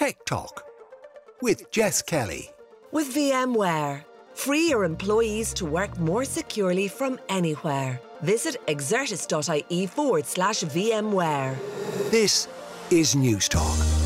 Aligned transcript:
Tech 0.00 0.24
Talk 0.24 0.64
with 1.42 1.70
Jess 1.70 2.00
Kelly. 2.00 2.48
With 2.90 3.14
VMware, 3.14 4.02
free 4.32 4.70
your 4.70 4.84
employees 4.84 5.52
to 5.52 5.66
work 5.66 5.98
more 5.98 6.24
securely 6.24 6.88
from 6.88 7.20
anywhere. 7.28 8.00
Visit 8.22 8.56
exertis.ie 8.66 9.86
forward 9.88 10.24
slash 10.24 10.62
VMware. 10.62 11.54
This 12.10 12.48
is 12.90 13.14
Newstalk. 13.14 14.00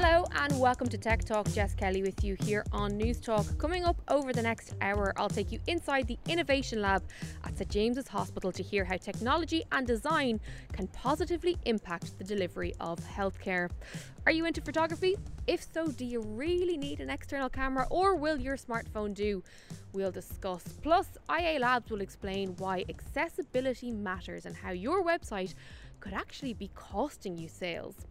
Hello 0.00 0.26
and 0.36 0.60
welcome 0.60 0.86
to 0.88 0.98
Tech 0.98 1.24
Talk. 1.24 1.50
Jess 1.52 1.74
Kelly 1.74 2.02
with 2.02 2.22
you 2.22 2.36
here 2.44 2.64
on 2.72 2.92
Newstalk. 2.92 3.58
Coming 3.58 3.84
up 3.84 4.00
over 4.08 4.32
the 4.32 4.42
next 4.42 4.74
hour, 4.80 5.12
I'll 5.16 5.28
take 5.28 5.50
you 5.50 5.58
inside 5.66 6.06
the 6.06 6.18
Innovation 6.28 6.80
Lab 6.82 7.02
at 7.37 7.37
St 7.58 7.70
James's 7.70 8.06
Hospital 8.06 8.52
to 8.52 8.62
hear 8.62 8.84
how 8.84 8.96
technology 8.96 9.64
and 9.72 9.84
design 9.84 10.38
can 10.72 10.86
positively 10.86 11.58
impact 11.64 12.16
the 12.16 12.22
delivery 12.22 12.72
of 12.78 13.00
healthcare. 13.00 13.68
Are 14.26 14.30
you 14.30 14.44
into 14.44 14.60
photography? 14.60 15.16
If 15.48 15.66
so, 15.74 15.88
do 15.88 16.04
you 16.04 16.20
really 16.20 16.76
need 16.76 17.00
an 17.00 17.10
external 17.10 17.48
camera 17.48 17.88
or 17.90 18.14
will 18.14 18.38
your 18.38 18.56
smartphone 18.56 19.12
do? 19.12 19.42
We'll 19.92 20.12
discuss. 20.12 20.62
Plus, 20.82 21.08
IA 21.28 21.58
Labs 21.58 21.90
will 21.90 22.00
explain 22.00 22.54
why 22.58 22.84
accessibility 22.88 23.90
matters 23.90 24.46
and 24.46 24.54
how 24.54 24.70
your 24.70 25.02
website 25.02 25.54
could 25.98 26.12
actually 26.12 26.54
be 26.54 26.70
costing 26.76 27.36
you 27.36 27.48
sales. 27.48 28.06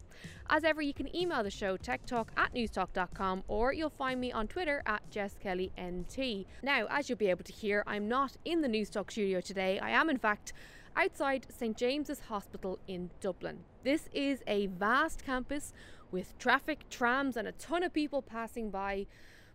As 0.50 0.64
ever, 0.64 0.80
you 0.80 0.94
can 0.94 1.14
email 1.14 1.42
the 1.42 1.50
show 1.50 1.76
techtalk 1.76 2.28
at 2.36 2.54
newstalk.com 2.54 3.44
or 3.48 3.72
you'll 3.72 3.90
find 3.90 4.20
me 4.20 4.32
on 4.32 4.48
Twitter 4.48 4.82
at 4.86 5.02
JessKellyNT. 5.10 6.46
Now, 6.62 6.86
as 6.90 7.08
you'll 7.08 7.18
be 7.18 7.30
able 7.30 7.44
to 7.44 7.52
hear, 7.52 7.84
I'm 7.86 8.08
not 8.08 8.36
in 8.44 8.62
the 8.62 8.68
Newstalk 8.68 9.10
studio 9.10 9.40
today. 9.40 9.78
I 9.78 9.90
am, 9.90 10.08
in 10.08 10.18
fact, 10.18 10.52
outside 10.96 11.46
St 11.50 11.76
James's 11.76 12.20
Hospital 12.20 12.78
in 12.88 13.10
Dublin. 13.20 13.58
This 13.84 14.08
is 14.12 14.42
a 14.46 14.66
vast 14.66 15.24
campus 15.24 15.72
with 16.10 16.36
traffic, 16.38 16.88
trams, 16.90 17.36
and 17.36 17.46
a 17.46 17.52
ton 17.52 17.82
of 17.82 17.92
people 17.92 18.22
passing 18.22 18.70
by. 18.70 19.06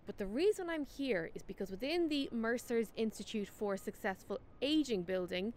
But 0.06 0.18
the 0.18 0.26
reason 0.26 0.70
I'm 0.70 0.86
here 0.86 1.32
is 1.34 1.44
because 1.44 1.72
within 1.72 2.10
the 2.10 2.30
Mercer's 2.32 2.92
Institute 2.96 3.48
for 3.48 3.78
Successful 3.78 4.40
Aging 4.62 5.04
building 5.04 5.54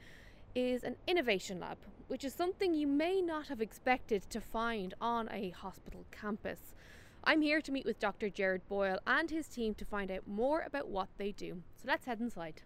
is 0.56 0.82
an 0.82 0.96
innovation 1.06 1.60
lab 1.60 1.76
which 2.08 2.24
is 2.24 2.32
something 2.32 2.74
you 2.74 2.86
may 2.86 3.20
not 3.20 3.48
have 3.48 3.60
expected 3.60 4.22
to 4.30 4.40
find 4.40 4.94
on 5.00 5.28
a 5.32 5.50
hospital 5.50 6.04
campus. 6.10 6.74
I'm 7.24 7.42
here 7.42 7.60
to 7.60 7.72
meet 7.72 7.84
with 7.84 7.98
Dr. 7.98 8.28
Gerard 8.28 8.62
Boyle 8.68 9.00
and 9.06 9.30
his 9.30 9.48
team 9.48 9.74
to 9.74 9.84
find 9.84 10.10
out 10.10 10.26
more 10.26 10.62
about 10.64 10.88
what 10.88 11.08
they 11.18 11.32
do. 11.32 11.62
So 11.76 11.88
let's 11.88 12.06
head 12.06 12.20
inside. 12.20 12.62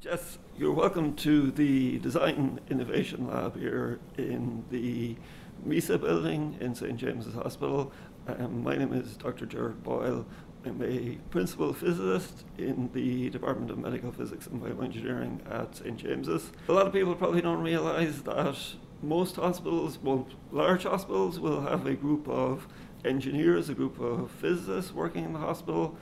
Jess, 0.00 0.38
you're 0.56 0.72
welcome 0.72 1.14
to 1.16 1.50
the 1.50 1.98
Design 1.98 2.60
Innovation 2.70 3.26
Lab 3.26 3.58
here 3.58 3.98
in 4.18 4.64
the 4.70 5.16
MISA 5.64 5.98
building 5.98 6.56
in 6.60 6.74
St. 6.74 6.96
James's 6.96 7.34
Hospital. 7.34 7.92
Um, 8.26 8.62
my 8.62 8.76
name 8.76 8.92
is 8.92 9.16
Dr. 9.16 9.46
Gerard 9.46 9.82
Boyle. 9.82 10.26
I'm 10.62 10.82
a 10.82 11.16
principal 11.30 11.72
physicist 11.72 12.44
in 12.58 12.90
the 12.92 13.30
Department 13.30 13.70
of 13.70 13.78
Medical 13.78 14.12
Physics 14.12 14.46
and 14.46 14.60
Bioengineering 14.60 15.40
at 15.50 15.76
St. 15.76 15.96
James's. 15.96 16.52
A 16.68 16.72
lot 16.74 16.86
of 16.86 16.92
people 16.92 17.14
probably 17.14 17.40
don't 17.40 17.62
realize 17.62 18.20
that 18.22 18.58
most 19.02 19.36
hospitals, 19.36 19.98
well, 20.02 20.28
large 20.52 20.82
hospitals, 20.82 21.40
will 21.40 21.62
have 21.62 21.86
a 21.86 21.94
group 21.94 22.28
of 22.28 22.68
engineers, 23.06 23.70
a 23.70 23.74
group 23.74 23.98
of 23.98 24.30
physicists 24.32 24.92
working 24.92 25.24
in 25.24 25.32
the 25.32 25.38
hospital. 25.38 25.96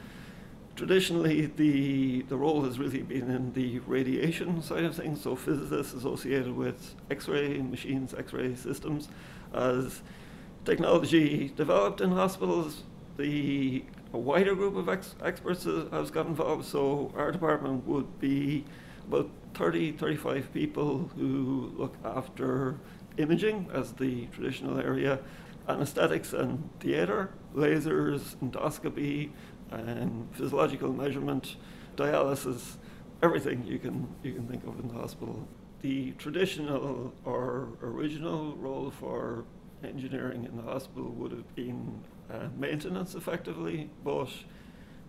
Traditionally, 0.74 1.46
the, 1.46 2.22
the 2.22 2.36
role 2.36 2.64
has 2.64 2.80
really 2.80 3.02
been 3.02 3.30
in 3.30 3.52
the 3.52 3.78
radiation 3.80 4.60
side 4.60 4.82
of 4.82 4.96
things, 4.96 5.22
so 5.22 5.36
physicists 5.36 5.94
associated 5.94 6.56
with 6.56 6.96
X 7.12 7.28
ray 7.28 7.58
machines, 7.58 8.12
X 8.12 8.32
ray 8.32 8.56
systems. 8.56 9.08
As 9.54 10.02
technology 10.64 11.52
developed 11.54 12.00
in 12.00 12.10
hospitals, 12.10 12.82
the 13.16 13.84
a 14.12 14.18
wider 14.18 14.54
group 14.54 14.76
of 14.76 14.88
ex- 14.88 15.14
experts 15.22 15.64
has 15.64 16.10
got 16.10 16.26
involved. 16.26 16.64
So 16.64 17.12
our 17.16 17.30
department 17.30 17.86
would 17.86 18.18
be 18.18 18.64
about 19.06 19.30
30, 19.54 19.92
35 19.92 20.52
people 20.52 21.10
who 21.16 21.72
look 21.76 21.96
after 22.04 22.76
imaging 23.16 23.68
as 23.72 23.92
the 23.92 24.26
traditional 24.26 24.78
area, 24.78 25.20
anesthetics 25.68 26.32
and 26.32 26.70
theatre, 26.80 27.30
lasers, 27.54 28.36
endoscopy, 28.36 29.30
and 29.70 30.28
physiological 30.32 30.92
measurement, 30.92 31.56
dialysis, 31.96 32.76
everything 33.22 33.64
you 33.66 33.78
can 33.78 34.08
you 34.22 34.32
can 34.32 34.46
think 34.46 34.64
of 34.64 34.78
in 34.80 34.88
the 34.88 34.94
hospital. 34.94 35.46
The 35.82 36.12
traditional 36.12 37.12
or 37.24 37.68
original 37.82 38.56
role 38.56 38.90
for 38.90 39.44
engineering 39.84 40.44
in 40.44 40.56
the 40.56 40.62
hospital 40.62 41.10
would 41.10 41.32
have 41.32 41.54
been 41.54 42.02
uh, 42.32 42.48
maintenance 42.56 43.14
effectively, 43.14 43.90
but 44.04 44.28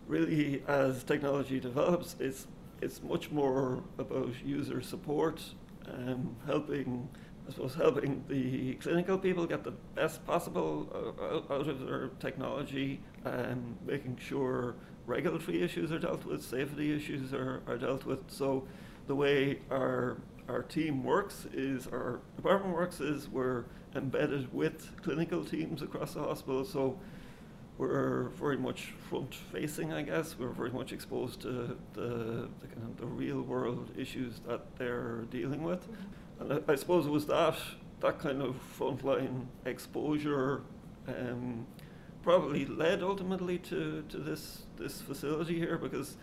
really 0.08 0.64
as 0.68 1.04
technology 1.04 1.60
develops, 1.60 2.16
it's 2.20 2.48
it's 2.82 3.04
much 3.04 3.30
more 3.30 3.84
about 3.98 4.34
user 4.46 4.82
support, 4.82 5.42
um, 5.86 6.36
helping, 6.46 7.10
I 7.48 7.52
suppose, 7.52 7.76
helping 7.76 8.24
the 8.30 8.76
clinical 8.76 9.18
people 9.18 9.46
get 9.46 9.66
the 9.66 9.74
best 9.96 10.26
possible 10.26 10.88
uh, 11.20 11.54
out 11.54 11.68
of 11.68 11.86
their 11.86 12.08
technology, 12.20 13.02
and 13.26 13.78
making 13.86 14.18
sure 14.18 14.76
regulatory 15.06 15.62
issues 15.62 15.92
are 15.92 16.00
dealt 16.00 16.26
with, 16.26 16.42
safety 16.42 16.96
issues 16.96 17.34
are, 17.34 17.62
are 17.68 17.78
dealt 17.78 18.06
with. 18.06 18.32
So 18.32 18.66
the 19.08 19.16
way 19.16 19.60
our 19.70 20.18
our 20.48 20.64
team 20.64 21.04
works 21.04 21.46
is 21.54 21.86
our 21.88 22.22
department 22.36 22.74
works 22.74 23.00
is 23.00 23.30
we're 23.30 23.66
embedded 23.96 24.54
with 24.54 25.02
clinical 25.02 25.44
teams 25.44 25.82
across 25.82 26.14
the 26.14 26.22
hospital. 26.22 26.66
So 26.66 27.00
we're 27.78 28.30
very 28.36 28.58
much 28.58 28.94
front 29.10 29.34
facing, 29.34 29.94
I 29.94 30.02
guess. 30.02 30.38
We're 30.38 30.50
very 30.50 30.72
much 30.72 30.92
exposed 30.92 31.42
to 31.42 31.78
the, 31.94 32.50
the 32.60 32.68
kind 32.68 32.84
of 32.84 32.98
the 32.98 33.06
real 33.06 33.42
world 33.42 33.92
issues 33.98 34.42
that 34.48 34.76
they're 34.78 35.26
dealing 35.32 35.64
with. 35.64 35.88
And 36.40 36.54
I, 36.54 36.74
I 36.74 36.76
suppose 36.76 37.06
it 37.06 37.12
was 37.12 37.26
that 37.28 37.56
that 38.00 38.20
kind 38.20 38.42
of 38.42 38.56
frontline 38.78 39.46
exposure 39.66 40.62
um, 41.08 41.66
probably 42.24 42.66
led 42.66 43.02
ultimately 43.02 43.58
to, 43.58 44.04
to 44.10 44.18
this 44.18 44.64
this 44.78 45.02
facility 45.02 45.58
here 45.58 45.78
because 45.78 46.18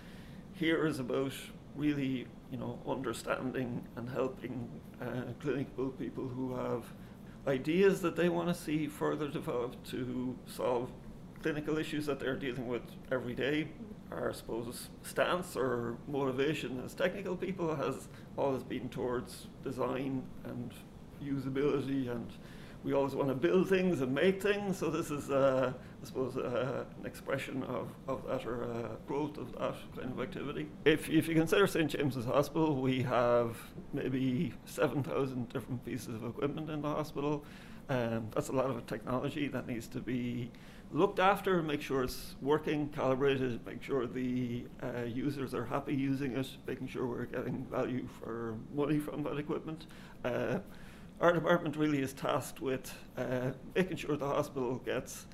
here 0.54 0.86
is 0.86 0.98
about 0.98 1.32
really 1.74 2.26
you 2.50 2.58
know 2.58 2.78
understanding 2.86 3.86
and 3.96 4.08
helping 4.08 4.68
uh, 5.00 5.32
clinical 5.40 5.88
people 5.88 6.28
who 6.28 6.54
have 6.54 6.84
ideas 7.46 8.00
that 8.00 8.16
they 8.16 8.28
want 8.28 8.48
to 8.48 8.54
see 8.54 8.86
further 8.86 9.28
developed 9.28 9.88
to 9.90 10.36
solve 10.46 10.90
clinical 11.42 11.78
issues 11.78 12.06
that 12.06 12.18
they're 12.18 12.36
dealing 12.36 12.66
with 12.66 12.82
every 13.12 13.34
day. 13.34 13.68
Our, 14.10 14.30
I 14.30 14.32
suppose, 14.32 14.88
stance 15.02 15.56
or 15.56 15.96
motivation 16.08 16.82
as 16.84 16.94
technical 16.94 17.36
people 17.36 17.74
has 17.74 18.08
always 18.36 18.62
been 18.62 18.88
towards 18.88 19.46
design 19.64 20.22
and 20.44 20.72
usability, 21.22 22.10
and 22.10 22.30
we 22.84 22.92
always 22.92 23.14
want 23.14 23.28
to 23.28 23.34
build 23.34 23.68
things 23.68 24.00
and 24.00 24.14
make 24.14 24.40
things. 24.42 24.78
So 24.78 24.90
this 24.90 25.10
is, 25.10 25.30
uh, 25.30 25.72
suppose, 26.06 26.36
uh, 26.36 26.84
an 26.98 27.06
expression 27.06 27.62
of, 27.64 27.88
of 28.08 28.26
that 28.26 28.46
or 28.46 28.64
uh, 28.64 28.88
growth 29.06 29.38
of 29.38 29.52
that 29.52 29.74
kind 29.96 30.12
of 30.12 30.20
activity. 30.20 30.68
If, 30.84 31.08
if 31.08 31.28
you 31.28 31.34
consider 31.34 31.66
St 31.66 31.90
James's 31.90 32.24
Hospital, 32.24 32.76
we 32.76 33.02
have 33.02 33.56
maybe 33.92 34.54
7,000 34.64 35.48
different 35.48 35.84
pieces 35.84 36.14
of 36.14 36.24
equipment 36.24 36.70
in 36.70 36.82
the 36.82 36.88
hospital. 36.88 37.44
Um, 37.88 38.28
that's 38.34 38.48
a 38.48 38.52
lot 38.52 38.70
of 38.70 38.86
technology 38.86 39.48
that 39.48 39.66
needs 39.66 39.86
to 39.88 40.00
be 40.00 40.50
looked 40.92 41.18
after, 41.18 41.62
make 41.62 41.82
sure 41.82 42.04
it's 42.04 42.36
working, 42.40 42.88
calibrated, 42.88 43.64
make 43.66 43.82
sure 43.82 44.06
the 44.06 44.64
uh, 44.82 45.02
users 45.02 45.54
are 45.54 45.64
happy 45.64 45.94
using 45.94 46.36
it, 46.36 46.48
making 46.66 46.88
sure 46.88 47.06
we're 47.06 47.26
getting 47.26 47.66
value 47.70 48.08
for 48.20 48.56
money 48.74 48.98
from 48.98 49.22
that 49.24 49.38
equipment. 49.38 49.86
Uh, 50.24 50.58
our 51.20 51.32
department 51.32 51.76
really 51.76 52.02
is 52.02 52.12
tasked 52.12 52.60
with 52.60 52.92
uh, 53.16 53.52
making 53.74 53.96
sure 53.96 54.16
the 54.16 54.26
hospital 54.26 54.76
gets 54.76 55.26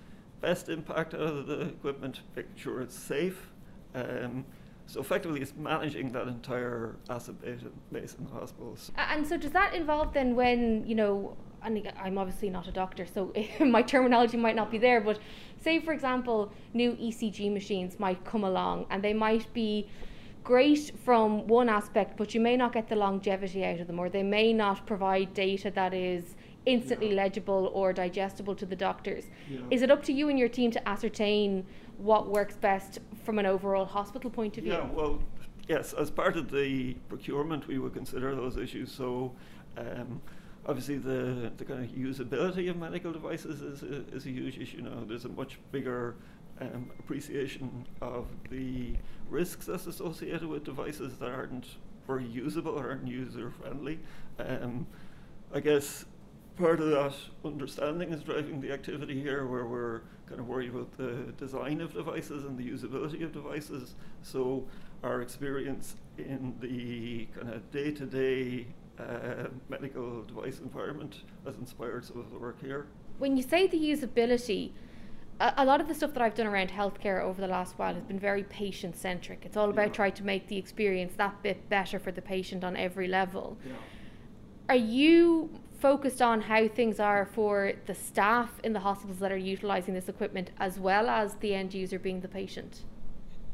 best 0.42 0.68
impact 0.68 1.14
out 1.14 1.20
of 1.20 1.46
the 1.46 1.60
equipment, 1.60 2.20
making 2.36 2.56
sure 2.56 2.82
it's 2.82 2.98
safe. 2.98 3.50
Um, 3.94 4.44
so 4.86 5.00
effectively, 5.00 5.40
it's 5.40 5.54
managing 5.56 6.12
that 6.12 6.28
entire 6.28 6.96
asset 7.08 7.40
base 7.40 8.16
in 8.18 8.26
the 8.26 8.32
hospitals. 8.32 8.92
And 8.96 9.26
so, 9.26 9.38
does 9.38 9.52
that 9.52 9.74
involve 9.74 10.12
then 10.12 10.34
when 10.34 10.84
you 10.86 10.94
know 10.94 11.36
and 11.64 11.92
I'm 11.96 12.18
obviously 12.18 12.50
not 12.50 12.66
a 12.66 12.72
doctor, 12.72 13.06
so 13.06 13.32
my 13.60 13.82
terminology 13.82 14.36
might 14.36 14.56
not 14.56 14.70
be 14.70 14.78
there, 14.78 15.00
but 15.00 15.18
say, 15.60 15.78
for 15.78 15.92
example, 15.92 16.52
new 16.74 16.92
ECG 16.94 17.52
machines 17.52 17.98
might 17.98 18.24
come 18.24 18.44
along 18.44 18.86
and 18.90 19.02
they 19.02 19.14
might 19.14 19.52
be 19.54 19.88
great 20.42 20.92
from 21.04 21.46
one 21.46 21.68
aspect, 21.68 22.16
but 22.16 22.34
you 22.34 22.40
may 22.40 22.56
not 22.56 22.72
get 22.72 22.88
the 22.88 22.96
longevity 22.96 23.64
out 23.64 23.78
of 23.78 23.86
them, 23.86 23.98
or 23.98 24.08
they 24.08 24.24
may 24.24 24.52
not 24.52 24.84
provide 24.86 25.32
data 25.34 25.70
that 25.70 25.94
is 25.94 26.34
instantly 26.66 27.10
yeah. 27.10 27.22
legible 27.22 27.70
or 27.74 27.92
digestible 27.92 28.54
to 28.54 28.66
the 28.66 28.76
doctors. 28.76 29.24
Yeah. 29.48 29.60
Is 29.70 29.82
it 29.82 29.90
up 29.90 30.02
to 30.04 30.12
you 30.12 30.28
and 30.28 30.38
your 30.38 30.48
team 30.48 30.70
to 30.72 30.88
ascertain 30.88 31.66
what 31.98 32.28
works 32.28 32.56
best 32.56 32.98
from 33.24 33.38
an 33.38 33.46
overall 33.46 33.84
hospital 33.84 34.30
point 34.30 34.58
of 34.58 34.64
view? 34.64 34.72
Yeah, 34.72 34.88
well, 34.90 35.22
yes, 35.68 35.92
as 35.92 36.10
part 36.10 36.36
of 36.36 36.50
the 36.50 36.94
procurement, 37.08 37.66
we 37.66 37.78
would 37.78 37.94
consider 37.94 38.34
those 38.34 38.56
issues. 38.56 38.92
So, 38.92 39.32
um, 39.76 40.20
obviously, 40.66 40.98
the, 40.98 41.52
the 41.56 41.64
kind 41.64 41.84
of 41.84 41.90
usability 41.90 42.70
of 42.70 42.76
medical 42.76 43.12
devices 43.12 43.60
is 43.60 43.82
a, 43.82 44.14
is 44.14 44.26
a 44.26 44.30
huge 44.30 44.58
issue 44.58 44.82
now. 44.82 45.04
There's 45.06 45.24
a 45.24 45.30
much 45.30 45.58
bigger 45.70 46.16
um, 46.60 46.90
appreciation 46.98 47.86
of 48.00 48.26
the 48.50 48.94
risks 49.28 49.66
that's 49.66 49.86
associated 49.86 50.46
with 50.46 50.64
devices 50.64 51.16
that 51.18 51.30
aren't 51.30 51.66
very 52.06 52.26
usable 52.26 52.78
or 52.78 52.90
aren't 52.90 53.06
user 53.06 53.50
friendly. 53.50 53.98
Um, 54.38 54.86
I 55.54 55.60
guess 55.60 56.04
part 56.56 56.80
of 56.80 56.88
that 56.90 57.14
understanding 57.44 58.12
is 58.12 58.22
driving 58.22 58.60
the 58.60 58.72
activity 58.72 59.20
here 59.20 59.46
where 59.46 59.66
we're 59.66 60.02
kind 60.26 60.40
of 60.40 60.46
worried 60.48 60.70
about 60.70 60.92
the 60.96 61.32
design 61.36 61.80
of 61.80 61.92
devices 61.94 62.44
and 62.44 62.58
the 62.58 62.68
usability 62.68 63.22
of 63.24 63.32
devices. 63.32 63.94
So 64.22 64.66
our 65.02 65.22
experience 65.22 65.96
in 66.18 66.54
the 66.60 67.26
kind 67.34 67.54
of 67.54 67.70
day-to-day 67.70 68.66
uh, 68.98 69.48
medical 69.68 70.22
device 70.22 70.60
environment 70.60 71.24
has 71.44 71.56
inspired 71.56 72.04
some 72.04 72.20
of 72.20 72.30
the 72.30 72.38
work 72.38 72.60
here. 72.60 72.86
When 73.18 73.36
you 73.36 73.42
say 73.42 73.66
the 73.66 73.78
usability, 73.78 74.72
a, 75.40 75.54
a 75.58 75.64
lot 75.64 75.80
of 75.80 75.88
the 75.88 75.94
stuff 75.94 76.12
that 76.12 76.22
I've 76.22 76.34
done 76.34 76.46
around 76.46 76.70
healthcare 76.70 77.22
over 77.22 77.40
the 77.40 77.48
last 77.48 77.78
while 77.78 77.94
has 77.94 78.04
been 78.04 78.18
very 78.18 78.44
patient 78.44 78.96
centric. 78.96 79.44
It's 79.44 79.56
all 79.56 79.70
about 79.70 79.88
Yeah. 79.88 79.92
trying 79.92 80.12
to 80.12 80.24
make 80.24 80.48
the 80.48 80.58
experience 80.58 81.14
that 81.16 81.42
bit 81.42 81.68
better 81.68 81.98
for 81.98 82.12
the 82.12 82.22
patient 82.22 82.62
on 82.62 82.76
every 82.76 83.08
level. 83.08 83.56
Yeah. 83.66 83.72
Are 84.68 84.76
you 84.76 85.50
focused 85.82 86.22
on 86.22 86.40
how 86.40 86.68
things 86.68 87.00
are 87.00 87.26
for 87.26 87.72
the 87.86 87.94
staff 87.94 88.60
in 88.62 88.72
the 88.72 88.78
hospitals 88.78 89.18
that 89.18 89.32
are 89.32 89.36
utilising 89.36 89.92
this 89.94 90.08
equipment 90.08 90.52
as 90.60 90.78
well 90.78 91.08
as 91.08 91.34
the 91.34 91.52
end 91.52 91.74
user 91.74 91.98
being 91.98 92.20
the 92.20 92.28
patient? 92.28 92.82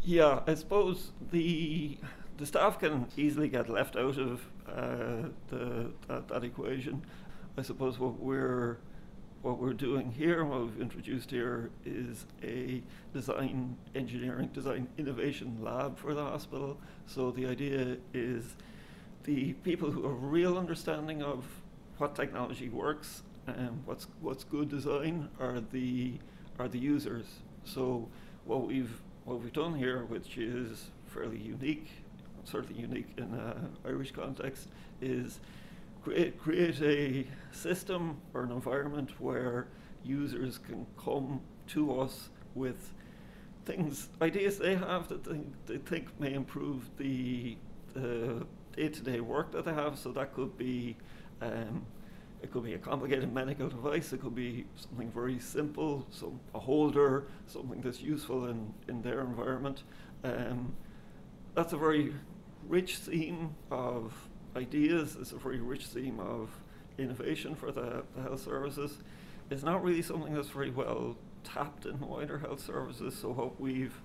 Yeah, 0.03 0.41
I 0.47 0.55
suppose 0.55 1.13
the 1.33 1.97
the 2.37 2.47
staff 2.47 2.79
can 2.79 3.07
easily 3.17 3.49
get 3.49 3.69
left 3.69 3.97
out 3.97 4.19
of 4.19 4.43
uh, 4.69 5.31
the 5.49 5.91
that, 6.07 6.29
that 6.29 6.45
equation. 6.45 7.03
I 7.57 7.63
suppose 7.63 7.99
what 7.99 8.21
we're 8.21 8.77
what 9.41 9.59
we're 9.59 9.73
doing 9.73 10.13
here 10.13 10.45
what 10.45 10.61
we've 10.61 10.81
introduced 10.81 11.31
here 11.31 11.71
is 11.87 12.27
a 12.43 12.83
design 13.15 13.77
engineering 13.95 14.51
design 14.53 14.87
innovation 14.99 15.59
lab 15.63 15.97
for 15.97 16.13
the 16.13 16.23
hospital. 16.23 16.79
So 17.07 17.31
the 17.31 17.47
idea 17.47 17.97
is 18.13 18.45
the 19.25 19.55
people 19.69 19.91
who 19.91 20.03
have 20.09 20.23
real 20.23 20.59
understanding 20.59 21.23
of 21.23 21.45
what 21.99 22.15
technology 22.15 22.69
works 22.69 23.23
and 23.47 23.83
what's 23.85 24.07
what's 24.21 24.45
good 24.45 24.69
design 24.69 25.29
are 25.41 25.61
the 25.61 26.15
are 26.59 26.69
the 26.69 26.79
users. 26.79 27.27
So 27.65 28.09
what 28.45 28.67
we've 28.67 29.01
what 29.25 29.41
we've 29.41 29.53
done 29.53 29.75
here, 29.75 30.05
which 30.05 30.39
is 30.39 30.91
fairly 31.07 31.39
unique, 31.39 31.89
certainly 32.45 32.81
unique 32.81 33.09
in 33.17 33.35
an 33.35 33.77
Irish 33.85 34.13
context, 34.13 34.69
is 35.01 35.41
create 36.03 36.39
create 36.39 36.81
a 36.83 37.27
system 37.53 38.17
or 38.35 38.43
an 38.45 38.53
environment 38.53 39.11
where 39.21 39.67
users 40.05 40.59
can 40.59 40.87
come 40.97 41.41
to 41.69 42.01
us 42.01 42.31
with 42.55 42.93
things, 43.69 44.09
ideas 44.23 44.59
they 44.59 44.75
have 44.75 45.09
that 45.09 45.23
they, 45.25 45.41
they 45.67 45.77
think 45.79 46.19
may 46.19 46.33
improve 46.33 46.89
the, 46.97 47.57
the 47.93 48.47
day-to-day 48.75 49.21
work 49.21 49.53
that 49.53 49.65
they 49.65 49.75
have. 49.75 49.99
So 49.99 50.11
that 50.13 50.35
could 50.35 50.57
be, 50.57 50.97
um, 51.41 51.87
it 52.43 52.53
could 52.53 52.65
be 52.65 52.75
a 52.75 52.79
complicated 52.79 53.33
medical 53.41 53.69
device. 53.69 54.13
It 54.13 54.21
could 54.21 54.35
be 54.35 54.67
something 54.77 55.11
very 55.11 55.39
simple, 55.39 56.07
so 56.11 56.39
a 56.55 56.59
holder, 56.59 57.27
something 57.47 57.81
that's 57.81 58.01
useful 58.01 58.47
in, 58.47 58.73
in 58.89 59.03
their 59.03 59.21
environment. 59.21 59.83
Um, 60.25 60.75
that's 61.55 61.73
a 61.73 61.77
very 61.77 62.15
rich 62.69 62.97
theme 62.97 63.55
of 63.71 64.15
ideas. 64.57 65.17
It's 65.21 65.33
a 65.33 65.39
very 65.39 65.61
rich 65.61 65.87
theme 65.87 66.21
of 66.21 66.51
innovation 66.99 67.55
for 67.55 67.73
the, 67.73 68.05
the 68.15 68.23
health 68.23 68.43
services. 68.43 68.99
It's 69.51 69.63
not 69.63 69.83
really 69.83 70.03
something 70.03 70.35
that's 70.35 70.49
very 70.49 70.71
well 70.71 71.17
tapped 71.45 71.87
in 71.87 71.99
wider 72.01 72.39
health 72.39 72.65
services. 72.65 73.17
So 73.19 73.31
what 73.31 73.61
we've 73.61 74.01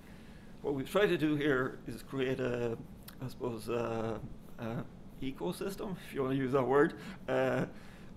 what 0.62 0.74
we've 0.74 0.90
tried 0.90 1.08
to 1.08 1.18
do 1.18 1.36
here 1.36 1.78
is 1.86 2.02
create 2.02 2.40
a, 2.40 2.78
I 3.22 3.28
suppose, 3.28 3.68
a, 3.68 4.18
a 4.58 4.84
ecosystem, 5.32 5.96
if 6.06 6.14
you 6.14 6.22
want 6.22 6.34
to 6.34 6.38
use 6.38 6.52
that 6.52 6.66
word, 6.66 6.94
uh, 7.28 7.66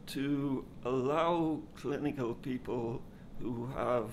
to 0.07 0.65
allow 0.85 1.59
clinical 1.75 2.33
people 2.35 3.01
who 3.41 3.67
have 3.75 4.09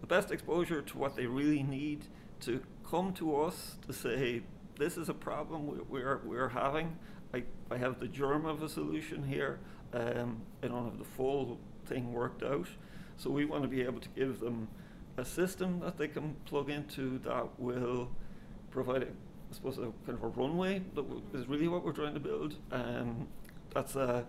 the 0.00 0.06
best 0.06 0.30
exposure 0.30 0.82
to 0.82 0.98
what 0.98 1.16
they 1.16 1.26
really 1.26 1.62
need 1.62 2.04
to 2.40 2.60
come 2.88 3.12
to 3.14 3.36
us 3.36 3.76
to 3.86 3.92
say, 3.92 4.42
this 4.78 4.96
is 4.96 5.08
a 5.08 5.14
problem 5.14 5.66
we- 5.66 5.80
we're, 5.88 6.20
we're 6.24 6.48
having. 6.48 6.96
I, 7.34 7.44
I 7.70 7.76
have 7.76 8.00
the 8.00 8.08
germ 8.08 8.46
of 8.46 8.62
a 8.62 8.68
solution 8.68 9.24
here. 9.24 9.58
Um, 9.92 10.42
I 10.62 10.68
don't 10.68 10.84
have 10.84 10.98
the 10.98 11.04
full 11.04 11.58
thing 11.86 12.12
worked 12.12 12.42
out. 12.42 12.68
So 13.16 13.30
we 13.30 13.44
want 13.44 13.62
to 13.62 13.68
be 13.68 13.82
able 13.82 14.00
to 14.00 14.08
give 14.10 14.40
them 14.40 14.68
a 15.16 15.24
system 15.24 15.80
that 15.80 15.98
they 15.98 16.08
can 16.08 16.36
plug 16.44 16.70
into 16.70 17.18
that 17.20 17.58
will 17.58 18.10
provide, 18.70 19.02
a, 19.02 19.06
I 19.50 19.54
suppose, 19.54 19.78
a 19.78 19.92
kind 20.06 20.18
of 20.18 20.22
a 20.22 20.28
runway 20.28 20.82
that 20.94 21.04
is 21.34 21.46
really 21.46 21.68
what 21.68 21.84
we're 21.84 21.92
trying 21.92 22.14
to 22.14 22.20
build. 22.20 22.56
Um, 22.70 23.28
that's 23.74 23.96
a, 23.96 24.26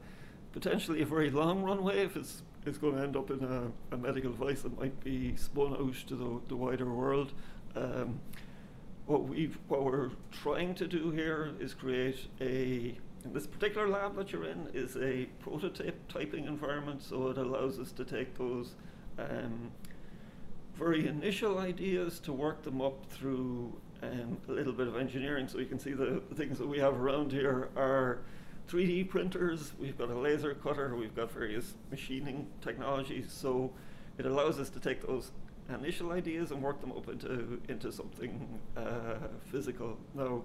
potentially 0.52 1.02
a 1.02 1.06
very 1.06 1.30
long 1.30 1.64
runway 1.64 2.04
if 2.04 2.16
it's, 2.16 2.44
it's 2.66 2.78
going 2.78 2.96
to 2.96 3.04
end 3.04 3.16
up 3.16 3.30
in 3.30 3.44
a, 3.44 3.96
a 3.96 3.98
medical 3.98 4.32
device 4.32 4.62
that 4.62 4.80
might 4.80 5.00
be 5.04 5.36
spun 5.36 5.74
out 5.74 5.96
to 6.08 6.16
the, 6.16 6.42
the 6.48 6.56
wider 6.56 6.92
world. 6.92 7.34
Um, 7.76 8.20
what 9.10 9.28
we've 9.28 9.58
what 9.68 9.84
we're 9.84 10.12
trying 10.32 10.76
to 10.76 10.88
do 10.88 11.10
here 11.10 11.52
is 11.60 11.74
create 11.74 12.28
a 12.40 12.96
in 13.26 13.34
this 13.34 13.48
particular 13.48 13.88
lab 13.88 14.16
that 14.16 14.32
you're 14.32 14.46
in 14.46 14.68
is 14.72 14.96
a 14.98 15.26
prototype 15.40 16.08
typing 16.08 16.46
environment 16.46 17.02
so 17.02 17.30
it 17.30 17.38
allows 17.40 17.80
us 17.80 17.92
to 17.92 18.06
take 18.06 18.38
those 18.38 18.76
um, 19.18 19.72
very 20.76 21.08
initial 21.08 21.58
ideas 21.58 22.20
to 22.20 22.32
work 22.32 22.62
them 22.62 22.82
up 22.82 23.04
through 23.10 23.74
um, 24.04 24.38
a 24.48 24.52
little 24.52 24.74
bit 24.74 24.88
of 24.88 24.96
engineering 24.96 25.48
so 25.48 25.58
you 25.58 25.66
can 25.66 25.80
see 25.80 25.94
the, 25.94 26.22
the 26.30 26.36
things 26.36 26.58
that 26.58 26.68
we 26.68 26.80
have 26.80 27.00
around 27.00 27.32
here 27.32 27.70
are 27.76 28.20
3D 28.70 29.10
printers, 29.10 29.74
we've 29.80 29.98
got 29.98 30.10
a 30.10 30.18
laser 30.18 30.54
cutter, 30.54 30.96
we've 30.96 31.16
got 31.16 31.32
various 31.32 31.74
machining 31.90 32.48
technologies 32.62 33.32
so 33.32 33.72
it 34.18 34.26
allows 34.26 34.60
us 34.60 34.70
to 34.70 34.80
take 34.80 35.06
those 35.06 35.32
initial 35.74 36.12
ideas 36.12 36.52
and 36.52 36.62
work 36.62 36.82
them 36.82 36.92
up 36.92 37.08
into 37.10 37.62
into 37.70 37.92
something 37.92 38.60
uh, 38.76 39.16
physical. 39.52 39.98
Now, 40.14 40.44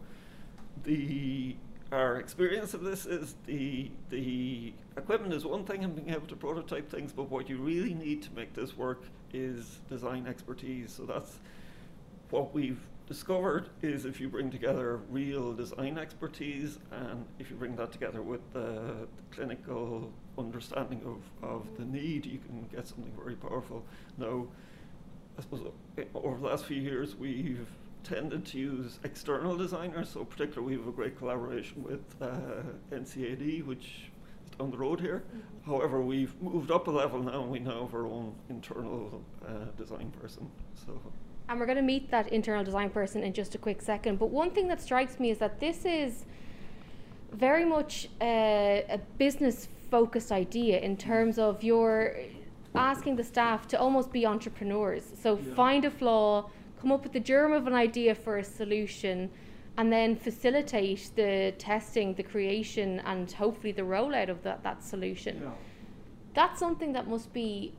the 0.85 1.57
our 1.93 2.17
experience 2.19 2.75
of 2.75 2.83
this 2.83 3.07
is 3.07 3.35
the 3.47 3.91
the 4.11 4.73
equipment 4.97 5.33
is 5.33 5.45
one 5.45 5.65
thing 5.65 5.85
and 5.85 5.95
being 5.95 6.11
able 6.11 6.27
to 6.27 6.37
prototype 6.37 6.91
things, 6.91 7.13
but 7.13 7.31
what 7.31 7.49
you 7.49 7.59
really 7.59 7.95
need 7.95 8.23
to 8.23 8.33
make 8.35 8.55
this 8.55 8.77
work 8.77 9.05
is 9.33 9.81
design 9.89 10.27
expertise. 10.27 10.93
So 10.93 11.05
that's 11.05 11.39
what 12.31 12.55
we've 12.55 12.81
discovered 13.07 13.69
is 13.83 14.05
if 14.05 14.21
you 14.21 14.29
bring 14.29 14.51
together 14.51 15.01
real 15.11 15.53
design 15.53 15.99
expertise 15.99 16.79
and 16.91 17.25
if 17.39 17.51
you 17.51 17.57
bring 17.57 17.77
that 17.77 17.93
together 17.93 18.23
with 18.23 18.41
the, 18.53 19.07
clinical 19.35 20.13
understanding 20.39 21.01
of, 21.05 21.49
of 21.49 21.67
the 21.77 21.85
need, 21.85 22.25
you 22.25 22.39
can 22.39 22.65
get 22.73 22.87
something 22.87 23.13
very 23.21 23.35
powerful. 23.35 23.85
Now, 24.17 24.47
I 25.37 25.43
suppose 25.43 25.73
uh, 25.99 26.03
over 26.15 26.39
the 26.39 26.47
last 26.47 26.67
few 26.67 26.81
years, 26.81 27.17
we've 27.17 27.67
tended 28.05 28.45
to 28.47 28.59
use 28.59 29.01
external 29.03 29.57
designers. 29.57 30.11
So, 30.11 30.25
particularly, 30.25 30.77
we 30.77 30.81
have 30.81 30.89
a 30.89 30.95
great 30.95 31.19
collaboration 31.19 31.83
with 31.83 32.03
uh, 32.21 32.63
NCAD, 32.93 33.67
which 33.67 34.11
is 34.45 34.57
down 34.57 34.71
the 34.71 34.79
road 34.79 35.01
here. 35.01 35.25
However, 35.67 36.01
we've 36.01 36.41
moved 36.41 36.71
up 36.71 36.87
a 36.87 36.91
level 36.91 37.21
now, 37.21 37.43
and 37.43 37.51
we 37.51 37.59
now 37.59 37.87
have 37.87 37.95
our 37.95 38.07
own 38.07 38.35
internal 38.49 39.21
uh, 39.45 39.65
design 39.77 40.13
person. 40.21 40.49
So, 40.87 41.01
And 41.49 41.61
we're 41.61 41.67
going 41.67 41.77
to 41.77 41.83
meet 41.83 42.11
that 42.11 42.29
internal 42.29 42.65
design 42.65 42.91
person 42.91 43.23
in 43.23 43.33
just 43.33 43.55
a 43.55 43.59
quick 43.59 43.83
second. 43.83 44.19
But 44.19 44.31
one 44.31 44.51
thing 44.51 44.69
that 44.69 44.81
strikes 44.81 45.21
me 45.21 45.31
is 45.31 45.39
that 45.39 45.61
this 45.61 45.85
is 45.85 46.25
very 47.33 47.65
much 47.65 48.09
a, 48.21 48.85
a 48.89 48.99
business 49.19 49.69
focused 49.91 50.33
idea 50.33 50.81
in 50.81 50.97
terms 50.97 51.39
of 51.39 51.63
your 51.63 52.17
asking 52.75 53.17
the 53.17 53.25
staff 53.25 53.69
to 53.69 53.79
almost 53.79 54.11
be 54.11 54.27
entrepreneurs. 54.27 55.05
So 55.23 55.37
Yeah. 55.37 55.55
find 55.55 55.85
a 55.85 55.91
flaw, 55.91 56.51
come 56.81 56.91
up 56.93 57.03
with 57.03 57.13
the 57.13 57.21
germ 57.21 57.53
of 57.53 57.67
an 57.67 57.75
idea 57.75 58.15
for 58.15 58.39
a 58.39 58.45
solution, 58.45 59.31
and 59.77 59.93
then 59.93 60.17
facilitate 60.17 61.11
the 61.15 61.53
testing, 61.59 62.15
the 62.15 62.23
creation, 62.23 63.01
and 63.05 63.31
hopefully 63.31 63.73
the 63.73 63.83
rollout 63.83 64.29
of 64.29 64.43
that, 64.43 64.63
that 64.63 64.83
solution 64.83 65.53
that's 66.35 66.59
something 66.59 66.93
that 66.93 67.07
must 67.09 67.33
be 67.33 67.73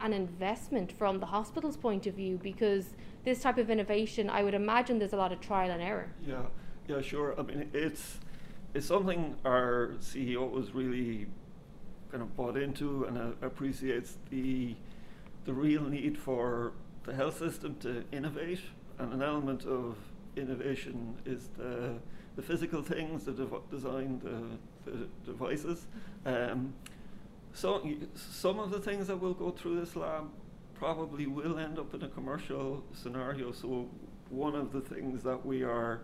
an 0.00 0.12
investment 0.12 0.92
from 0.92 1.18
the 1.18 1.26
hospital's 1.26 1.76
point 1.76 2.06
of 2.06 2.14
view 2.14 2.38
because 2.42 2.90
this 3.24 3.40
type 3.42 3.58
of 3.58 3.70
innovation, 3.70 4.28
I 4.30 4.42
would 4.42 4.54
imagine 4.54 4.98
there's 4.98 5.12
a 5.12 5.16
lot 5.16 5.32
of 5.32 5.40
trial 5.40 5.70
and 5.70 5.82
error. 5.82 6.10
Yeah, 6.26 6.42
yeah, 6.88 7.00
sure. 7.00 7.38
I 7.38 7.42
mean, 7.42 7.70
it's 7.72 8.18
it's 8.74 8.86
something 8.86 9.36
our 9.44 9.94
CEO 10.00 10.50
was 10.50 10.74
really 10.74 11.26
kind 12.10 12.22
of 12.22 12.36
bought 12.36 12.56
into 12.56 13.04
and 13.04 13.18
uh, 13.18 13.46
appreciates 13.46 14.18
the 14.30 14.74
the 15.44 15.52
real 15.52 15.82
need 15.82 16.18
for 16.18 16.72
the 17.04 17.14
health 17.14 17.38
system 17.38 17.76
to 17.80 18.04
innovate 18.12 18.60
and 18.98 19.12
an 19.12 19.22
element 19.22 19.64
of 19.64 19.96
innovation 20.36 21.16
is 21.24 21.48
the, 21.56 21.94
the 22.36 22.42
physical 22.42 22.82
things, 22.82 23.24
the 23.24 23.32
dev- 23.32 23.70
design, 23.70 24.20
the, 24.22 24.90
the 24.90 25.08
devices. 25.24 25.86
Um, 26.24 26.74
so 27.52 27.86
some 28.14 28.58
of 28.58 28.70
the 28.70 28.80
things 28.80 29.08
that 29.08 29.20
will 29.20 29.34
go 29.34 29.50
through 29.50 29.80
this 29.80 29.94
lab 29.96 30.30
probably 30.82 31.28
will 31.28 31.60
end 31.60 31.78
up 31.78 31.94
in 31.94 32.02
a 32.02 32.08
commercial 32.08 32.82
scenario. 32.92 33.52
So 33.52 33.88
one 34.30 34.56
of 34.56 34.72
the 34.72 34.80
things 34.80 35.22
that 35.22 35.46
we 35.46 35.62
are 35.62 36.00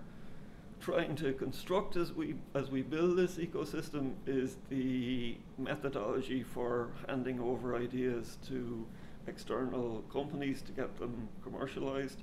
trying 0.80 1.16
to 1.16 1.32
construct 1.32 1.96
as 1.96 2.12
we 2.12 2.36
as 2.54 2.70
we 2.70 2.82
build 2.82 3.18
this 3.18 3.38
ecosystem 3.38 4.12
is 4.24 4.56
the 4.68 5.36
methodology 5.58 6.44
for 6.44 6.90
handing 7.08 7.40
over 7.40 7.74
ideas 7.74 8.38
to 8.46 8.86
external 9.26 10.04
companies 10.12 10.62
to 10.62 10.70
get 10.70 10.96
them 11.00 11.28
commercialized. 11.42 12.22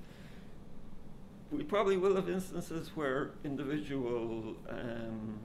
We 1.52 1.64
probably 1.64 1.98
will 1.98 2.16
have 2.16 2.30
instances 2.30 2.92
where 2.96 3.32
individual 3.44 4.56
um, 4.70 5.40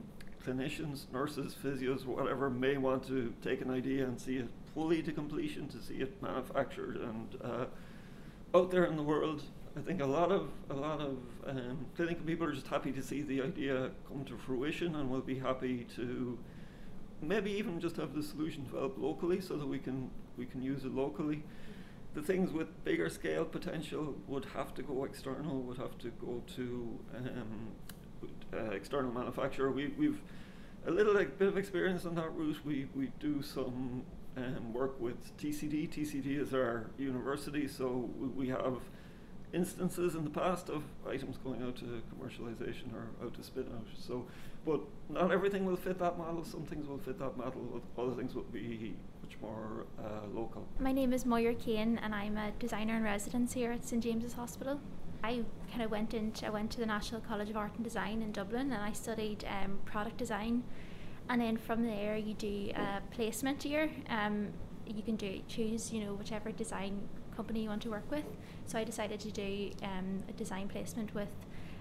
clinicians, 0.45 1.11
nurses, 1.11 1.57
physios, 1.61 2.05
whatever, 2.05 2.49
may 2.49 2.77
want 2.77 3.05
to 3.07 3.33
take 3.41 3.59
an 3.59 3.69
idea 3.69 4.05
and 4.05 4.17
see 4.17 4.37
it 4.37 4.49
fully 4.73 5.01
to 5.03 5.11
completion, 5.11 5.67
to 5.69 5.81
see 5.81 5.95
it 5.95 6.21
manufactured 6.21 6.97
and 6.97 7.37
uh, 7.43 7.65
out 8.53 8.71
there 8.71 8.85
in 8.85 8.95
the 8.95 9.03
world 9.03 9.43
I 9.75 9.79
think 9.79 10.01
a 10.01 10.05
lot 10.05 10.31
of 10.31 10.49
a 10.69 10.73
lot 10.73 10.99
of 10.99 11.17
um, 11.47 11.85
clinical 11.95 12.25
people 12.25 12.45
are 12.47 12.51
just 12.51 12.67
happy 12.67 12.91
to 12.91 13.01
see 13.01 13.21
the 13.21 13.41
idea 13.41 13.91
come 14.07 14.25
to 14.25 14.37
fruition, 14.37 14.95
and 14.95 15.09
will 15.09 15.21
be 15.21 15.39
happy 15.39 15.85
to 15.95 16.37
maybe 17.21 17.51
even 17.51 17.79
just 17.79 17.95
have 17.97 18.13
the 18.13 18.23
solution 18.23 18.65
developed 18.65 18.99
locally 18.99 19.39
so 19.39 19.55
that 19.55 19.67
we 19.67 19.79
can 19.79 20.09
we 20.37 20.45
can 20.45 20.61
use 20.61 20.83
it 20.83 20.93
locally. 20.93 21.43
The 22.13 22.21
things 22.21 22.51
with 22.51 22.83
bigger 22.83 23.09
scale 23.09 23.45
potential 23.45 24.15
would 24.27 24.45
have 24.53 24.73
to 24.73 24.83
go 24.83 25.05
external, 25.05 25.61
would 25.61 25.77
have 25.77 25.97
to 25.99 26.09
go 26.09 26.43
to 26.57 26.99
um, 27.15 27.67
uh, 28.53 28.71
external 28.71 29.13
manufacturer. 29.13 29.71
We, 29.71 29.93
we've 29.97 30.21
a 30.85 30.91
little 30.91 31.13
like, 31.13 31.39
bit 31.39 31.47
of 31.47 31.57
experience 31.57 32.05
on 32.05 32.15
that 32.15 32.35
route. 32.35 32.59
We 32.65 32.89
we 32.93 33.11
do 33.21 33.41
some 33.41 34.03
um, 34.37 34.73
work 34.73 34.99
with 34.99 35.35
TCD. 35.37 35.89
TCD 35.89 36.39
is 36.39 36.53
our 36.53 36.89
university, 36.97 37.67
so 37.67 38.09
we, 38.35 38.47
have 38.49 38.77
instances 39.53 40.15
in 40.15 40.23
the 40.23 40.29
past 40.29 40.69
of 40.69 40.83
items 41.07 41.37
going 41.37 41.61
out 41.61 41.75
to 41.75 42.01
commercialization 42.15 42.93
or 42.93 43.25
out 43.25 43.33
to 43.33 43.43
spin 43.43 43.65
out. 43.75 43.85
So, 43.97 44.25
but 44.65 44.79
not 45.09 45.31
everything 45.31 45.65
will 45.65 45.75
fit 45.75 45.99
that 45.99 46.17
model. 46.17 46.45
Some 46.45 46.63
things 46.63 46.87
will 46.87 46.99
fit 46.99 47.19
that 47.19 47.37
model. 47.37 47.81
Other 47.97 48.15
things 48.15 48.33
will 48.33 48.43
be 48.43 48.95
much 49.21 49.35
more 49.41 49.85
uh, 49.99 50.27
local. 50.33 50.65
My 50.79 50.91
name 50.91 51.11
is 51.11 51.25
Moira 51.25 51.55
Kane, 51.55 51.99
and 52.01 52.15
I'm 52.15 52.37
a 52.37 52.51
designer 52.59 52.95
in 52.95 53.03
residence 53.03 53.53
here 53.53 53.71
at 53.71 53.83
St 53.83 54.01
James's 54.01 54.33
Hospital. 54.33 54.79
I 55.23 55.43
kind 55.69 55.83
of 55.83 55.91
went 55.91 56.13
into 56.13 56.47
I 56.47 56.49
went 56.49 56.71
to 56.71 56.79
the 56.79 56.85
National 56.85 57.21
College 57.21 57.49
of 57.49 57.57
Art 57.57 57.73
and 57.75 57.83
Design 57.83 58.21
in 58.21 58.31
Dublin, 58.31 58.71
and 58.71 58.81
I 58.81 58.91
studied 58.93 59.45
um, 59.45 59.79
product 59.85 60.17
design. 60.17 60.63
And 61.29 61.41
then 61.41 61.57
from 61.57 61.83
there, 61.83 62.17
you 62.17 62.33
do 62.33 62.71
a 62.75 63.01
placement 63.11 63.63
year. 63.65 63.89
Um, 64.09 64.49
you 64.85 65.01
can 65.01 65.15
do 65.15 65.39
choose 65.47 65.93
you 65.93 66.03
know 66.03 66.13
whichever 66.13 66.51
design 66.51 67.07
company 67.35 67.63
you 67.63 67.69
want 67.69 67.81
to 67.83 67.89
work 67.89 68.09
with. 68.11 68.25
So 68.65 68.77
I 68.77 68.83
decided 68.83 69.19
to 69.21 69.31
do 69.31 69.71
um, 69.83 70.23
a 70.27 70.33
design 70.33 70.67
placement 70.67 71.13
with 71.15 71.29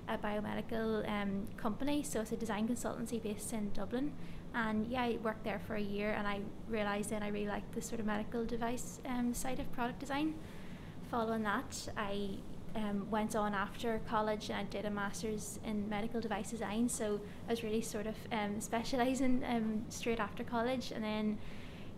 a 0.09 0.17
biomedical 0.19 1.09
um, 1.09 1.47
company. 1.57 2.03
So 2.03 2.21
it's 2.21 2.33
a 2.33 2.37
design 2.37 2.69
consultancy 2.69 3.23
based 3.23 3.53
in 3.53 3.71
Dublin. 3.73 4.13
And 4.55 4.87
yeah, 4.87 5.03
I 5.03 5.19
worked 5.23 5.45
there 5.45 5.61
for 5.67 5.77
a 5.77 5.81
year 5.81 6.11
and 6.13 6.27
I 6.27 6.41
realised 6.69 7.11
then 7.11 7.23
I 7.23 7.29
really 7.29 7.47
liked 7.47 7.73
the 7.73 7.83
sort 7.83 8.01
of 8.01 8.07
medical 8.07 8.45
device 8.45 9.01
um, 9.07 9.33
side 9.33 9.61
of 9.61 9.71
product 9.73 10.01
design. 10.01 10.35
Following 11.11 11.43
that, 11.43 11.89
I 11.97 12.39
um, 12.77 13.11
went 13.11 13.35
on 13.37 13.55
after 13.55 14.01
college 14.09 14.49
and 14.51 14.59
I 14.59 14.65
did 14.65 14.85
a 14.85 14.91
master's 14.91 15.59
in 15.65 15.89
medical 15.89 16.21
device 16.21 16.51
design. 16.51 16.89
So 16.89 17.21
I 17.49 17.53
was 17.53 17.63
really 17.63 17.83
sort 17.83 18.07
of 18.07 18.15
um, 18.33 18.61
specialising 18.61 19.43
um, 19.49 19.85
straight 19.89 20.21
after 20.21 20.45
college. 20.45 20.93
And 20.93 21.05
then 21.05 21.39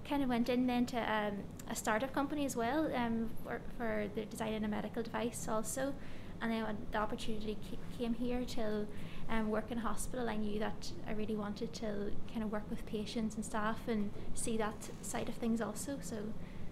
kind 0.04 0.22
of 0.22 0.28
went 0.28 0.48
in 0.48 0.66
then 0.66 0.84
to 0.86 0.98
um, 0.98 1.38
a 1.70 1.76
startup 1.76 2.12
company 2.12 2.44
as 2.44 2.56
well 2.56 2.90
um, 2.94 3.30
for, 3.44 3.60
for 3.78 4.08
the 4.14 4.24
designing 4.24 4.64
a 4.64 4.68
medical 4.68 5.02
device 5.02 5.46
also. 5.48 5.94
And 6.40 6.50
then 6.50 6.76
the 6.90 6.98
opportunity 6.98 7.56
came 7.96 8.14
here 8.14 8.44
to 8.44 8.86
um, 9.28 9.50
work 9.50 9.70
in 9.70 9.78
a 9.78 9.80
hospital, 9.80 10.28
I 10.28 10.36
knew 10.36 10.58
that 10.58 10.90
I 11.06 11.12
really 11.12 11.36
wanted 11.36 11.72
to 11.74 12.12
kind 12.30 12.42
of 12.42 12.52
work 12.52 12.64
with 12.68 12.84
patients 12.86 13.36
and 13.36 13.44
staff 13.44 13.78
and 13.88 14.10
see 14.34 14.56
that 14.58 14.90
side 15.00 15.28
of 15.28 15.34
things 15.36 15.60
also. 15.60 15.98
So 16.02 16.16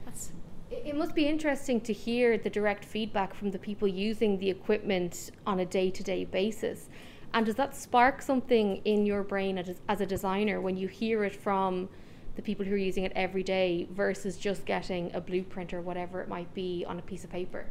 that's. 0.04 0.33
It 0.70 0.96
must 0.96 1.16
be 1.16 1.26
interesting 1.26 1.80
to 1.82 1.92
hear 1.92 2.38
the 2.38 2.48
direct 2.48 2.84
feedback 2.84 3.34
from 3.34 3.50
the 3.50 3.58
people 3.58 3.88
using 3.88 4.38
the 4.38 4.50
equipment 4.50 5.32
on 5.44 5.58
a 5.58 5.66
day 5.66 5.90
to 5.90 6.02
day 6.02 6.24
basis. 6.24 6.88
And 7.34 7.44
does 7.44 7.56
that 7.56 7.76
spark 7.76 8.22
something 8.22 8.76
in 8.84 9.04
your 9.04 9.22
brain 9.24 9.58
as, 9.58 10.00
a 10.00 10.06
designer 10.06 10.60
when 10.60 10.76
you 10.76 10.86
hear 10.86 11.24
it 11.24 11.34
from 11.34 11.88
the 12.36 12.42
people 12.42 12.64
who 12.64 12.74
are 12.74 12.78
using 12.78 13.04
it 13.04 13.12
every 13.16 13.42
day 13.42 13.88
versus 13.90 14.36
just 14.36 14.64
getting 14.64 15.12
a 15.12 15.20
blueprint 15.20 15.74
or 15.74 15.80
whatever 15.80 16.20
it 16.20 16.28
might 16.28 16.52
be 16.54 16.84
on 16.86 16.98
a 16.98 17.02
piece 17.02 17.24
of 17.24 17.30
paper. 17.30 17.66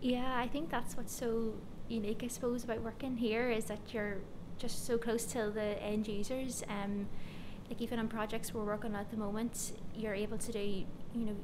Yeah, 0.00 0.36
I 0.36 0.48
think 0.48 0.70
that's 0.70 0.96
what's 0.96 1.14
so 1.14 1.54
unique, 1.88 2.22
I 2.24 2.28
suppose, 2.28 2.64
about 2.64 2.80
working 2.80 3.16
here 3.16 3.50
is 3.50 3.66
that 3.66 3.80
you're 3.92 4.18
just 4.58 4.84
so 4.84 4.98
close 4.98 5.24
to 5.26 5.50
the 5.50 5.80
end 5.82 6.08
users. 6.08 6.64
Um, 6.68 7.08
like 7.68 7.80
even 7.80 8.00
on 8.00 8.08
projects 8.08 8.52
we're 8.52 8.64
working 8.64 8.94
on 8.94 9.00
at 9.00 9.10
the 9.10 9.16
moment, 9.16 9.72
you're 9.96 10.14
able 10.14 10.38
to 10.38 10.52
do, 10.52 10.58
you 10.58 10.86
know, 11.14 11.36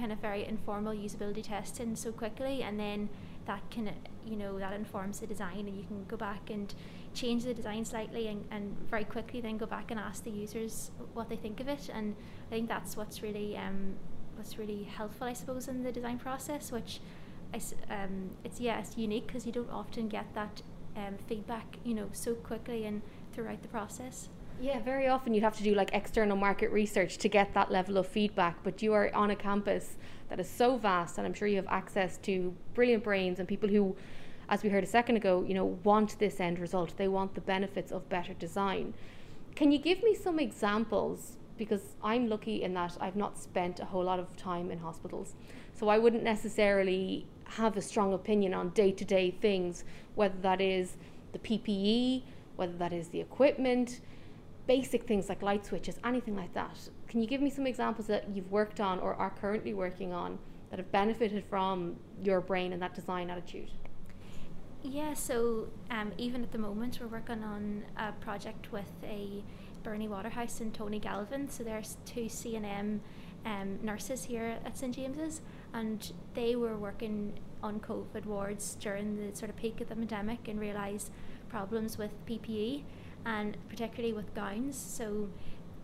kind 0.00 0.12
of 0.12 0.18
very 0.18 0.42
informal 0.54 0.94
usability 1.06 1.44
testing 1.44 1.94
so 1.94 2.10
quickly, 2.22 2.62
and 2.66 2.74
then 2.84 3.08
that 3.46 3.62
can, 3.70 3.84
you 4.30 4.36
know, 4.36 4.58
that 4.58 4.72
informs 4.72 5.20
the 5.20 5.26
design, 5.26 5.62
and 5.68 5.76
you 5.80 5.84
can 5.84 6.04
go 6.08 6.16
back 6.16 6.50
and 6.50 6.74
change 7.12 7.44
the 7.44 7.54
design 7.60 7.84
slightly 7.84 8.28
and, 8.28 8.44
and 8.50 8.64
very 8.88 9.04
quickly 9.04 9.40
then 9.40 9.58
go 9.58 9.66
back 9.66 9.90
and 9.90 9.98
ask 9.98 10.22
the 10.22 10.30
users 10.30 10.90
what 11.14 11.28
they 11.28 11.36
think 11.36 11.60
of 11.60 11.68
it. 11.68 11.90
And 11.92 12.14
I 12.50 12.54
think 12.54 12.68
that's 12.68 12.96
what's 12.96 13.22
really 13.22 13.56
um, 13.56 13.94
what's 14.36 14.58
really 14.58 14.84
helpful, 14.84 15.26
I 15.26 15.34
suppose, 15.34 15.68
in 15.68 15.82
the 15.82 15.92
design 15.92 16.18
process. 16.18 16.72
Which 16.72 17.00
I, 17.52 17.58
um, 17.92 18.30
it's 18.44 18.60
yeah, 18.60 18.78
it's 18.78 18.96
unique 18.96 19.26
because 19.26 19.44
you 19.46 19.52
don't 19.52 19.70
often 19.70 20.08
get 20.08 20.26
that 20.34 20.62
um, 20.96 21.16
feedback, 21.28 21.78
you 21.84 21.94
know, 21.94 22.08
so 22.12 22.34
quickly 22.34 22.84
and 22.84 23.02
throughout 23.32 23.62
the 23.62 23.68
process. 23.68 24.28
Yeah, 24.60 24.78
very 24.80 25.08
often 25.08 25.32
you 25.32 25.40
have 25.40 25.56
to 25.56 25.62
do 25.62 25.74
like 25.74 25.94
external 25.94 26.36
market 26.36 26.70
research 26.70 27.16
to 27.18 27.30
get 27.30 27.54
that 27.54 27.70
level 27.72 27.96
of 27.96 28.06
feedback, 28.06 28.62
but 28.62 28.82
you 28.82 28.92
are 28.92 29.10
on 29.14 29.30
a 29.30 29.36
campus 29.36 29.96
that 30.28 30.38
is 30.38 30.50
so 30.50 30.76
vast, 30.76 31.16
and 31.16 31.26
I'm 31.26 31.32
sure 31.32 31.48
you 31.48 31.56
have 31.56 31.66
access 31.68 32.18
to 32.18 32.54
brilliant 32.74 33.02
brains 33.02 33.38
and 33.38 33.48
people 33.48 33.70
who 33.70 33.96
as 34.50 34.62
we 34.62 34.68
heard 34.68 34.84
a 34.84 34.86
second 34.86 35.16
ago, 35.16 35.44
you 35.46 35.54
know, 35.54 35.78
want 35.84 36.18
this 36.18 36.40
end 36.40 36.58
result. 36.58 36.92
They 36.96 37.08
want 37.08 37.34
the 37.34 37.40
benefits 37.40 37.92
of 37.92 38.08
better 38.08 38.34
design. 38.34 38.92
Can 39.54 39.70
you 39.70 39.78
give 39.78 40.02
me 40.02 40.14
some 40.14 40.38
examples? 40.40 41.36
Because 41.56 41.94
I'm 42.02 42.28
lucky 42.28 42.62
in 42.62 42.74
that 42.74 42.98
I've 43.00 43.16
not 43.16 43.38
spent 43.38 43.78
a 43.78 43.84
whole 43.84 44.04
lot 44.04 44.18
of 44.18 44.36
time 44.36 44.70
in 44.72 44.78
hospitals. 44.80 45.34
So 45.72 45.88
I 45.88 45.98
wouldn't 45.98 46.24
necessarily 46.24 47.26
have 47.44 47.76
a 47.76 47.80
strong 47.80 48.12
opinion 48.12 48.52
on 48.52 48.70
day 48.70 48.90
to 48.90 49.04
day 49.04 49.30
things, 49.30 49.84
whether 50.16 50.36
that 50.42 50.60
is 50.60 50.96
the 51.32 51.38
PPE, 51.38 52.24
whether 52.56 52.72
that 52.72 52.92
is 52.92 53.08
the 53.08 53.20
equipment, 53.20 54.00
basic 54.70 55.02
things 55.02 55.28
like 55.28 55.42
light 55.42 55.66
switches, 55.66 55.98
anything 56.04 56.36
like 56.36 56.54
that. 56.54 56.78
Can 57.08 57.20
you 57.20 57.26
give 57.26 57.42
me 57.42 57.50
some 57.50 57.66
examples 57.66 58.06
that 58.06 58.28
you've 58.32 58.52
worked 58.52 58.78
on 58.78 59.00
or 59.00 59.16
are 59.16 59.30
currently 59.30 59.74
working 59.74 60.12
on 60.12 60.38
that 60.70 60.78
have 60.78 60.92
benefited 60.92 61.42
from 61.50 61.96
your 62.22 62.40
brain 62.40 62.72
and 62.72 62.80
that 62.80 62.94
design 62.94 63.30
attitude? 63.30 63.72
Yeah, 64.84 65.14
so 65.14 65.66
um, 65.90 66.12
even 66.18 66.44
at 66.44 66.52
the 66.52 66.58
moment, 66.58 67.00
we're 67.00 67.08
working 67.08 67.42
on 67.42 67.82
a 67.96 68.12
project 68.12 68.70
with 68.70 68.92
a 69.02 69.42
Bernie 69.82 70.06
Waterhouse 70.06 70.60
and 70.60 70.72
Tony 70.72 71.00
Galvin. 71.00 71.48
So 71.48 71.64
there's 71.64 71.96
two 72.06 72.26
CNM 72.26 73.00
um, 73.44 73.78
nurses 73.82 74.22
here 74.22 74.56
at 74.64 74.78
St 74.78 74.94
James's, 74.94 75.40
and 75.74 76.12
they 76.34 76.54
were 76.54 76.78
working 76.78 77.32
on 77.60 77.80
COVID 77.80 78.24
wards 78.24 78.76
during 78.76 79.16
the 79.16 79.36
sort 79.36 79.50
of 79.50 79.56
peak 79.56 79.80
of 79.80 79.88
the 79.88 79.96
pandemic 79.96 80.46
and 80.46 80.60
realised 80.60 81.10
problems 81.48 81.98
with 81.98 82.12
PPE 82.26 82.84
and 83.26 83.56
particularly 83.68 84.12
with 84.12 84.34
gowns. 84.34 84.76
So 84.76 85.28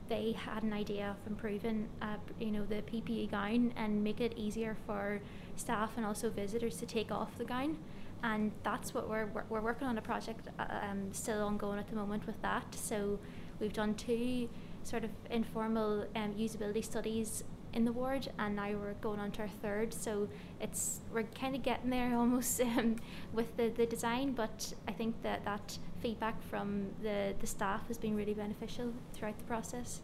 they 0.09 0.33
had 0.33 0.63
an 0.63 0.73
idea 0.73 1.11
of 1.11 1.31
improving, 1.31 1.89
uh, 2.01 2.17
you 2.39 2.53
know, 2.53 2.65
the 2.65 2.83
PPE 2.83 3.31
gown 3.31 3.73
and 3.77 4.03
make 4.05 4.21
it 4.21 4.33
easier 4.37 4.77
for 4.87 5.21
staff 5.57 5.93
and 5.97 6.07
also 6.07 6.31
visitors 6.31 6.77
to 6.77 6.87
take 6.87 7.11
off 7.11 7.37
the 7.39 7.45
gown 7.45 7.77
and 8.23 8.53
that's 8.63 8.95
what 8.95 9.09
we're 9.09 9.29
we're 9.49 9.61
working 9.61 9.87
on 9.87 9.99
a 9.99 10.03
project 10.03 10.49
uh, 10.59 10.65
um, 10.91 11.13
still 11.13 11.45
ongoing 11.45 11.79
at 11.79 11.89
the 11.89 11.97
moment 11.97 12.27
with 12.27 12.41
that. 12.43 12.75
So 12.75 13.19
we've 13.61 13.73
done 13.73 13.95
two 13.95 14.49
sort 14.83 15.05
of 15.05 15.11
informal 15.31 16.07
um, 16.15 16.35
usability 16.35 16.85
studies 16.85 17.45
in 17.77 17.85
the 17.85 17.93
ward, 17.93 18.27
and 18.39 18.57
now 18.57 18.71
we're 18.71 18.95
going 18.95 19.21
on 19.21 19.31
to 19.33 19.43
our 19.43 19.49
third. 19.63 19.93
So 19.93 20.29
it's 20.61 21.01
we're 21.13 21.25
kind 21.41 21.55
of 21.55 21.63
getting 21.63 21.91
there 21.91 22.17
almost 22.23 22.61
um, 22.61 22.97
with 23.33 23.57
the, 23.57 23.69
the 23.69 23.87
design, 23.87 24.33
but 24.33 24.73
I 24.89 24.93
think 24.93 25.23
that 25.23 25.45
that 25.45 25.79
feedback 26.01 26.43
from 26.43 26.89
the 27.03 27.35
the 27.39 27.47
staff 27.47 27.87
has 27.89 27.99
been 27.99 28.17
really 28.17 28.35
beneficial 28.35 28.93
throughout 29.13 29.39
the 29.39 29.45
process. 29.45 30.01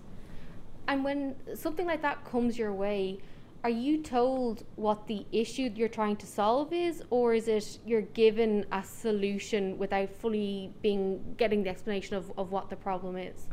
And 0.86 1.02
when 1.02 1.34
something 1.54 1.86
like 1.86 2.02
that 2.02 2.24
comes 2.24 2.58
your 2.58 2.72
way, 2.72 3.18
are 3.64 3.70
you 3.70 4.02
told 4.02 4.64
what 4.74 5.06
the 5.06 5.24
issue 5.32 5.70
you're 5.74 5.88
trying 5.88 6.16
to 6.16 6.26
solve 6.26 6.72
is, 6.72 7.02
or 7.10 7.32
is 7.32 7.48
it 7.48 7.78
you're 7.86 8.08
given 8.22 8.66
a 8.72 8.82
solution 8.82 9.78
without 9.78 10.10
fully 10.10 10.74
being 10.82 11.34
getting 11.38 11.62
the 11.62 11.70
explanation 11.70 12.16
of, 12.16 12.30
of 12.36 12.50
what 12.52 12.68
the 12.68 12.76
problem 12.76 13.16
is? 13.16 13.46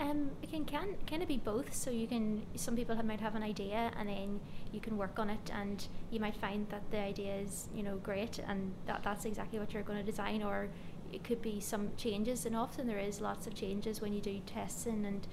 Um, 0.00 0.32
it 0.42 0.50
can 0.50 0.64
can 0.64 0.96
kind 1.06 1.22
of 1.22 1.28
be 1.28 1.36
both. 1.36 1.72
So 1.74 1.90
you 1.90 2.06
can 2.06 2.44
some 2.56 2.74
people 2.74 2.96
have, 2.96 3.04
might 3.04 3.20
have 3.20 3.36
an 3.36 3.42
idea 3.42 3.92
and 3.96 4.08
then 4.08 4.40
you 4.72 4.80
can 4.80 4.96
work 4.96 5.18
on 5.18 5.30
it, 5.30 5.50
and 5.52 5.86
you 6.10 6.18
might 6.18 6.36
find 6.36 6.68
that 6.70 6.90
the 6.90 6.98
idea 6.98 7.36
is 7.36 7.68
you 7.74 7.82
know 7.82 7.96
great, 7.98 8.40
and 8.40 8.72
that 8.86 9.02
that's 9.04 9.24
exactly 9.24 9.58
what 9.58 9.72
you're 9.72 9.84
going 9.84 9.98
to 9.98 10.04
design. 10.04 10.42
Or 10.42 10.68
it 11.12 11.22
could 11.22 11.40
be 11.40 11.60
some 11.60 11.90
changes, 11.96 12.44
and 12.44 12.56
often 12.56 12.86
there 12.88 12.98
is 12.98 13.20
lots 13.20 13.46
of 13.46 13.54
changes 13.54 14.00
when 14.00 14.12
you 14.12 14.20
do 14.20 14.40
testing 14.46 15.06
and 15.06 15.26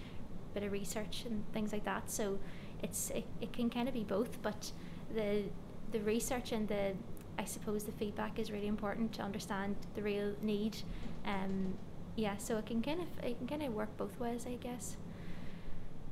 a 0.52 0.54
bit 0.54 0.64
of 0.64 0.72
research 0.72 1.24
and 1.26 1.44
things 1.54 1.72
like 1.74 1.86
that. 1.86 2.12
So 2.12 2.38
it's 2.84 3.10
it, 3.10 3.26
it 3.42 3.54
can 3.54 3.70
kind 3.70 3.88
of 3.88 3.96
be 3.96 4.04
both, 4.04 4.42
but 4.44 4.72
the 5.14 5.44
the 5.92 6.02
research 6.02 6.52
and 6.52 6.68
the 6.68 6.94
I 7.40 7.46
suppose 7.46 7.86
the 7.86 7.92
feedback 7.94 8.38
is 8.38 8.52
really 8.52 8.68
important 8.68 9.14
to 9.14 9.24
understand 9.24 9.76
the 9.96 10.04
real 10.04 10.36
need. 10.42 10.78
Um, 11.26 11.74
yeah, 12.22 12.38
so 12.38 12.58
it 12.58 12.68
can 12.68 12.84
kind 12.84 13.02
of 13.02 13.08
it 13.26 13.36
can 13.40 13.48
kind 13.48 13.64
of 13.64 13.74
work 13.74 13.90
both 13.98 14.20
ways, 14.20 14.46
I 14.46 14.54
guess. 14.54 14.96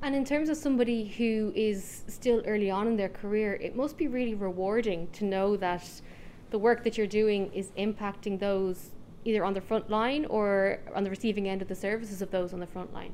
And 0.01 0.15
in 0.15 0.25
terms 0.25 0.49
of 0.49 0.57
somebody 0.57 1.05
who 1.05 1.53
is 1.55 2.03
still 2.07 2.41
early 2.47 2.71
on 2.71 2.87
in 2.87 2.95
their 2.95 3.09
career, 3.09 3.53
it 3.55 3.75
must 3.75 3.95
be 3.95 4.07
really 4.07 4.33
rewarding 4.33 5.07
to 5.13 5.25
know 5.25 5.55
that 5.57 6.01
the 6.49 6.57
work 6.57 6.83
that 6.83 6.97
you're 6.97 7.13
doing 7.21 7.51
is 7.53 7.67
impacting 7.77 8.39
those 8.39 8.89
either 9.23 9.43
on 9.45 9.53
the 9.53 9.61
front 9.61 9.89
line 9.89 10.25
or 10.25 10.79
on 10.95 11.03
the 11.03 11.09
receiving 11.11 11.47
end 11.47 11.61
of 11.61 11.67
the 11.67 11.75
services 11.75 12.21
of 12.23 12.31
those 12.31 12.53
on 12.53 12.59
the 12.59 12.67
front 12.75 12.91
line. 12.91 13.13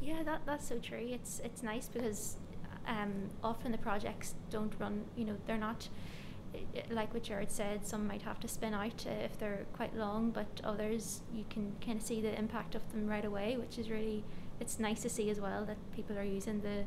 Yeah, 0.00 0.22
that 0.22 0.42
that's 0.46 0.68
so 0.68 0.78
true. 0.78 1.04
It's 1.10 1.40
it's 1.44 1.62
nice 1.64 1.88
because 1.88 2.36
um, 2.86 3.30
often 3.42 3.72
the 3.72 3.78
projects 3.78 4.36
don't 4.48 4.74
run. 4.78 5.04
You 5.16 5.24
know, 5.24 5.36
they're 5.46 5.64
not 5.70 5.88
like 6.90 7.14
what 7.14 7.24
Gerard 7.24 7.50
said, 7.50 7.86
some 7.86 8.06
might 8.06 8.22
have 8.22 8.40
to 8.40 8.48
spin 8.48 8.74
out 8.74 9.06
uh, 9.06 9.24
if 9.24 9.38
they're 9.38 9.66
quite 9.72 9.96
long, 9.96 10.30
but 10.30 10.60
others 10.64 11.20
you 11.32 11.44
can 11.48 11.72
kind 11.84 11.98
of 11.98 12.04
see 12.04 12.20
the 12.20 12.36
impact 12.38 12.74
of 12.74 12.92
them 12.92 13.06
right 13.06 13.24
away, 13.24 13.56
which 13.56 13.78
is 13.78 13.90
really 13.90 14.24
it's 14.60 14.78
nice 14.78 15.00
to 15.02 15.08
see 15.08 15.30
as 15.30 15.40
well 15.40 15.64
that 15.64 15.76
people 15.94 16.18
are 16.18 16.24
using 16.24 16.60
the 16.60 16.84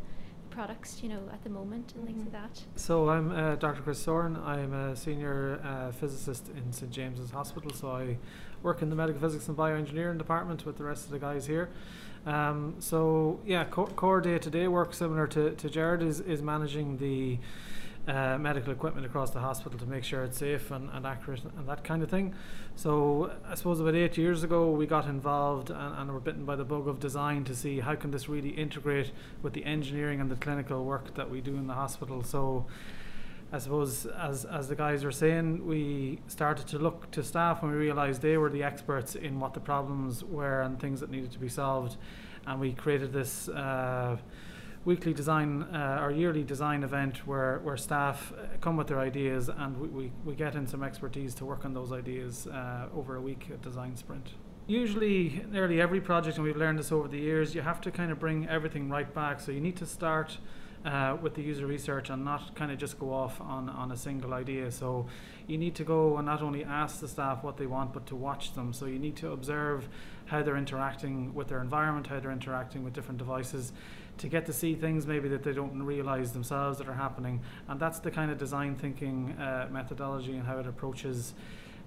products, 0.53 1.01
you 1.01 1.09
know, 1.09 1.21
at 1.31 1.43
the 1.43 1.49
moment 1.49 1.93
and 1.95 2.03
mm-hmm. 2.03 2.13
things 2.13 2.33
like 2.33 2.43
that. 2.43 2.61
So 2.75 3.09
I'm 3.09 3.31
uh, 3.31 3.55
Dr. 3.55 3.81
Chris 3.81 3.99
Soren. 3.99 4.37
I'm 4.37 4.73
a 4.73 4.95
senior 4.95 5.59
uh, 5.63 5.91
physicist 5.91 6.49
in 6.55 6.71
St 6.71 6.91
James's 6.91 7.31
Hospital. 7.31 7.71
So 7.73 7.89
I 7.89 8.17
work 8.61 8.81
in 8.81 8.89
the 8.89 8.95
medical 8.95 9.19
physics 9.19 9.47
and 9.47 9.57
bioengineering 9.57 10.17
department 10.17 10.65
with 10.65 10.77
the 10.77 10.83
rest 10.83 11.05
of 11.05 11.11
the 11.11 11.19
guys 11.19 11.47
here. 11.47 11.69
Um, 12.25 12.75
so 12.79 13.39
yeah, 13.45 13.65
core 13.65 14.21
day 14.21 14.37
to 14.37 14.49
day 14.49 14.67
work 14.67 14.93
similar 14.93 15.27
to, 15.27 15.51
to 15.51 15.69
Gerard 15.69 16.01
is, 16.03 16.19
is 16.21 16.41
managing 16.41 16.97
the 16.97 17.39
uh, 18.07 18.37
medical 18.37 18.73
equipment 18.73 19.05
across 19.05 19.31
the 19.31 19.39
hospital 19.39 19.79
to 19.79 19.85
make 19.85 20.03
sure 20.03 20.23
it's 20.23 20.37
safe 20.37 20.71
and, 20.71 20.89
and 20.91 21.05
accurate 21.05 21.41
and 21.57 21.67
that 21.67 21.83
kind 21.83 22.03
of 22.03 22.09
thing. 22.09 22.35
So 22.75 23.31
I 23.47 23.55
suppose 23.55 23.79
about 23.79 23.95
eight 23.95 24.17
years 24.17 24.43
ago 24.43 24.71
we 24.71 24.85
got 24.85 25.05
involved 25.05 25.69
and, 25.69 25.95
and 25.97 26.11
were 26.11 26.19
bitten 26.19 26.43
by 26.43 26.55
the 26.55 26.65
bug 26.65 26.87
of 26.87 26.99
design 26.99 27.45
to 27.45 27.55
see 27.55 27.79
how 27.79 27.95
can 27.95 28.11
this 28.11 28.27
really 28.27 28.49
integrate 28.49 29.11
with 29.41 29.53
the 29.53 29.63
engineering 29.63 30.19
and 30.19 30.29
the 30.29 30.35
clinical 30.35 30.83
work 30.83 31.15
that 31.15 31.29
we 31.29 31.39
do 31.39 31.55
in 31.55 31.67
the 31.67 31.73
hospital. 31.73 32.23
So 32.23 32.65
I 33.53 33.59
suppose 33.59 34.05
as 34.07 34.45
as 34.45 34.67
the 34.67 34.75
guys 34.75 35.05
were 35.05 35.11
saying, 35.11 35.65
we 35.65 36.19
started 36.27 36.67
to 36.67 36.79
look 36.79 37.11
to 37.11 37.23
staff 37.23 37.61
and 37.61 37.71
we 37.71 37.77
realised 37.77 38.21
they 38.21 38.37
were 38.37 38.49
the 38.49 38.63
experts 38.63 39.15
in 39.15 39.39
what 39.39 39.53
the 39.53 39.59
problems 39.59 40.23
were 40.23 40.61
and 40.61 40.79
things 40.79 40.99
that 41.01 41.11
needed 41.11 41.31
to 41.31 41.39
be 41.39 41.49
solved, 41.49 41.97
and 42.47 42.59
we 42.59 42.73
created 42.73 43.13
this. 43.13 43.47
Uh, 43.47 44.17
weekly 44.85 45.13
design 45.13 45.63
uh, 45.63 45.99
or 46.01 46.11
yearly 46.11 46.43
design 46.43 46.83
event 46.83 47.25
where, 47.25 47.59
where 47.59 47.77
staff 47.77 48.33
uh, 48.33 48.45
come 48.59 48.75
with 48.75 48.87
their 48.87 48.99
ideas 48.99 49.49
and 49.49 49.77
we, 49.77 49.87
we, 49.87 50.11
we 50.25 50.35
get 50.35 50.55
in 50.55 50.67
some 50.67 50.83
expertise 50.83 51.33
to 51.35 51.45
work 51.45 51.63
on 51.63 51.73
those 51.73 51.91
ideas 51.91 52.47
uh, 52.47 52.87
over 52.93 53.15
a 53.15 53.21
week 53.21 53.47
at 53.51 53.61
design 53.61 53.95
sprint. 53.95 54.31
Usually, 54.67 55.43
nearly 55.51 55.81
every 55.81 55.99
project, 55.99 56.37
and 56.37 56.45
we've 56.45 56.55
learned 56.55 56.79
this 56.79 56.91
over 56.91 57.07
the 57.07 57.19
years, 57.19 57.53
you 57.53 57.61
have 57.61 57.81
to 57.81 57.91
kind 57.91 58.11
of 58.11 58.19
bring 58.19 58.47
everything 58.47 58.89
right 58.89 59.13
back. 59.13 59.41
So 59.41 59.51
you 59.51 59.59
need 59.59 59.75
to 59.77 59.85
start 59.85 60.37
uh, 60.85 61.17
with 61.21 61.33
the 61.35 61.41
user 61.41 61.65
research 61.65 62.09
and 62.09 62.23
not 62.23 62.55
kind 62.55 62.71
of 62.71 62.77
just 62.77 62.99
go 62.99 63.13
off 63.13 63.39
on, 63.41 63.69
on 63.69 63.91
a 63.91 63.97
single 63.97 64.33
idea. 64.33 64.71
So 64.71 65.07
you 65.47 65.57
need 65.57 65.75
to 65.75 65.83
go 65.83 66.17
and 66.17 66.25
not 66.25 66.41
only 66.41 66.63
ask 66.63 66.99
the 66.99 67.07
staff 67.07 67.43
what 67.43 67.57
they 67.57 67.65
want, 67.65 67.93
but 67.93 68.05
to 68.07 68.15
watch 68.15 68.53
them. 68.53 68.73
So 68.73 68.85
you 68.85 68.99
need 68.99 69.15
to 69.17 69.31
observe 69.31 69.87
how 70.25 70.41
they're 70.41 70.57
interacting 70.57 71.33
with 71.33 71.47
their 71.49 71.61
environment, 71.61 72.07
how 72.07 72.19
they're 72.19 72.31
interacting 72.31 72.83
with 72.83 72.93
different 72.93 73.17
devices 73.17 73.73
to 74.17 74.27
get 74.27 74.45
to 74.45 74.53
see 74.53 74.75
things 74.75 75.07
maybe 75.07 75.27
that 75.29 75.43
they 75.43 75.53
don't 75.53 75.81
realize 75.81 76.31
themselves 76.31 76.77
that 76.77 76.87
are 76.87 76.93
happening. 76.93 77.41
And 77.67 77.79
that's 77.79 77.99
the 77.99 78.11
kind 78.11 78.31
of 78.31 78.37
design 78.37 78.75
thinking 78.75 79.31
uh, 79.33 79.67
methodology 79.71 80.33
and 80.33 80.45
how 80.45 80.59
it 80.59 80.67
approaches. 80.67 81.33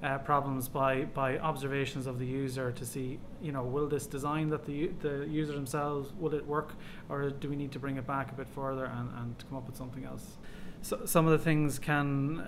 Uh, 0.03 0.19
problems 0.19 0.69
by 0.69 1.05
by 1.05 1.39
observations 1.39 2.07
of 2.07 2.19
the 2.19 2.27
user 2.27 2.71
to 2.71 2.85
see 2.85 3.19
you 3.41 3.51
know 3.51 3.63
will 3.63 3.89
this 3.89 4.07
design 4.07 4.51
that 4.51 4.67
the 4.67 4.89
the 5.01 5.27
user 5.27 5.55
themselves 5.55 6.13
will 6.19 6.35
it 6.35 6.47
work 6.47 6.75
or 7.09 7.31
do 7.31 7.49
we 7.49 7.57
need 7.57 7.73
to 7.73 7.79
bring 7.79 7.97
it 7.97 8.07
back 8.07 8.31
a 8.31 8.35
bit 8.35 8.47
further 8.47 8.85
and, 8.85 9.09
and 9.17 9.43
come 9.49 9.57
up 9.57 9.67
with 9.67 9.75
something 9.75 10.05
else 10.05 10.37
so 10.83 11.01
some 11.07 11.25
of 11.25 11.33
the 11.33 11.43
things 11.43 11.79
can 11.79 12.45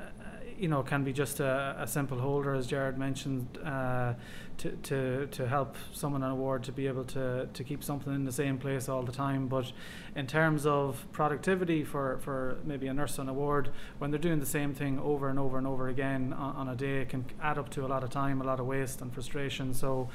you 0.58 0.68
know, 0.68 0.82
can 0.82 1.04
be 1.04 1.12
just 1.12 1.40
a, 1.40 1.76
a 1.78 1.86
simple 1.86 2.18
holder, 2.18 2.54
as 2.54 2.66
Gerard 2.66 2.98
mentioned, 2.98 3.46
uh, 3.64 4.14
to, 4.58 4.70
to, 4.70 5.26
to 5.26 5.48
help 5.48 5.76
someone 5.92 6.22
on 6.22 6.30
a 6.30 6.34
ward 6.34 6.64
to 6.64 6.72
be 6.72 6.86
able 6.86 7.04
to, 7.04 7.48
to 7.52 7.64
keep 7.64 7.82
something 7.82 8.14
in 8.14 8.24
the 8.24 8.32
same 8.32 8.58
place 8.58 8.88
all 8.88 9.02
the 9.02 9.12
time. 9.12 9.48
But 9.48 9.72
in 10.14 10.26
terms 10.26 10.66
of 10.66 11.06
productivity 11.12 11.84
for, 11.84 12.18
for 12.18 12.58
maybe 12.64 12.86
a 12.88 12.94
nurse 12.94 13.18
on 13.18 13.28
a 13.28 13.32
ward, 13.32 13.70
when 13.98 14.10
they're 14.10 14.20
doing 14.20 14.40
the 14.40 14.46
same 14.46 14.74
thing 14.74 14.98
over 14.98 15.28
and 15.28 15.38
over 15.38 15.58
and 15.58 15.66
over 15.66 15.88
again 15.88 16.32
on, 16.32 16.56
on 16.56 16.68
a 16.68 16.76
day, 16.76 17.02
it 17.02 17.08
can 17.08 17.24
add 17.42 17.58
up 17.58 17.70
to 17.70 17.86
a 17.86 17.88
lot 17.88 18.04
of 18.04 18.10
time, 18.10 18.40
a 18.40 18.44
lot 18.44 18.60
of 18.60 18.66
waste 18.66 19.00
and 19.00 19.12
frustration. 19.12 19.72
So 19.72 20.08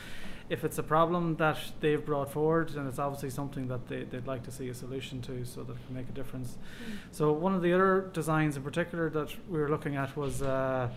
if 0.49 0.63
it's 0.63 0.77
a 0.77 0.83
problem 0.83 1.35
that 1.37 1.57
they've 1.79 2.05
brought 2.05 2.31
forward, 2.31 2.69
then 2.69 2.85
it's 2.85 2.99
obviously 2.99 3.29
something 3.29 3.67
that 3.69 3.87
they, 3.87 4.03
they'd 4.03 4.27
like 4.27 4.43
to 4.43 4.51
see 4.51 4.67
a 4.69 4.73
solution 4.73 5.21
to 5.21 5.45
so 5.45 5.63
that 5.63 5.73
it 5.73 5.85
can 5.85 5.95
make 5.95 6.09
a 6.09 6.11
difference. 6.11 6.57
Mm. 6.57 6.97
So, 7.11 7.31
one 7.31 7.55
of 7.55 7.61
the 7.61 7.73
other 7.73 8.09
designs 8.13 8.57
in 8.57 8.63
particular 8.63 9.09
that 9.11 9.33
we 9.49 9.57
were 9.57 9.69
looking 9.69 9.95
at 9.95 10.15
was 10.17 10.41
uh, 10.41 10.89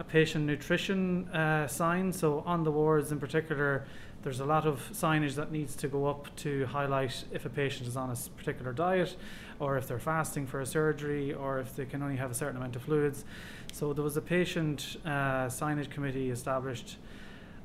a 0.00 0.04
patient 0.04 0.46
nutrition 0.46 1.28
uh, 1.28 1.68
sign. 1.68 2.10
So, 2.10 2.42
on 2.46 2.64
the 2.64 2.70
wards 2.70 3.12
in 3.12 3.20
particular, 3.20 3.84
there's 4.22 4.40
a 4.40 4.46
lot 4.46 4.66
of 4.66 4.80
signage 4.92 5.34
that 5.34 5.52
needs 5.52 5.76
to 5.76 5.88
go 5.88 6.06
up 6.06 6.34
to 6.36 6.64
highlight 6.66 7.24
if 7.30 7.44
a 7.44 7.50
patient 7.50 7.86
is 7.86 7.96
on 7.96 8.10
a 8.10 8.16
particular 8.36 8.72
diet 8.72 9.14
or 9.58 9.76
if 9.76 9.86
they're 9.86 9.98
fasting 9.98 10.46
for 10.46 10.62
a 10.62 10.66
surgery 10.66 11.34
or 11.34 11.58
if 11.58 11.76
they 11.76 11.84
can 11.84 12.02
only 12.02 12.16
have 12.16 12.30
a 12.30 12.34
certain 12.34 12.56
amount 12.56 12.76
of 12.76 12.82
fluids. 12.82 13.26
So, 13.72 13.92
there 13.92 14.02
was 14.02 14.16
a 14.16 14.22
patient 14.22 14.96
uh, 15.04 15.46
signage 15.48 15.90
committee 15.90 16.30
established 16.30 16.96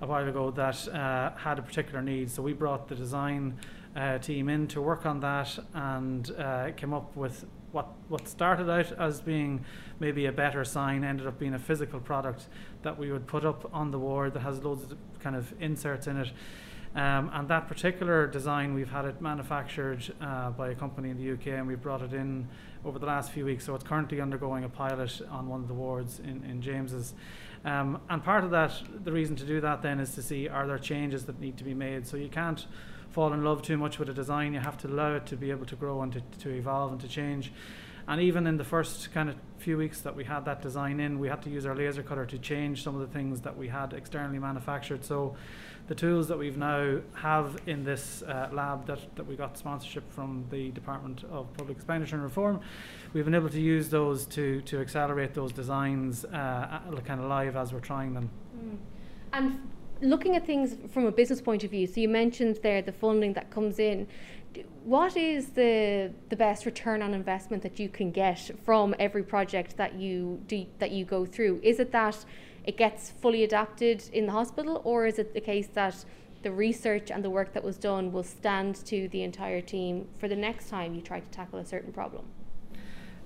a 0.02 0.06
while 0.06 0.28
ago 0.28 0.52
that 0.52 0.88
uh, 0.90 1.32
had 1.38 1.58
a 1.58 1.62
particular 1.62 2.02
need. 2.02 2.30
So 2.30 2.42
we 2.42 2.52
brought 2.52 2.90
the 2.90 2.96
design 2.96 3.58
uh, 3.96 4.18
team 4.18 4.50
in 4.50 4.68
to 4.68 4.82
work 4.82 5.06
on 5.06 5.20
that 5.22 5.58
and 5.74 6.32
uh, 6.38 6.72
came 6.76 6.94
up 6.94 7.16
with 7.16 7.46
what 7.72 7.88
what 8.08 8.28
started 8.28 8.70
out 8.70 8.92
as 8.94 9.22
being 9.22 9.64
maybe 10.00 10.26
a 10.26 10.32
better 10.32 10.64
sign 10.64 11.04
ended 11.04 11.28
up 11.28 11.38
being 11.38 11.54
a 11.54 11.60
physical 11.60 12.00
product 12.00 12.48
that 12.84 12.98
we 12.98 13.12
would 13.12 13.28
put 13.28 13.46
up 13.46 13.70
on 13.74 13.92
the 13.92 14.00
ward 14.00 14.34
that 14.34 14.42
has 14.42 14.64
loads 14.64 14.84
of 14.84 14.98
kind 15.20 15.36
of 15.36 15.54
inserts 15.60 16.08
in 16.08 16.18
it. 16.18 16.32
Um, 16.96 17.30
and 17.34 17.50
that 17.50 17.68
particular 17.68 18.26
design, 18.26 18.74
we've 18.74 18.90
had 18.90 19.04
it 19.04 19.22
manufactured 19.22 20.14
uh, 20.22 20.52
by 20.52 20.70
a 20.70 20.76
company 20.76 21.10
in 21.10 21.18
the 21.18 21.34
UK, 21.34 21.60
and 21.60 21.68
we 21.68 21.76
brought 21.76 22.02
it 22.02 22.14
in 22.14 22.48
over 22.86 23.00
the 23.00 23.06
last 23.06 23.32
few 23.32 23.44
weeks. 23.44 23.66
So 23.66 23.76
it's 23.76 23.84
currently 23.84 24.22
undergoing 24.22 24.64
a 24.64 24.70
pilot 24.70 25.22
on 25.30 25.50
one 25.50 25.60
of 25.60 25.68
the 25.68 25.74
wards 25.74 26.20
in, 26.20 26.42
in 26.46 26.62
James's. 26.62 27.14
Um, 27.66 28.00
and 28.10 28.24
part 28.24 28.46
of 28.46 28.52
that, 28.52 28.82
the 29.04 29.12
reason 29.12 29.36
to 29.36 29.44
do 29.44 29.60
that 29.60 29.82
then 29.82 30.00
is 30.00 30.16
to 30.16 30.22
see 30.22 30.48
are 30.48 30.66
there 30.68 30.78
changes 30.78 31.26
that 31.26 31.38
need 31.42 31.58
to 31.58 31.66
be 31.66 31.74
made. 31.74 32.08
So 32.08 32.16
you 32.16 32.30
can't 32.30 32.66
fall 33.16 33.32
in 33.32 33.46
love 33.46 33.62
too 33.62 33.78
much 33.78 33.98
with 33.98 34.10
a 34.10 34.14
design. 34.14 34.54
You 34.54 34.60
have 34.60 34.78
to 34.80 34.88
allow 34.88 35.16
it 35.16 35.26
to 35.28 35.38
be 35.38 35.50
able 35.50 35.66
to 35.68 35.78
grow 35.78 36.02
and 36.02 36.12
to, 36.12 36.22
to 36.40 36.50
evolve 36.50 36.92
and 36.92 37.00
to 37.00 37.08
change. 37.08 37.54
And 38.10 38.20
even 38.20 38.46
in 38.46 38.58
the 38.58 38.66
first 38.66 39.14
kind 39.14 39.30
of 39.30 39.38
few 39.58 39.78
weeks 39.78 40.02
that 40.02 40.14
we 40.18 40.26
had 40.26 40.44
that 40.46 40.62
design 40.62 41.00
in, 41.00 41.18
we 41.18 41.30
had 41.30 41.42
to 41.44 41.50
use 41.50 41.66
our 41.66 41.74
laser 41.74 42.04
cutter 42.04 42.26
to 42.26 42.38
change 42.38 42.84
some 42.84 42.94
of 42.94 43.00
the 43.00 43.08
things 43.08 43.40
that 43.42 43.56
we 43.56 43.70
had 43.70 43.94
externally 43.94 44.38
manufactured. 44.38 45.06
So 45.06 45.38
the 45.88 45.96
tools 45.96 46.28
that 46.28 46.38
we've 46.38 46.58
now 46.58 47.00
have 47.14 47.58
in 47.68 47.86
this 47.86 48.22
uh, 48.24 48.50
lab 48.52 48.86
that, 48.88 49.00
that 49.16 49.26
we 49.26 49.38
got 49.38 49.58
sponsorship 49.58 50.12
from 50.12 50.44
the 50.52 50.72
Department 50.72 51.24
of 51.32 51.52
Public 51.54 51.78
Expenditure 51.78 52.16
and 52.16 52.24
Reform, 52.24 52.60
we've 53.14 53.24
been 53.24 53.34
able 53.34 53.50
to 53.50 53.62
use 53.62 53.88
those 53.88 54.26
to, 54.26 54.62
to 54.64 54.82
accelerate 54.82 55.34
those 55.34 55.54
designs 55.54 56.26
uh, 56.26 56.82
kind 57.06 57.22
of 57.22 57.28
live 57.28 57.56
as 57.56 57.72
we're 57.72 57.80
trying 57.80 58.14
them. 58.14 58.30
Mm. 58.60 58.78
And 59.32 59.72
looking 60.02 60.36
at 60.36 60.46
things 60.46 60.76
from 60.92 61.06
a 61.06 61.12
business 61.12 61.42
point 61.42 61.64
of 61.64 61.72
view, 61.72 61.88
so 61.88 62.00
you 62.00 62.10
mentioned 62.10 62.60
there 62.64 62.82
the 62.82 62.92
funding 62.92 63.34
that 63.34 63.50
comes 63.52 63.80
in. 63.80 64.08
What 64.84 65.18
is 65.18 65.50
the 65.50 66.12
the 66.30 66.36
best 66.36 66.66
return 66.66 67.02
on 67.02 67.14
investment 67.14 67.64
that 67.64 67.80
you 67.80 67.90
can 67.90 68.12
get 68.12 68.52
from 68.64 68.96
every 69.00 69.24
project 69.24 69.76
that 69.78 69.96
you 69.96 70.42
do 70.48 70.66
that 70.80 70.92
you 70.92 71.06
go 71.06 71.26
through? 71.26 71.60
Is 71.64 71.80
it 71.80 71.92
that 71.92 72.24
it 72.64 72.78
gets 72.78 73.12
fully 73.12 73.44
adapted 73.44 74.04
in 74.14 74.26
the 74.26 74.32
hospital, 74.32 74.82
or 74.84 75.06
is 75.06 75.20
it 75.20 75.34
the 75.34 75.42
case 75.42 75.68
that 75.74 76.06
the 76.42 76.52
research 76.52 77.10
and 77.12 77.24
the 77.24 77.30
work 77.30 77.54
that 77.54 77.64
was 77.64 77.78
done 77.78 78.12
will 78.12 78.24
stand 78.24 78.76
to 78.86 79.08
the 79.10 79.24
entire 79.24 79.62
team 79.62 80.08
for 80.20 80.28
the 80.28 80.36
next 80.36 80.70
time 80.70 80.94
you 80.94 81.02
try 81.02 81.20
to 81.20 81.30
tackle 81.32 81.60
a 81.60 81.66
certain 81.66 81.92
problem? 81.92 82.26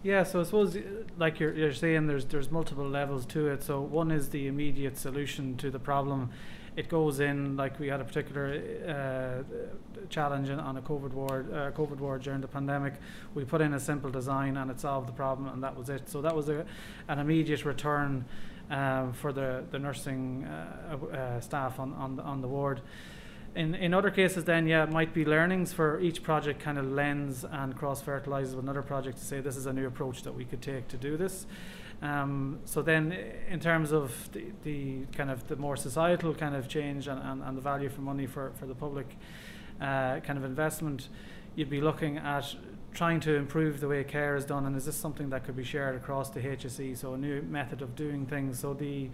Yeah, 0.01 0.23
so 0.23 0.39
I 0.39 0.43
suppose, 0.43 0.77
uh, 0.77 0.81
like 1.17 1.41
you're, 1.41 1.53
you're 1.53 1.73
saying, 1.73 2.07
there's 2.07 2.25
there's 2.25 2.49
multiple 2.49 2.87
levels 2.87 3.25
to 3.27 3.47
it. 3.47 3.63
So 3.63 3.81
one 3.81 4.11
is 4.11 4.29
the 4.29 4.47
immediate 4.47 4.97
solution 4.97 5.57
to 5.57 5.69
the 5.69 5.79
problem. 5.79 6.29
It 6.79 6.87
goes 6.87 7.19
in 7.19 7.57
like 7.57 7.77
we 7.77 7.89
had 7.89 7.99
a 7.99 8.05
particular 8.05 8.45
uh, 8.87 10.07
challenge 10.07 10.49
on 10.49 10.77
a 10.77 10.81
COVID 10.81 11.11
ward, 11.11 11.51
uh, 11.51 11.71
COVID 11.71 11.97
ward 11.97 12.21
during 12.21 12.39
the 12.39 12.47
pandemic. 12.47 12.93
We 13.35 13.43
put 13.43 13.59
in 13.59 13.73
a 13.73 13.79
simple 13.81 14.09
design 14.09 14.55
and 14.55 14.71
it 14.71 14.79
solved 14.79 15.09
the 15.09 15.17
problem, 15.23 15.49
and 15.49 15.61
that 15.61 15.75
was 15.75 15.89
it. 15.89 16.07
So 16.07 16.21
that 16.21 16.33
was 16.33 16.47
a, 16.47 16.65
an 17.09 17.19
immediate 17.19 17.65
return 17.65 18.23
um, 18.69 19.11
for 19.11 19.33
the 19.33 19.65
the 19.71 19.79
nursing 19.79 20.45
uh, 20.45 20.95
uh 20.95 21.39
staff 21.41 21.81
on 21.81 21.93
on 21.95 22.15
the, 22.15 22.23
on 22.23 22.39
the 22.39 22.47
ward 22.47 22.79
in, 23.55 23.75
in 23.75 23.93
other 23.93 24.11
cases, 24.11 24.45
then, 24.45 24.67
yeah, 24.67 24.83
it 24.83 24.91
might 24.91 25.13
be 25.13 25.25
learnings 25.25 25.73
for 25.73 25.99
each 25.99 26.21
project 26.21 26.59
kind 26.59 26.77
of 26.77 26.85
lends 26.91 27.43
and 27.43 27.75
cross 27.75 28.01
fertilizes 28.01 28.55
with 28.55 28.63
another 28.63 28.81
project 28.81 29.17
to 29.17 29.25
say 29.25 29.39
this 29.39 29.57
is 29.57 29.65
a 29.65 29.73
new 29.73 29.87
approach 29.87 30.23
that 30.23 30.33
we 30.33 30.45
could 30.45 30.61
take 30.61 30.87
to 30.89 30.97
do 30.97 31.17
this. 31.17 31.45
Um, 32.01 32.59
so 32.63 32.81
then, 32.81 33.11
in 33.49 33.59
terms 33.59 33.91
of 33.91 34.31
the, 34.31 34.45
the 34.63 35.05
kind 35.15 35.29
of 35.29 35.47
the 35.47 35.55
more 35.55 35.75
societal 35.75 36.33
kind 36.33 36.55
of 36.55 36.67
change 36.67 37.07
and, 37.07 37.21
and, 37.21 37.43
and 37.43 37.57
the 37.57 37.61
value 37.61 37.89
for 37.89 38.01
money 38.01 38.25
for, 38.25 38.53
for 38.57 38.65
the 38.65 38.75
public 38.75 39.17
uh, 39.81 40.19
kind 40.21 40.37
of 40.37 40.45
investment, 40.45 41.09
you'd 41.55 41.69
be 41.69 41.81
looking 41.81 42.17
at 42.17 42.55
trying 42.93 43.19
to 43.19 43.35
improve 43.35 43.79
the 43.79 43.87
way 43.87 44.03
care 44.03 44.35
is 44.35 44.45
done, 44.45 44.65
and 44.65 44.75
is 44.75 44.85
this 44.85 44.95
something 44.95 45.29
that 45.29 45.43
could 45.43 45.55
be 45.55 45.63
shared 45.63 45.95
across 45.95 46.29
the 46.29 46.39
HSE? 46.39 46.97
So 46.97 47.13
a 47.13 47.17
new 47.17 47.41
method 47.41 47.81
of 47.81 47.95
doing 47.95 48.25
things. 48.25 48.59
So 48.59 48.73
the 48.73 49.09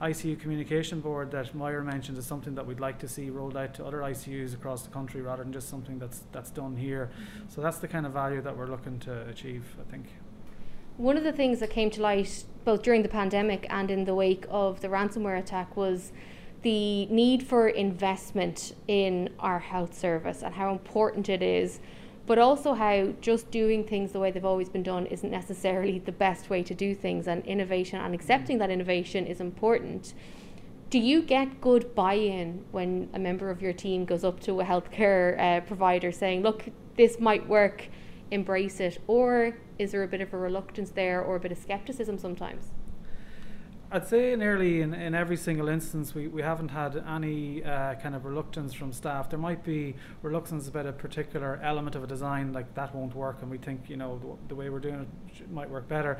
ICU 0.00 0.38
communication 0.38 1.00
board 1.00 1.30
that 1.30 1.54
Moira 1.54 1.82
mentioned 1.82 2.18
is 2.18 2.26
something 2.26 2.54
that 2.54 2.66
we'd 2.66 2.80
like 2.80 2.98
to 2.98 3.08
see 3.08 3.30
rolled 3.30 3.56
out 3.56 3.74
to 3.74 3.84
other 3.84 3.98
ICUs 3.98 4.52
across 4.52 4.82
the 4.82 4.90
country 4.90 5.22
rather 5.22 5.42
than 5.42 5.52
just 5.52 5.68
something 5.68 5.98
that's 5.98 6.22
that's 6.32 6.50
done 6.50 6.76
here. 6.76 7.10
So 7.48 7.62
that's 7.62 7.78
the 7.78 7.88
kind 7.88 8.04
of 8.04 8.12
value 8.12 8.42
that 8.42 8.56
we're 8.56 8.68
looking 8.68 8.98
to 9.00 9.26
achieve, 9.28 9.64
I 9.80 9.90
think. 9.90 10.06
One 10.96 11.16
of 11.16 11.24
the 11.24 11.32
things 11.32 11.60
that 11.60 11.70
came 11.70 11.90
to 11.90 12.02
light 12.02 12.44
both 12.64 12.82
during 12.82 13.02
the 13.02 13.08
pandemic 13.08 13.66
and 13.70 13.90
in 13.90 14.04
the 14.04 14.14
wake 14.14 14.46
of 14.50 14.80
the 14.80 14.88
ransomware 14.88 15.38
attack 15.38 15.76
was 15.76 16.12
the 16.62 17.06
need 17.06 17.42
for 17.42 17.68
investment 17.68 18.74
in 18.88 19.30
our 19.38 19.58
health 19.58 19.96
service 19.96 20.42
and 20.42 20.54
how 20.54 20.72
important 20.72 21.28
it 21.28 21.42
is 21.42 21.80
but 22.26 22.38
also 22.38 22.74
how 22.74 23.12
just 23.20 23.50
doing 23.50 23.84
things 23.84 24.12
the 24.12 24.18
way 24.18 24.30
they've 24.30 24.44
always 24.44 24.68
been 24.68 24.82
done 24.82 25.06
isn't 25.06 25.30
necessarily 25.30 26.00
the 26.00 26.12
best 26.12 26.50
way 26.50 26.62
to 26.64 26.74
do 26.74 26.94
things, 26.94 27.28
and 27.28 27.44
innovation 27.46 28.00
and 28.00 28.14
accepting 28.14 28.58
that 28.58 28.68
innovation 28.68 29.26
is 29.26 29.40
important. 29.40 30.12
Do 30.90 30.98
you 30.98 31.22
get 31.22 31.60
good 31.60 31.94
buy 31.94 32.14
in 32.14 32.64
when 32.72 33.08
a 33.12 33.18
member 33.18 33.50
of 33.50 33.62
your 33.62 33.72
team 33.72 34.04
goes 34.04 34.24
up 34.24 34.40
to 34.40 34.60
a 34.60 34.64
healthcare 34.64 35.38
uh, 35.38 35.60
provider 35.60 36.12
saying, 36.12 36.42
Look, 36.42 36.66
this 36.96 37.20
might 37.20 37.48
work, 37.48 37.88
embrace 38.30 38.80
it? 38.80 38.98
Or 39.06 39.56
is 39.78 39.92
there 39.92 40.02
a 40.02 40.08
bit 40.08 40.20
of 40.20 40.32
a 40.32 40.38
reluctance 40.38 40.90
there 40.90 41.20
or 41.22 41.36
a 41.36 41.40
bit 41.40 41.52
of 41.52 41.58
skepticism 41.58 42.18
sometimes? 42.18 42.70
I'd 43.88 44.08
say 44.08 44.34
nearly 44.34 44.80
in, 44.80 44.94
in 44.94 45.14
every 45.14 45.36
single 45.36 45.68
instance, 45.68 46.12
we, 46.12 46.26
we 46.26 46.42
haven't 46.42 46.70
had 46.70 46.96
any 47.08 47.62
uh, 47.62 47.94
kind 47.94 48.16
of 48.16 48.24
reluctance 48.24 48.74
from 48.74 48.92
staff. 48.92 49.30
There 49.30 49.38
might 49.38 49.62
be 49.62 49.94
reluctance 50.22 50.66
about 50.66 50.86
a 50.86 50.92
particular 50.92 51.60
element 51.62 51.94
of 51.94 52.02
a 52.02 52.06
design, 52.06 52.52
like 52.52 52.74
that 52.74 52.92
won't 52.92 53.14
work, 53.14 53.42
and 53.42 53.50
we 53.50 53.58
think 53.58 53.88
you 53.88 53.96
know 53.96 54.18
the, 54.18 54.48
the 54.48 54.54
way 54.56 54.70
we're 54.70 54.80
doing 54.80 55.06
it 55.38 55.50
might 55.52 55.70
work 55.70 55.86
better. 55.86 56.18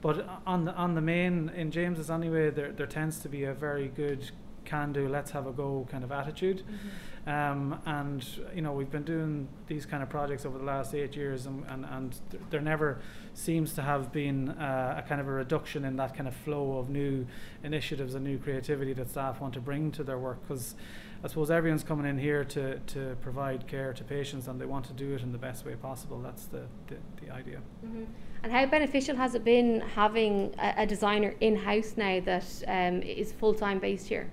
But 0.00 0.28
on 0.46 0.64
the 0.64 0.72
on 0.74 0.94
the 0.94 1.00
main 1.00 1.48
in 1.56 1.72
James's 1.72 2.08
anyway, 2.08 2.50
there 2.50 2.70
there 2.70 2.86
tends 2.86 3.18
to 3.20 3.28
be 3.28 3.44
a 3.44 3.52
very 3.52 3.88
good 3.88 4.30
can 4.68 4.92
do, 4.92 5.08
let's 5.08 5.30
have 5.30 5.46
a 5.46 5.52
go 5.52 5.86
kind 5.90 6.04
of 6.04 6.12
attitude. 6.12 6.62
Mm-hmm. 6.62 7.08
Um, 7.28 7.78
and 7.84 8.24
you 8.54 8.62
know 8.62 8.72
we've 8.72 8.90
been 8.90 9.04
doing 9.04 9.48
these 9.66 9.84
kind 9.84 10.02
of 10.02 10.08
projects 10.08 10.46
over 10.46 10.56
the 10.56 10.64
last 10.64 10.94
eight 10.94 11.14
years, 11.14 11.46
and 11.46 11.64
and, 11.68 11.84
and 11.84 12.18
there 12.50 12.62
never 12.62 13.00
seems 13.34 13.74
to 13.74 13.82
have 13.82 14.12
been 14.12 14.48
uh, 14.50 15.02
a 15.04 15.08
kind 15.08 15.20
of 15.20 15.28
a 15.28 15.30
reduction 15.30 15.84
in 15.84 15.96
that 15.96 16.14
kind 16.16 16.26
of 16.26 16.34
flow 16.34 16.78
of 16.78 16.88
new 16.88 17.26
initiatives 17.62 18.14
and 18.14 18.24
new 18.24 18.38
creativity 18.38 18.94
that 18.94 19.10
staff 19.10 19.40
want 19.40 19.54
to 19.54 19.60
bring 19.60 19.90
to 19.92 20.02
their 20.02 20.18
work. 20.18 20.38
Because 20.42 20.74
I 21.22 21.28
suppose 21.28 21.50
everyone's 21.50 21.84
coming 21.84 22.06
in 22.06 22.18
here 22.18 22.44
to 22.44 22.78
to 22.78 23.16
provide 23.20 23.66
care 23.66 23.92
to 23.92 24.04
patients, 24.04 24.48
and 24.48 24.58
they 24.60 24.66
want 24.66 24.86
to 24.86 24.92
do 24.92 25.14
it 25.14 25.22
in 25.22 25.32
the 25.32 25.38
best 25.38 25.66
way 25.66 25.74
possible. 25.74 26.20
That's 26.22 26.46
the 26.46 26.62
the, 26.86 26.96
the 27.20 27.34
idea. 27.34 27.60
Mm-hmm. 27.84 28.04
And 28.42 28.52
how 28.52 28.64
beneficial 28.66 29.16
has 29.16 29.34
it 29.34 29.44
been 29.44 29.80
having 29.80 30.54
a, 30.58 30.82
a 30.82 30.86
designer 30.86 31.34
in 31.40 31.56
house 31.56 31.94
now 31.96 32.20
that 32.20 32.48
um, 32.68 33.02
is 33.02 33.32
full 33.32 33.54
time 33.54 33.80
based 33.80 34.08
here? 34.08 34.30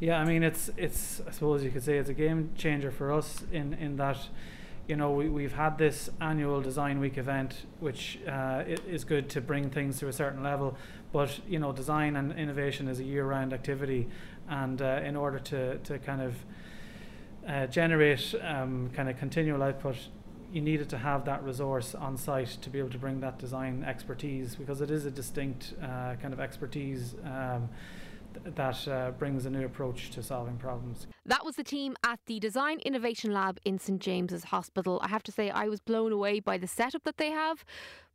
Yeah, 0.00 0.18
I 0.18 0.24
mean 0.24 0.42
it's 0.42 0.70
it's 0.76 1.22
I 1.26 1.30
suppose 1.30 1.62
you 1.62 1.70
could 1.70 1.82
say 1.82 1.98
it's 1.98 2.08
a 2.08 2.14
game 2.14 2.50
changer 2.56 2.90
for 2.90 3.12
us 3.12 3.44
in 3.52 3.74
in 3.74 3.96
that 3.96 4.18
you 4.88 4.96
know 4.96 5.12
we, 5.12 5.28
we've 5.28 5.54
had 5.54 5.78
this 5.78 6.10
annual 6.20 6.60
design 6.60 6.98
week 6.98 7.16
event 7.16 7.64
which 7.80 8.18
uh, 8.28 8.64
is 8.66 9.04
good 9.04 9.30
to 9.30 9.40
bring 9.40 9.70
things 9.70 9.98
to 10.00 10.08
a 10.08 10.12
certain 10.12 10.42
level. 10.42 10.76
But 11.12 11.40
you 11.48 11.58
know 11.58 11.72
design 11.72 12.16
and 12.16 12.32
innovation 12.32 12.88
is 12.88 12.98
a 12.98 13.04
year-round 13.04 13.52
activity. 13.52 14.08
And 14.48 14.82
uh, 14.82 15.00
in 15.02 15.16
order 15.16 15.38
to, 15.38 15.78
to 15.78 15.98
kind 16.00 16.20
of 16.20 16.34
uh, 17.48 17.66
generate 17.68 18.34
um, 18.42 18.90
kind 18.94 19.08
of 19.08 19.16
continual 19.18 19.62
output 19.62 19.96
you 20.52 20.60
needed 20.60 20.88
to 20.88 20.98
have 20.98 21.24
that 21.24 21.42
resource 21.42 21.94
on 21.94 22.16
site 22.16 22.58
to 22.62 22.70
be 22.70 22.78
able 22.78 22.90
to 22.90 22.98
bring 22.98 23.20
that 23.20 23.38
design 23.38 23.82
expertise 23.84 24.54
because 24.54 24.80
it 24.80 24.90
is 24.90 25.04
a 25.04 25.10
distinct 25.10 25.74
uh, 25.82 26.14
kind 26.22 26.32
of 26.32 26.38
expertise 26.38 27.14
um, 27.24 27.68
that 28.42 28.88
uh, 28.88 29.10
brings 29.12 29.46
a 29.46 29.50
new 29.50 29.64
approach 29.64 30.10
to 30.10 30.22
solving 30.22 30.56
problems. 30.56 31.06
That 31.24 31.44
was 31.44 31.56
the 31.56 31.64
team 31.64 31.96
at 32.04 32.20
the 32.26 32.38
Design 32.40 32.78
Innovation 32.80 33.32
Lab 33.32 33.58
in 33.64 33.78
St 33.78 34.00
James's 34.00 34.44
Hospital. 34.44 35.00
I 35.02 35.08
have 35.08 35.22
to 35.24 35.32
say, 35.32 35.50
I 35.50 35.68
was 35.68 35.80
blown 35.80 36.12
away 36.12 36.40
by 36.40 36.58
the 36.58 36.66
setup 36.66 37.04
that 37.04 37.16
they 37.16 37.30
have, 37.30 37.64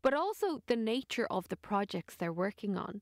but 0.01 0.13
also 0.13 0.61
the 0.67 0.75
nature 0.75 1.27
of 1.29 1.49
the 1.49 1.57
projects 1.57 2.15
they're 2.15 2.33
working 2.33 2.77
on. 2.77 3.01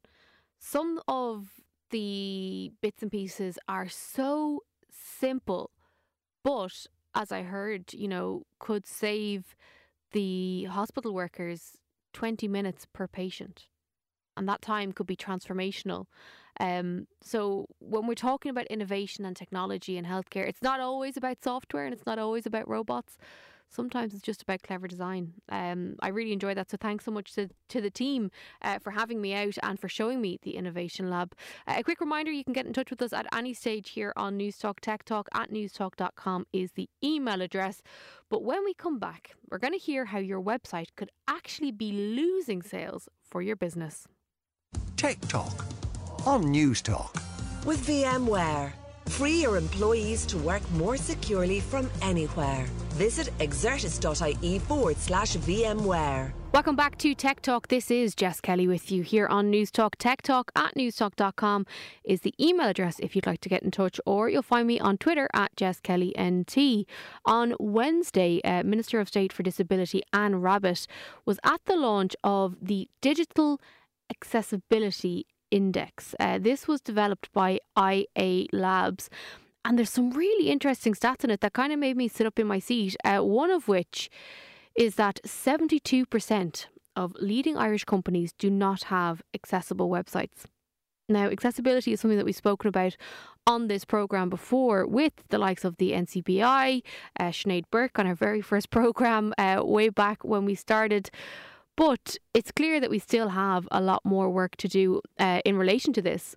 Some 0.59 0.99
of 1.07 1.61
the 1.91 2.71
bits 2.81 3.01
and 3.01 3.11
pieces 3.11 3.59
are 3.67 3.87
so 3.87 4.61
simple, 4.91 5.71
but 6.43 6.87
as 7.15 7.31
I 7.31 7.43
heard, 7.43 7.93
you 7.93 8.07
know, 8.07 8.43
could 8.59 8.87
save 8.87 9.55
the 10.11 10.65
hospital 10.65 11.13
workers 11.13 11.77
20 12.13 12.47
minutes 12.47 12.85
per 12.91 13.07
patient. 13.07 13.67
And 14.37 14.47
that 14.47 14.61
time 14.61 14.91
could 14.91 15.07
be 15.07 15.17
transformational. 15.17 16.05
Um, 16.59 17.07
so 17.21 17.67
when 17.79 18.07
we're 18.07 18.15
talking 18.15 18.49
about 18.49 18.65
innovation 18.67 19.25
and 19.25 19.35
technology 19.35 19.97
in 19.97 20.05
healthcare, 20.05 20.47
it's 20.47 20.61
not 20.61 20.79
always 20.79 21.17
about 21.17 21.43
software 21.43 21.85
and 21.85 21.93
it's 21.93 22.05
not 22.05 22.19
always 22.19 22.45
about 22.45 22.67
robots. 22.67 23.17
Sometimes 23.69 24.13
it's 24.13 24.23
just 24.23 24.41
about 24.41 24.63
clever 24.63 24.87
design. 24.87 25.33
Um, 25.49 25.97
I 26.01 26.07
really 26.07 26.31
enjoy 26.31 26.53
that. 26.53 26.71
So 26.71 26.77
thanks 26.79 27.05
so 27.05 27.11
much 27.11 27.33
to, 27.33 27.49
to 27.69 27.81
the 27.81 27.89
team 27.89 28.31
uh, 28.61 28.79
for 28.79 28.91
having 28.91 29.21
me 29.21 29.33
out 29.33 29.57
and 29.61 29.79
for 29.79 29.89
showing 29.89 30.21
me 30.21 30.39
the 30.41 30.55
Innovation 30.55 31.09
Lab. 31.09 31.35
Uh, 31.67 31.75
a 31.77 31.83
quick 31.83 31.99
reminder 31.99 32.31
you 32.31 32.45
can 32.45 32.53
get 32.53 32.65
in 32.65 32.73
touch 32.73 32.89
with 32.89 33.01
us 33.01 33.13
at 33.13 33.27
any 33.33 33.53
stage 33.53 33.89
here 33.89 34.13
on 34.15 34.37
Newstalk. 34.37 34.79
Tech 34.79 35.03
Talk 35.03 35.27
at 35.33 35.51
newstalk.com 35.51 36.45
is 36.53 36.71
the 36.71 36.89
email 37.03 37.41
address. 37.41 37.81
But 38.29 38.43
when 38.43 38.63
we 38.63 38.73
come 38.73 38.99
back, 38.99 39.35
we're 39.49 39.57
going 39.57 39.73
to 39.73 39.79
hear 39.79 40.05
how 40.05 40.19
your 40.19 40.41
website 40.41 40.87
could 40.95 41.11
actually 41.27 41.71
be 41.71 41.91
losing 41.91 42.61
sales 42.61 43.09
for 43.29 43.41
your 43.41 43.55
business. 43.57 44.07
Tech 44.97 45.21
Talk 45.27 45.63
on 46.25 46.45
Newstalk. 46.45 47.21
With 47.65 47.85
VMware. 47.85 48.71
Free 49.09 49.43
your 49.43 49.55
employees 49.57 50.25
to 50.25 50.39
work 50.39 50.63
more 50.71 50.97
securely 50.97 51.59
from 51.59 51.87
anywhere. 52.01 52.65
Visit 52.95 53.29
exertis.ie 53.37 54.59
forward 54.59 54.97
slash 54.97 55.35
VMware. 55.37 56.33
Welcome 56.51 56.75
back 56.75 56.97
to 56.97 57.13
Tech 57.13 57.41
Talk. 57.41 57.67
This 57.67 57.91
is 57.91 58.15
Jess 58.15 58.41
Kelly 58.41 58.67
with 58.67 58.91
you 58.91 59.03
here 59.03 59.27
on 59.27 59.51
Newstalk. 59.51 59.91
Tech 59.99 60.23
Talk 60.23 60.51
at 60.55 60.73
newstalk.com 60.73 61.67
is 62.03 62.21
the 62.21 62.33
email 62.43 62.69
address 62.69 62.97
if 62.97 63.15
you'd 63.15 63.27
like 63.27 63.41
to 63.41 63.49
get 63.49 63.61
in 63.61 63.69
touch, 63.69 63.99
or 64.07 64.29
you'll 64.29 64.41
find 64.41 64.65
me 64.65 64.79
on 64.79 64.97
Twitter 64.97 65.29
at 65.31 65.55
Jess 65.55 65.79
Kelly 65.79 66.15
NT. 66.19 66.87
On 67.23 67.53
Wednesday, 67.59 68.41
uh, 68.43 68.63
Minister 68.63 68.99
of 68.99 69.09
State 69.09 69.31
for 69.31 69.43
Disability 69.43 70.01
Anne 70.11 70.41
Rabbitte 70.41 70.87
was 71.23 71.39
at 71.43 71.63
the 71.65 71.75
launch 71.75 72.15
of 72.23 72.55
the 72.59 72.89
Digital 73.01 73.61
Accessibility 74.09 75.25
Index. 75.51 76.15
Uh, 76.19 76.37
this 76.37 76.67
was 76.67 76.81
developed 76.81 77.31
by 77.33 77.59
IA 77.77 78.45
Labs. 78.51 79.09
And 79.63 79.77
there's 79.77 79.89
some 79.89 80.11
really 80.11 80.49
interesting 80.49 80.93
stats 80.93 81.23
in 81.23 81.29
it 81.29 81.41
that 81.41 81.53
kind 81.53 81.73
of 81.73 81.79
made 81.79 81.97
me 81.97 82.07
sit 82.07 82.27
up 82.27 82.39
in 82.39 82.47
my 82.47 82.59
seat. 82.59 82.95
Uh, 83.03 83.19
one 83.19 83.51
of 83.51 83.67
which 83.67 84.09
is 84.75 84.95
that 84.95 85.19
72% 85.25 86.67
of 86.95 87.13
leading 87.19 87.57
Irish 87.57 87.83
companies 87.83 88.33
do 88.37 88.49
not 88.49 88.83
have 88.83 89.21
accessible 89.33 89.89
websites. 89.89 90.45
Now, 91.09 91.27
accessibility 91.27 91.93
is 91.93 92.01
something 92.01 92.17
that 92.17 92.25
we've 92.25 92.35
spoken 92.35 92.67
about 92.67 92.97
on 93.45 93.67
this 93.67 93.85
programme 93.85 94.29
before 94.29 94.85
with 94.85 95.13
the 95.29 95.37
likes 95.37 95.63
of 95.63 95.77
the 95.77 95.91
NCBI, 95.91 96.83
uh, 97.19 97.23
Sinead 97.25 97.63
Burke 97.71 97.97
on 97.97 98.07
our 98.07 98.15
very 98.15 98.41
first 98.41 98.69
programme 98.71 99.33
uh, 99.37 99.61
way 99.63 99.89
back 99.89 100.23
when 100.23 100.43
we 100.43 100.53
started. 100.53 101.09
But 101.77 102.17
it's 102.33 102.51
clear 102.51 102.79
that 102.79 102.89
we 102.89 102.97
still 102.97 103.29
have 103.29 103.67
a 103.71 103.79
lot 103.79 104.03
more 104.03 104.29
work 104.31 104.57
to 104.57 104.67
do 104.67 105.01
uh, 105.19 105.41
in 105.45 105.55
relation 105.57 105.93
to 105.93 106.01
this. 106.01 106.35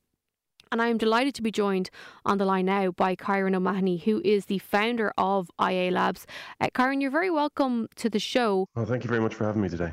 And 0.71 0.81
I 0.81 0.89
am 0.89 0.99
delighted 0.99 1.35
to 1.37 1.43
be 1.43 1.51
joined 1.51 1.91
on 2.25 2.39
the 2.39 2.45
line 2.45 2.67
now 2.67 2.93
by 2.93 3.17
Kyron 3.17 3.57
O'Mahony, 3.57 3.97
who 3.97 4.21
is 4.25 4.45
the 4.45 4.59
founder 4.59 5.13
of 5.19 5.51
IA 5.61 5.91
Labs. 5.91 6.27
Uh, 6.61 6.69
Kyron, 6.73 7.03
you're 7.03 7.11
very 7.11 7.31
welcome 7.31 7.89
to 7.97 8.09
the 8.09 8.21
show. 8.21 8.69
Well, 8.77 8.85
thank 8.85 9.03
you 9.03 9.09
very 9.09 9.21
much 9.21 9.35
for 9.35 9.45
having 9.45 9.63
me 9.63 9.69
today. 9.69 9.93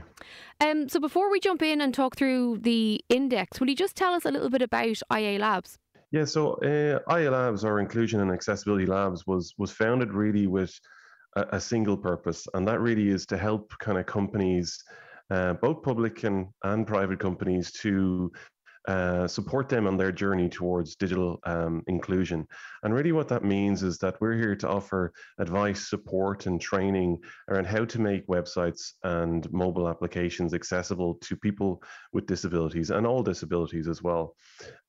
Um, 0.61 0.87
so 0.87 0.99
before 0.99 1.31
we 1.31 1.39
jump 1.39 1.63
in 1.63 1.81
and 1.81 1.93
talk 1.93 2.15
through 2.15 2.59
the 2.59 3.03
index, 3.09 3.59
will 3.59 3.69
you 3.69 3.75
just 3.75 3.95
tell 3.95 4.13
us 4.13 4.25
a 4.25 4.29
little 4.29 4.49
bit 4.49 4.61
about 4.61 4.99
IA 5.11 5.39
Labs? 5.39 5.79
Yeah, 6.11 6.25
so 6.25 6.53
uh, 6.55 6.99
IA 7.17 7.31
Labs, 7.31 7.63
or 7.65 7.79
Inclusion 7.79 8.19
and 8.19 8.31
Accessibility 8.31 8.85
Labs, 8.85 9.25
was 9.25 9.53
was 9.57 9.71
founded 9.71 10.13
really 10.13 10.45
with 10.45 10.79
a, 11.35 11.45
a 11.53 11.59
single 11.59 11.97
purpose, 11.97 12.47
and 12.53 12.67
that 12.67 12.81
really 12.81 13.09
is 13.09 13.25
to 13.27 13.37
help 13.37 13.73
kind 13.79 13.97
of 13.97 14.05
companies, 14.05 14.83
uh, 15.29 15.53
both 15.53 15.83
public 15.83 16.23
and, 16.23 16.47
and 16.63 16.87
private 16.87 17.19
companies, 17.19 17.71
to 17.71 18.31
uh, 18.87 19.27
support 19.27 19.67
them 19.67 19.85
on 19.85 19.97
their 19.97 20.13
journey 20.13 20.47
towards 20.47 20.95
digital 20.95 21.39
um, 21.43 21.83
inclusion. 21.87 22.47
And 22.83 22.93
really, 22.93 23.11
what 23.11 23.27
that 23.27 23.43
means 23.43 23.83
is 23.83 23.97
that 23.97 24.15
we're 24.21 24.37
here 24.37 24.55
to 24.55 24.69
offer 24.69 25.11
advice, 25.39 25.89
support, 25.89 26.45
and 26.45 26.59
training 26.61 27.19
around 27.49 27.67
how 27.67 27.83
to 27.83 27.99
make 27.99 28.25
websites 28.27 28.93
and 29.03 29.51
mobile 29.51 29.89
applications 29.89 30.53
accessible 30.53 31.15
to 31.15 31.35
people 31.35 31.83
with 32.13 32.27
disabilities 32.27 32.89
and 32.89 33.05
all 33.05 33.23
disabilities 33.23 33.89
as 33.89 34.01
well. 34.01 34.35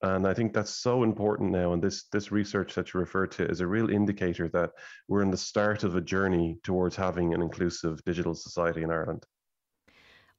And 0.03 0.29
I 0.29 0.33
think 0.33 0.53
that's 0.53 0.77
so 0.77 1.03
important 1.03 1.51
now. 1.51 1.72
And 1.72 1.83
this 1.83 2.05
this 2.12 2.31
research 2.31 2.77
that 2.77 2.94
you 2.94 3.01
referred 3.01 3.33
to 3.33 3.51
is 3.51 3.61
a 3.61 3.66
real 3.66 3.90
indicator 3.90 4.48
that 4.51 4.70
we're 5.09 5.22
in 5.22 5.33
the 5.33 5.37
start 5.37 5.83
of 5.83 5.96
a 5.96 6.01
journey 6.01 6.59
towards 6.62 6.94
having 6.94 7.35
an 7.35 7.42
inclusive 7.42 8.01
digital 8.05 8.37
society 8.37 8.85
in 8.85 8.92
Ireland. 8.92 9.27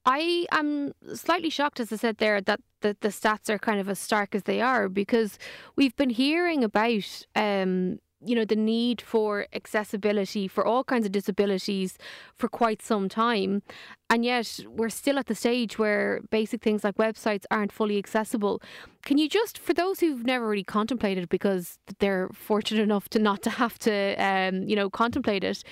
I 0.05 0.45
am 0.51 0.93
slightly 1.13 1.49
shocked, 1.49 1.79
as 1.79 1.91
I 1.91 1.97
said 1.97 2.17
there, 2.17 2.41
that 2.41 2.61
the, 2.81 2.95
the 3.01 3.09
stats 3.09 3.49
are 3.49 3.59
kind 3.59 3.79
of 3.79 3.89
as 3.89 3.99
stark 3.99 4.33
as 4.33 4.43
they 4.43 4.61
are 4.61 4.87
because 4.87 5.37
we've 5.75 5.95
been 5.95 6.09
hearing 6.09 6.63
about, 6.63 7.25
um, 7.35 7.99
you 8.25 8.35
know, 8.35 8.45
the 8.45 8.55
need 8.55 9.01
for 9.01 9.45
accessibility 9.53 10.47
for 10.47 10.65
all 10.65 10.83
kinds 10.83 11.05
of 11.05 11.11
disabilities 11.11 11.97
for 12.35 12.47
quite 12.47 12.81
some 12.81 13.09
time. 13.09 13.61
And 14.09 14.23
yet 14.23 14.59
we're 14.67 14.89
still 14.89 15.19
at 15.19 15.27
the 15.27 15.35
stage 15.35 15.77
where 15.77 16.21
basic 16.29 16.61
things 16.61 16.83
like 16.83 16.95
websites 16.95 17.43
aren't 17.51 17.71
fully 17.71 17.97
accessible. 17.97 18.61
Can 19.03 19.17
you 19.17 19.29
just, 19.29 19.57
for 19.57 19.73
those 19.73 19.99
who've 19.99 20.25
never 20.25 20.47
really 20.47 20.63
contemplated 20.63 21.29
because 21.29 21.77
they're 21.99 22.29
fortunate 22.33 22.81
enough 22.81 23.09
to 23.09 23.19
not 23.19 23.41
to 23.43 23.49
have 23.49 23.77
to, 23.79 24.15
um, 24.15 24.63
you 24.63 24.75
know, 24.75 24.89
contemplate 24.89 25.43
it, 25.43 25.63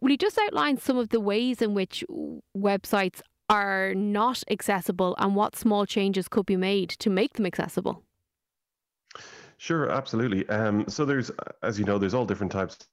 will 0.00 0.10
you 0.10 0.18
just 0.18 0.38
outline 0.38 0.78
some 0.78 0.98
of 0.98 1.10
the 1.10 1.20
ways 1.20 1.62
in 1.62 1.74
which 1.74 2.04
websites 2.56 3.20
are 3.48 3.94
not 3.94 4.42
accessible 4.50 5.14
and 5.18 5.36
what 5.36 5.56
small 5.56 5.86
changes 5.86 6.28
could 6.28 6.46
be 6.46 6.56
made 6.56 6.90
to 6.90 7.10
make 7.10 7.34
them 7.34 7.46
accessible? 7.46 8.02
Sure, 9.58 9.90
absolutely. 9.90 10.48
Um, 10.48 10.84
so 10.88 11.04
there's, 11.04 11.30
as 11.62 11.78
you 11.78 11.84
know, 11.84 11.98
there's 11.98 12.14
all 12.14 12.26
different 12.26 12.52
types 12.52 12.88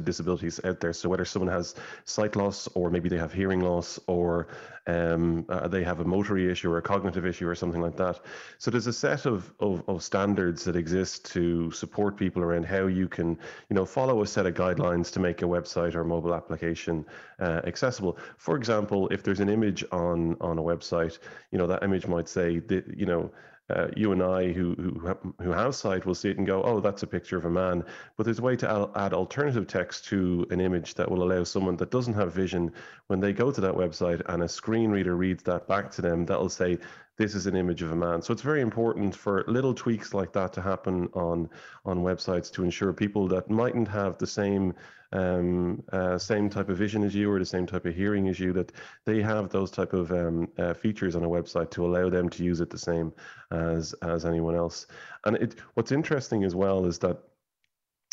disabilities 0.00 0.60
out 0.64 0.80
there. 0.80 0.92
So 0.92 1.08
whether 1.08 1.24
someone 1.24 1.52
has 1.52 1.74
sight 2.04 2.36
loss, 2.36 2.68
or 2.74 2.90
maybe 2.90 3.08
they 3.08 3.18
have 3.18 3.32
hearing 3.32 3.60
loss, 3.60 3.98
or 4.06 4.48
um, 4.86 5.46
uh, 5.48 5.66
they 5.68 5.82
have 5.82 6.00
a 6.00 6.04
motory 6.04 6.50
issue 6.50 6.70
or 6.70 6.78
a 6.78 6.82
cognitive 6.82 7.24
issue 7.24 7.48
or 7.48 7.54
something 7.54 7.80
like 7.80 7.96
that. 7.96 8.20
So 8.58 8.70
there's 8.70 8.86
a 8.86 8.92
set 8.92 9.24
of, 9.24 9.52
of, 9.60 9.82
of 9.88 10.02
standards 10.02 10.64
that 10.64 10.76
exist 10.76 11.24
to 11.32 11.70
support 11.70 12.16
people 12.16 12.42
around 12.42 12.66
how 12.66 12.86
you 12.86 13.08
can, 13.08 13.38
you 13.70 13.74
know, 13.76 13.84
follow 13.86 14.22
a 14.22 14.26
set 14.26 14.46
of 14.46 14.54
guidelines 14.54 15.10
to 15.12 15.20
make 15.20 15.42
a 15.42 15.46
website 15.46 15.94
or 15.94 16.04
mobile 16.04 16.34
application 16.34 17.06
uh, 17.40 17.60
accessible. 17.64 18.18
For 18.36 18.56
example, 18.56 19.08
if 19.08 19.22
there's 19.22 19.40
an 19.40 19.48
image 19.48 19.84
on 19.90 20.36
on 20.40 20.58
a 20.58 20.62
website, 20.62 21.18
you 21.50 21.58
know, 21.58 21.66
that 21.66 21.82
image 21.82 22.06
might 22.06 22.28
say 22.28 22.60
you 22.70 23.06
know, 23.06 23.30
uh, 23.70 23.88
you 23.96 24.12
and 24.12 24.22
I 24.22 24.52
who 24.52 24.74
who 24.74 25.32
who 25.42 25.50
have 25.50 25.74
sight 25.74 26.04
will 26.04 26.14
see 26.14 26.30
it 26.30 26.36
and 26.38 26.46
go, 26.46 26.62
oh, 26.62 26.80
that's 26.80 27.02
a 27.02 27.06
picture 27.06 27.38
of 27.38 27.46
a 27.46 27.50
man. 27.50 27.82
But 28.16 28.24
there's 28.24 28.38
a 28.38 28.42
way 28.42 28.56
to 28.56 28.90
add 28.94 29.14
alternative 29.14 29.66
text 29.66 30.04
to 30.06 30.46
an 30.50 30.60
image 30.60 30.94
that 30.94 31.10
will 31.10 31.22
allow 31.22 31.44
someone 31.44 31.76
that 31.76 31.90
doesn't 31.90 32.14
have 32.14 32.34
vision, 32.34 32.72
when 33.06 33.20
they 33.20 33.32
go 33.32 33.50
to 33.50 33.60
that 33.62 33.74
website 33.74 34.22
and 34.26 34.42
a 34.42 34.48
screen 34.48 34.90
reader 34.90 35.16
reads 35.16 35.42
that 35.44 35.66
back 35.66 35.90
to 35.92 36.02
them, 36.02 36.26
that'll 36.26 36.48
say 36.48 36.78
this 37.16 37.34
is 37.34 37.46
an 37.46 37.56
image 37.56 37.80
of 37.82 37.92
a 37.92 37.96
man. 37.96 38.20
So 38.20 38.32
it's 38.32 38.42
very 38.42 38.60
important 38.60 39.14
for 39.14 39.44
little 39.46 39.72
tweaks 39.72 40.12
like 40.12 40.32
that 40.32 40.52
to 40.54 40.60
happen 40.60 41.08
on 41.14 41.48
on 41.84 41.98
websites 41.98 42.50
to 42.52 42.64
ensure 42.64 42.92
people 42.92 43.28
that 43.28 43.48
mightn't 43.48 43.88
have 43.88 44.18
the 44.18 44.26
same 44.26 44.74
um, 45.14 45.82
uh, 45.92 46.18
same 46.18 46.50
type 46.50 46.68
of 46.68 46.76
vision 46.76 47.02
as 47.04 47.14
you 47.14 47.30
or 47.30 47.38
the 47.38 47.46
same 47.46 47.66
type 47.66 47.86
of 47.86 47.94
hearing 47.94 48.28
as 48.28 48.38
you 48.38 48.52
that 48.52 48.72
they 49.06 49.22
have 49.22 49.48
those 49.48 49.70
type 49.70 49.92
of 49.92 50.10
um, 50.12 50.48
uh, 50.58 50.74
features 50.74 51.16
on 51.16 51.24
a 51.24 51.28
website 51.28 51.70
to 51.70 51.86
allow 51.86 52.10
them 52.10 52.28
to 52.28 52.44
use 52.44 52.60
it 52.60 52.68
the 52.68 52.78
same 52.78 53.12
as 53.50 53.94
as 54.02 54.24
anyone 54.24 54.54
else. 54.56 54.86
And 55.24 55.36
it 55.36 55.56
what's 55.74 55.92
interesting 55.92 56.44
as 56.44 56.54
well 56.54 56.84
is 56.84 56.98
that 56.98 57.18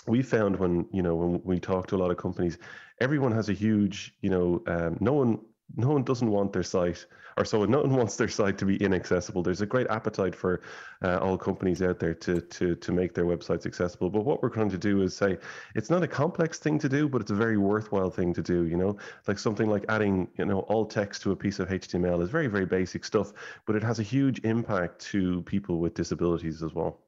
we 0.07 0.21
found 0.21 0.57
when 0.57 0.87
you 0.91 1.01
know 1.01 1.15
when 1.15 1.41
we 1.43 1.59
talk 1.59 1.87
to 1.87 1.95
a 1.95 1.97
lot 1.97 2.11
of 2.11 2.17
companies, 2.17 2.57
everyone 2.99 3.31
has 3.31 3.49
a 3.49 3.53
huge 3.53 4.13
you 4.21 4.29
know 4.29 4.63
um, 4.67 4.97
no 4.99 5.13
one 5.13 5.39
no 5.75 5.89
one 5.89 6.03
doesn't 6.03 6.29
want 6.29 6.53
their 6.53 6.63
site, 6.63 7.05
or 7.37 7.45
so 7.45 7.65
no 7.65 7.81
one 7.81 7.95
wants 8.01 8.15
their 8.15 8.27
site 8.27 8.57
to 8.59 8.65
be 8.65 8.77
inaccessible. 8.77 9.43
There's 9.43 9.61
a 9.61 9.65
great 9.65 9.87
appetite 9.89 10.35
for 10.35 10.61
uh, 11.03 11.17
all 11.17 11.37
companies 11.37 11.81
out 11.81 11.99
there 11.99 12.13
to 12.13 12.41
to 12.41 12.75
to 12.75 12.91
make 12.91 13.13
their 13.13 13.25
websites 13.25 13.65
accessible. 13.65 14.09
But 14.09 14.25
what 14.25 14.41
we're 14.41 14.49
trying 14.49 14.69
to 14.71 14.77
do 14.77 15.01
is 15.01 15.15
say 15.15 15.37
it's 15.75 15.89
not 15.89 16.03
a 16.03 16.07
complex 16.07 16.59
thing 16.59 16.79
to 16.79 16.89
do, 16.89 17.07
but 17.07 17.21
it's 17.21 17.31
a 17.31 17.35
very 17.35 17.57
worthwhile 17.57 18.09
thing 18.09 18.33
to 18.33 18.41
do. 18.41 18.65
You 18.65 18.77
know, 18.77 18.97
like 19.27 19.39
something 19.39 19.69
like 19.69 19.85
adding 19.89 20.27
you 20.37 20.45
know 20.45 20.65
alt 20.69 20.89
text 20.91 21.21
to 21.23 21.31
a 21.31 21.35
piece 21.35 21.59
of 21.59 21.69
HTML 21.69 22.21
is 22.21 22.29
very 22.29 22.47
very 22.47 22.65
basic 22.65 23.05
stuff, 23.05 23.33
but 23.65 23.75
it 23.75 23.83
has 23.83 23.99
a 23.99 24.03
huge 24.03 24.39
impact 24.43 24.99
to 25.11 25.41
people 25.43 25.79
with 25.79 25.93
disabilities 25.93 26.63
as 26.63 26.73
well. 26.73 26.99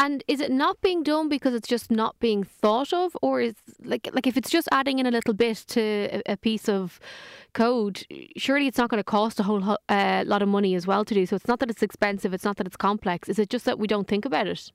And 0.00 0.22
is 0.28 0.40
it 0.40 0.52
not 0.52 0.80
being 0.80 1.02
done 1.02 1.28
because 1.28 1.54
it's 1.54 1.66
just 1.66 1.90
not 1.90 2.18
being 2.20 2.44
thought 2.44 2.92
of, 2.92 3.16
or 3.20 3.40
is 3.40 3.54
like 3.82 4.08
like 4.12 4.26
if 4.28 4.36
it's 4.36 4.48
just 4.48 4.68
adding 4.70 5.00
in 5.00 5.06
a 5.06 5.10
little 5.10 5.34
bit 5.34 5.64
to 5.68 5.80
a, 5.80 6.22
a 6.34 6.36
piece 6.36 6.68
of 6.68 7.00
code, 7.52 8.04
surely 8.36 8.68
it's 8.68 8.78
not 8.78 8.90
going 8.90 9.00
to 9.00 9.04
cost 9.04 9.40
a 9.40 9.42
whole 9.42 9.76
uh, 9.88 10.22
lot 10.24 10.40
of 10.40 10.48
money 10.48 10.76
as 10.76 10.86
well 10.86 11.04
to 11.04 11.14
do. 11.14 11.26
So 11.26 11.34
it's 11.34 11.48
not 11.48 11.58
that 11.58 11.70
it's 11.70 11.82
expensive, 11.82 12.32
it's 12.32 12.44
not 12.44 12.56
that 12.58 12.66
it's 12.66 12.76
complex. 12.76 13.28
Is 13.28 13.40
it 13.40 13.50
just 13.50 13.64
that 13.64 13.78
we 13.80 13.88
don't 13.88 14.06
think 14.06 14.24
about 14.24 14.46
it? 14.46 14.70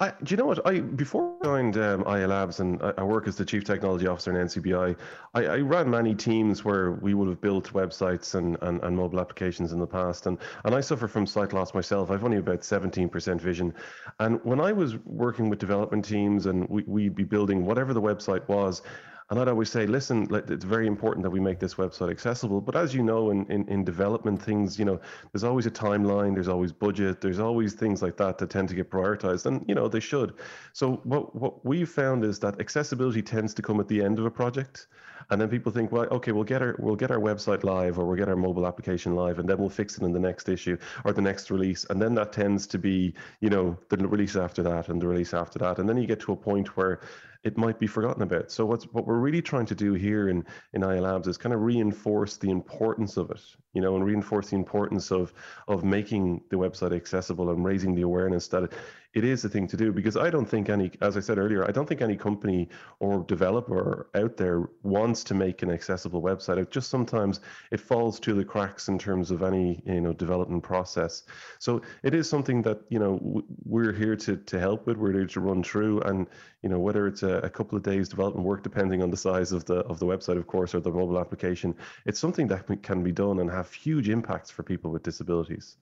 I, 0.00 0.12
do 0.24 0.32
you 0.32 0.36
know 0.36 0.46
what? 0.46 0.66
I 0.66 0.80
before 0.80 1.36
I 1.40 1.44
joined 1.44 1.76
um, 1.76 2.00
IA 2.02 2.26
Labs 2.26 2.58
and 2.58 2.82
I, 2.82 2.94
I, 2.98 3.02
work 3.04 3.28
as 3.28 3.36
the 3.36 3.44
chief 3.44 3.62
technology 3.62 4.08
officer 4.08 4.36
in 4.36 4.46
NCBI. 4.48 4.96
I, 5.34 5.44
I, 5.44 5.56
ran 5.58 5.88
many 5.88 6.16
teams 6.16 6.64
where 6.64 6.92
we 6.92 7.14
would 7.14 7.28
have 7.28 7.40
built 7.40 7.72
websites 7.72 8.34
and, 8.34 8.56
and, 8.62 8.82
and 8.82 8.96
mobile 8.96 9.20
applications 9.20 9.72
in 9.72 9.78
the 9.78 9.86
past, 9.86 10.26
and 10.26 10.38
and 10.64 10.74
I 10.74 10.80
suffer 10.80 11.06
from 11.06 11.26
sight 11.26 11.52
loss 11.52 11.74
myself. 11.74 12.10
I've 12.10 12.24
only 12.24 12.38
about 12.38 12.64
seventeen 12.64 13.08
percent 13.08 13.40
vision, 13.40 13.72
and 14.18 14.40
when 14.42 14.60
I 14.60 14.72
was 14.72 14.96
working 15.04 15.48
with 15.48 15.60
development 15.60 16.04
teams 16.04 16.46
and 16.46 16.68
we, 16.68 16.82
we'd 16.86 17.14
be 17.14 17.24
building 17.24 17.64
whatever 17.64 17.94
the 17.94 18.02
website 18.02 18.46
was. 18.48 18.82
And 19.30 19.40
I'd 19.40 19.48
always 19.48 19.70
say, 19.70 19.86
listen, 19.86 20.28
it's 20.48 20.64
very 20.64 20.86
important 20.86 21.22
that 21.22 21.30
we 21.30 21.40
make 21.40 21.58
this 21.58 21.74
website 21.74 22.10
accessible. 22.10 22.60
But 22.60 22.76
as 22.76 22.94
you 22.94 23.02
know, 23.02 23.30
in, 23.30 23.46
in, 23.50 23.66
in 23.68 23.84
development 23.84 24.42
things, 24.42 24.78
you 24.78 24.84
know, 24.84 25.00
there's 25.32 25.44
always 25.44 25.64
a 25.64 25.70
timeline, 25.70 26.34
there's 26.34 26.48
always 26.48 26.72
budget, 26.72 27.20
there's 27.22 27.38
always 27.38 27.72
things 27.72 28.02
like 28.02 28.16
that 28.18 28.36
that 28.38 28.50
tend 28.50 28.68
to 28.68 28.74
get 28.74 28.90
prioritized. 28.90 29.46
And, 29.46 29.64
you 29.66 29.74
know, 29.74 29.88
they 29.88 30.00
should. 30.00 30.34
So 30.74 31.00
what, 31.04 31.34
what 31.34 31.64
we've 31.64 31.88
found 31.88 32.22
is 32.24 32.38
that 32.40 32.60
accessibility 32.60 33.22
tends 33.22 33.54
to 33.54 33.62
come 33.62 33.80
at 33.80 33.88
the 33.88 34.02
end 34.02 34.18
of 34.18 34.26
a 34.26 34.30
project. 34.30 34.88
And 35.30 35.40
then 35.40 35.48
people 35.48 35.72
think, 35.72 35.90
well, 35.90 36.04
okay, 36.10 36.32
we'll 36.32 36.44
get 36.44 36.60
our 36.60 36.76
we'll 36.78 36.96
get 36.96 37.10
our 37.10 37.18
website 37.18 37.64
live 37.64 37.98
or 37.98 38.04
we'll 38.04 38.16
get 38.16 38.28
our 38.28 38.36
mobile 38.36 38.66
application 38.66 39.14
live, 39.14 39.38
and 39.38 39.48
then 39.48 39.58
we'll 39.58 39.70
fix 39.70 39.96
it 39.96 40.02
in 40.02 40.12
the 40.12 40.20
next 40.20 40.48
issue 40.48 40.76
or 41.04 41.12
the 41.12 41.22
next 41.22 41.50
release. 41.50 41.86
And 41.88 42.00
then 42.00 42.14
that 42.16 42.32
tends 42.32 42.66
to 42.68 42.78
be, 42.78 43.14
you 43.40 43.50
know, 43.50 43.78
the 43.88 43.96
release 43.96 44.36
after 44.36 44.62
that 44.64 44.88
and 44.88 45.00
the 45.00 45.06
release 45.06 45.32
after 45.32 45.58
that. 45.60 45.78
And 45.78 45.88
then 45.88 45.96
you 45.96 46.06
get 46.06 46.20
to 46.20 46.32
a 46.32 46.36
point 46.36 46.76
where 46.76 47.00
it 47.44 47.58
might 47.58 47.78
be 47.78 47.86
forgotten 47.86 48.22
about. 48.22 48.50
So 48.50 48.64
what's 48.64 48.84
what 48.86 49.06
we're 49.06 49.18
really 49.18 49.42
trying 49.42 49.66
to 49.66 49.74
do 49.74 49.92
here 49.92 50.28
in 50.28 50.44
in 50.72 50.82
IA 50.82 51.02
Labs 51.02 51.28
is 51.28 51.36
kind 51.36 51.54
of 51.54 51.60
reinforce 51.60 52.36
the 52.38 52.50
importance 52.50 53.16
of 53.16 53.30
it, 53.30 53.40
you 53.74 53.82
know, 53.82 53.94
and 53.96 54.04
reinforce 54.04 54.48
the 54.50 54.56
importance 54.56 55.12
of 55.12 55.32
of 55.68 55.84
making 55.84 56.42
the 56.50 56.56
website 56.56 56.96
accessible 56.96 57.50
and 57.50 57.64
raising 57.64 57.94
the 57.94 58.02
awareness 58.02 58.48
that 58.48 58.72
it, 59.14 59.24
is 59.24 59.44
a 59.44 59.48
thing 59.48 59.66
to 59.68 59.76
do 59.76 59.92
because 59.92 60.16
I 60.16 60.30
don't 60.30 60.48
think 60.48 60.68
any, 60.68 60.90
as 61.00 61.16
I 61.16 61.20
said 61.20 61.38
earlier, 61.38 61.66
I 61.66 61.70
don't 61.72 61.88
think 61.88 62.02
any 62.02 62.16
company 62.16 62.68
or 63.00 63.24
developer 63.24 64.08
out 64.14 64.36
there 64.36 64.68
wants 64.82 65.24
to 65.24 65.34
make 65.34 65.62
an 65.62 65.70
accessible 65.70 66.22
website. 66.22 66.58
It 66.58 66.70
just 66.70 66.90
sometimes 66.90 67.40
it 67.70 67.80
falls 67.80 68.20
to 68.20 68.34
the 68.34 68.44
cracks 68.44 68.88
in 68.88 68.98
terms 68.98 69.30
of 69.30 69.42
any 69.42 69.82
you 69.86 70.00
know 70.00 70.12
development 70.12 70.62
process. 70.62 71.22
So 71.58 71.82
it 72.02 72.14
is 72.14 72.28
something 72.28 72.62
that 72.62 72.80
you 72.88 72.98
know 72.98 73.42
we're 73.64 73.92
here 73.92 74.16
to 74.16 74.36
to 74.36 74.60
help 74.60 74.86
with. 74.86 74.96
We're 74.96 75.12
here 75.12 75.26
to 75.26 75.40
run 75.40 75.62
through, 75.62 76.00
and 76.02 76.26
you 76.62 76.68
know 76.68 76.78
whether 76.78 77.06
it's 77.06 77.22
a, 77.22 77.38
a 77.38 77.50
couple 77.50 77.76
of 77.76 77.82
days 77.82 78.08
development 78.08 78.46
work, 78.46 78.62
depending 78.62 79.02
on 79.02 79.10
the 79.10 79.16
size 79.16 79.52
of 79.52 79.64
the 79.64 79.76
of 79.86 79.98
the 79.98 80.06
website, 80.06 80.36
of 80.36 80.46
course, 80.46 80.74
or 80.74 80.80
the 80.80 80.90
mobile 80.90 81.18
application, 81.18 81.74
it's 82.06 82.20
something 82.20 82.46
that 82.48 82.66
can 82.82 83.02
be 83.02 83.12
done 83.12 83.40
and 83.40 83.50
have 83.50 83.72
huge 83.72 84.08
impacts 84.08 84.50
for 84.50 84.62
people 84.62 84.90
with 84.90 85.02
disabilities. 85.02 85.76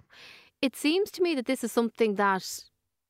It 0.60 0.76
seems 0.76 1.10
to 1.12 1.22
me 1.22 1.34
that 1.34 1.46
this 1.46 1.64
is 1.64 1.72
something 1.72 2.14
that 2.14 2.64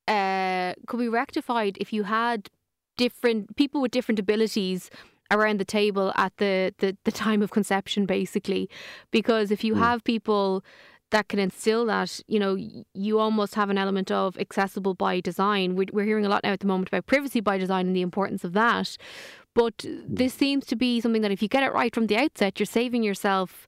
uh, 0.08 0.74
could 0.86 0.98
be 0.98 1.08
rectified 1.08 1.76
if 1.80 1.92
you 1.92 2.04
had 2.04 2.48
different 2.96 3.56
people 3.56 3.80
with 3.80 3.90
different 3.90 4.18
abilities 4.18 4.90
around 5.30 5.58
the 5.58 5.64
table 5.64 6.12
at 6.16 6.36
the, 6.36 6.74
the, 6.78 6.96
the 7.04 7.12
time 7.12 7.42
of 7.42 7.50
conception, 7.50 8.04
basically. 8.06 8.68
Because 9.10 9.50
if 9.50 9.64
you 9.64 9.74
mm. 9.74 9.78
have 9.78 10.04
people 10.04 10.64
that 11.10 11.28
can 11.28 11.38
instill 11.38 11.86
that, 11.86 12.20
you 12.26 12.38
know, 12.38 12.56
you 12.94 13.18
almost 13.18 13.54
have 13.54 13.70
an 13.70 13.78
element 13.78 14.10
of 14.10 14.36
accessible 14.38 14.94
by 14.94 15.20
design. 15.20 15.76
We're, 15.76 15.86
we're 15.92 16.04
hearing 16.04 16.26
a 16.26 16.28
lot 16.28 16.42
now 16.42 16.52
at 16.52 16.60
the 16.60 16.66
moment 16.66 16.88
about 16.88 17.06
privacy 17.06 17.40
by 17.40 17.58
design 17.58 17.86
and 17.86 17.96
the 17.96 18.02
importance 18.02 18.44
of 18.44 18.54
that. 18.54 18.96
But 19.54 19.84
this 20.08 20.32
seems 20.32 20.64
to 20.66 20.76
be 20.76 21.00
something 21.00 21.22
that 21.22 21.30
if 21.30 21.42
you 21.42 21.48
get 21.48 21.62
it 21.62 21.74
right 21.74 21.94
from 21.94 22.06
the 22.06 22.16
outset, 22.16 22.58
you're 22.58 22.66
saving 22.66 23.02
yourself 23.02 23.66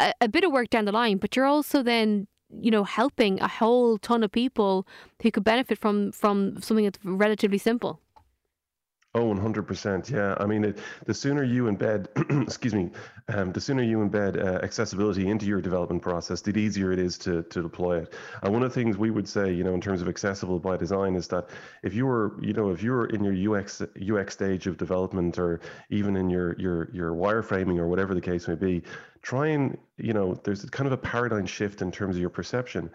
a, 0.00 0.12
a 0.20 0.28
bit 0.28 0.44
of 0.44 0.52
work 0.52 0.70
down 0.70 0.84
the 0.84 0.92
line, 0.92 1.18
but 1.18 1.36
you're 1.36 1.46
also 1.46 1.82
then 1.82 2.26
you 2.60 2.70
know 2.70 2.84
helping 2.84 3.40
a 3.40 3.48
whole 3.48 3.98
ton 3.98 4.22
of 4.22 4.32
people 4.32 4.86
who 5.22 5.30
could 5.30 5.44
benefit 5.44 5.78
from 5.78 6.12
from 6.12 6.60
something 6.60 6.84
that's 6.84 6.98
relatively 7.04 7.58
simple 7.58 8.00
Oh, 9.12 9.34
100%. 9.34 10.08
Yeah. 10.08 10.36
I 10.38 10.46
mean, 10.46 10.62
it, 10.62 10.78
the 11.04 11.14
sooner 11.14 11.42
you 11.42 11.64
embed, 11.64 12.06
excuse 12.46 12.72
me, 12.72 12.90
um, 13.26 13.50
the 13.50 13.60
sooner 13.60 13.82
you 13.82 13.98
embed 13.98 14.36
uh, 14.38 14.64
accessibility 14.64 15.28
into 15.28 15.46
your 15.46 15.60
development 15.60 16.00
process, 16.00 16.40
the 16.42 16.56
easier 16.56 16.92
it 16.92 17.00
is 17.00 17.18
to, 17.18 17.42
to 17.42 17.60
deploy 17.60 18.02
it. 18.02 18.14
And 18.44 18.52
one 18.52 18.62
of 18.62 18.72
the 18.72 18.74
things 18.80 18.96
we 18.96 19.10
would 19.10 19.28
say, 19.28 19.52
you 19.52 19.64
know, 19.64 19.74
in 19.74 19.80
terms 19.80 20.00
of 20.00 20.08
accessible 20.08 20.60
by 20.60 20.76
design 20.76 21.16
is 21.16 21.26
that 21.28 21.48
if 21.82 21.92
you 21.92 22.06
were, 22.06 22.36
you 22.40 22.52
know, 22.52 22.70
if 22.70 22.84
you're 22.84 23.06
in 23.06 23.24
your 23.24 23.56
UX 23.56 23.82
UX 23.82 24.32
stage 24.32 24.68
of 24.68 24.76
development 24.76 25.40
or 25.40 25.60
even 25.90 26.16
in 26.16 26.30
your 26.30 26.54
your 26.60 26.88
your 26.92 27.10
wireframing 27.10 27.78
or 27.78 27.88
whatever 27.88 28.14
the 28.14 28.20
case 28.20 28.46
may 28.46 28.54
be, 28.54 28.80
try 29.22 29.48
and, 29.48 29.76
you 29.96 30.12
know, 30.12 30.34
there's 30.44 30.64
kind 30.66 30.86
of 30.86 30.92
a 30.92 30.96
paradigm 30.96 31.46
shift 31.46 31.82
in 31.82 31.90
terms 31.90 32.14
of 32.14 32.20
your 32.20 32.30
perception 32.30 32.88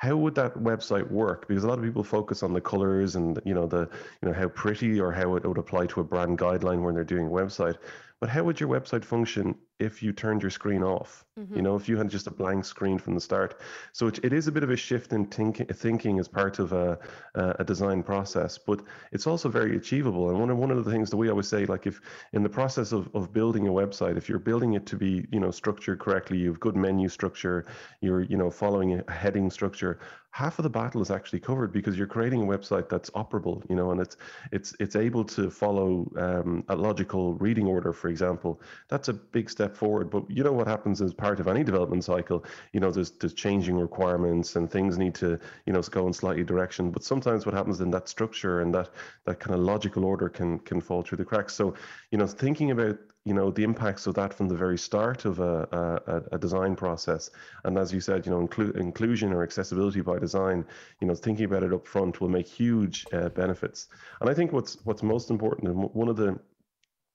how 0.00 0.16
would 0.16 0.34
that 0.34 0.54
website 0.54 1.10
work? 1.10 1.46
Because 1.46 1.62
a 1.62 1.68
lot 1.68 1.78
of 1.78 1.84
people 1.84 2.02
focus 2.02 2.42
on 2.42 2.54
the 2.54 2.60
colors 2.60 3.16
and 3.16 3.38
you 3.44 3.52
know 3.52 3.66
the 3.66 3.86
you 4.22 4.28
know 4.28 4.32
how 4.32 4.48
pretty 4.48 4.98
or 4.98 5.12
how 5.12 5.36
it 5.36 5.44
would 5.44 5.58
apply 5.58 5.86
to 5.86 6.00
a 6.00 6.04
brand 6.04 6.38
guideline 6.38 6.82
when 6.82 6.94
they're 6.94 7.04
doing 7.04 7.26
a 7.26 7.30
website. 7.30 7.76
But 8.18 8.30
how 8.30 8.42
would 8.44 8.58
your 8.58 8.70
website 8.70 9.04
function 9.04 9.54
if 9.80 10.02
you 10.02 10.12
turned 10.12 10.42
your 10.42 10.50
screen 10.50 10.82
off? 10.82 11.24
Mm-hmm. 11.38 11.56
You 11.56 11.62
know, 11.62 11.76
if 11.76 11.88
you 11.88 11.96
had 11.96 12.10
just 12.10 12.26
a 12.26 12.30
blank 12.30 12.64
screen 12.64 12.98
from 12.98 13.14
the 13.14 13.20
start. 13.20 13.60
So 13.92 14.06
it, 14.08 14.18
it 14.22 14.32
is 14.32 14.46
a 14.46 14.52
bit 14.52 14.62
of 14.62 14.70
a 14.70 14.76
shift 14.76 15.12
in 15.12 15.26
thinking, 15.26 15.66
thinking 15.66 16.18
as 16.18 16.28
part 16.28 16.58
of 16.58 16.72
a, 16.72 16.98
a 17.34 17.64
design 17.64 18.02
process, 18.02 18.58
but 18.58 18.82
it's 19.12 19.26
also 19.26 19.48
very 19.48 19.76
achievable. 19.76 20.30
And 20.30 20.38
one 20.38 20.50
of 20.50 20.58
one 20.58 20.70
of 20.70 20.84
the 20.84 20.90
things 20.90 21.08
that 21.10 21.16
we 21.16 21.30
always 21.30 21.48
say, 21.48 21.64
like 21.66 21.86
if 21.86 22.00
in 22.32 22.42
the 22.42 22.48
process 22.48 22.92
of, 22.92 23.08
of 23.14 23.32
building 23.32 23.68
a 23.68 23.70
website, 23.70 24.16
if 24.16 24.28
you're 24.28 24.38
building 24.38 24.74
it 24.74 24.86
to 24.86 24.96
be 24.96 25.26
you 25.32 25.40
know 25.40 25.50
structured 25.50 25.98
correctly, 25.98 26.38
you 26.38 26.48
have 26.48 26.60
good 26.60 26.76
menu 26.76 27.08
structure, 27.08 27.64
you're 28.00 28.22
you 28.22 28.36
know 28.36 28.50
following 28.50 29.00
a 29.00 29.12
heading 29.12 29.50
structure, 29.50 29.98
half 30.32 30.58
of 30.58 30.62
the 30.62 30.70
battle 30.70 31.02
is 31.02 31.10
actually 31.10 31.40
covered 31.40 31.72
because 31.72 31.98
you're 31.98 32.06
creating 32.06 32.42
a 32.42 32.46
website 32.46 32.88
that's 32.88 33.10
operable, 33.10 33.68
you 33.68 33.76
know, 33.76 33.90
and 33.90 34.00
it's 34.00 34.16
it's 34.52 34.74
it's 34.78 34.96
able 34.96 35.24
to 35.24 35.50
follow 35.50 36.10
um, 36.16 36.64
a 36.68 36.76
logical 36.76 37.34
reading 37.34 37.66
order, 37.66 37.92
for 37.92 38.08
example. 38.08 38.60
That's 38.88 39.08
a 39.08 39.12
big 39.12 39.50
step 39.50 39.69
forward. 39.76 40.10
But 40.10 40.30
you 40.30 40.42
know 40.42 40.52
what 40.52 40.66
happens 40.66 41.00
as 41.02 41.12
part 41.12 41.40
of 41.40 41.48
any 41.48 41.64
development 41.64 42.04
cycle, 42.04 42.44
you 42.72 42.80
know, 42.80 42.90
there's 42.90 43.10
there's 43.12 43.34
changing 43.34 43.76
requirements 43.76 44.56
and 44.56 44.70
things 44.70 44.98
need 44.98 45.14
to, 45.16 45.38
you 45.66 45.72
know, 45.72 45.82
go 45.82 46.06
in 46.06 46.12
slightly 46.12 46.44
direction. 46.44 46.90
But 46.90 47.04
sometimes 47.04 47.46
what 47.46 47.54
happens 47.54 47.80
in 47.80 47.90
that 47.90 48.08
structure 48.08 48.60
and 48.60 48.74
that 48.74 48.90
that 49.24 49.40
kind 49.40 49.54
of 49.54 49.60
logical 49.60 50.04
order 50.04 50.28
can 50.28 50.58
can 50.60 50.80
fall 50.80 51.02
through 51.02 51.18
the 51.18 51.24
cracks. 51.24 51.54
So, 51.54 51.74
you 52.10 52.18
know, 52.18 52.26
thinking 52.26 52.70
about 52.70 52.98
you 53.24 53.34
know 53.34 53.50
the 53.50 53.62
impacts 53.62 54.06
of 54.06 54.14
that 54.14 54.32
from 54.32 54.48
the 54.48 54.54
very 54.54 54.78
start 54.78 55.24
of 55.26 55.40
a, 55.40 55.68
a, 56.06 56.36
a 56.36 56.38
design 56.38 56.74
process 56.74 57.30
and 57.64 57.76
as 57.76 57.92
you 57.92 58.00
said 58.00 58.24
you 58.24 58.32
know 58.32 58.46
inclu- 58.46 58.74
inclusion 58.76 59.32
or 59.32 59.42
accessibility 59.42 60.00
by 60.00 60.18
design 60.18 60.64
you 61.00 61.06
know 61.06 61.14
thinking 61.14 61.44
about 61.44 61.62
it 61.62 61.72
up 61.72 61.86
front 61.86 62.20
will 62.20 62.28
make 62.28 62.48
huge 62.48 63.06
uh, 63.12 63.28
benefits 63.28 63.88
and 64.20 64.30
i 64.30 64.34
think 64.34 64.52
what's 64.52 64.78
what's 64.84 65.02
most 65.02 65.30
important 65.30 65.68
and 65.68 65.76
one 65.92 66.08
of 66.08 66.16
the 66.16 66.38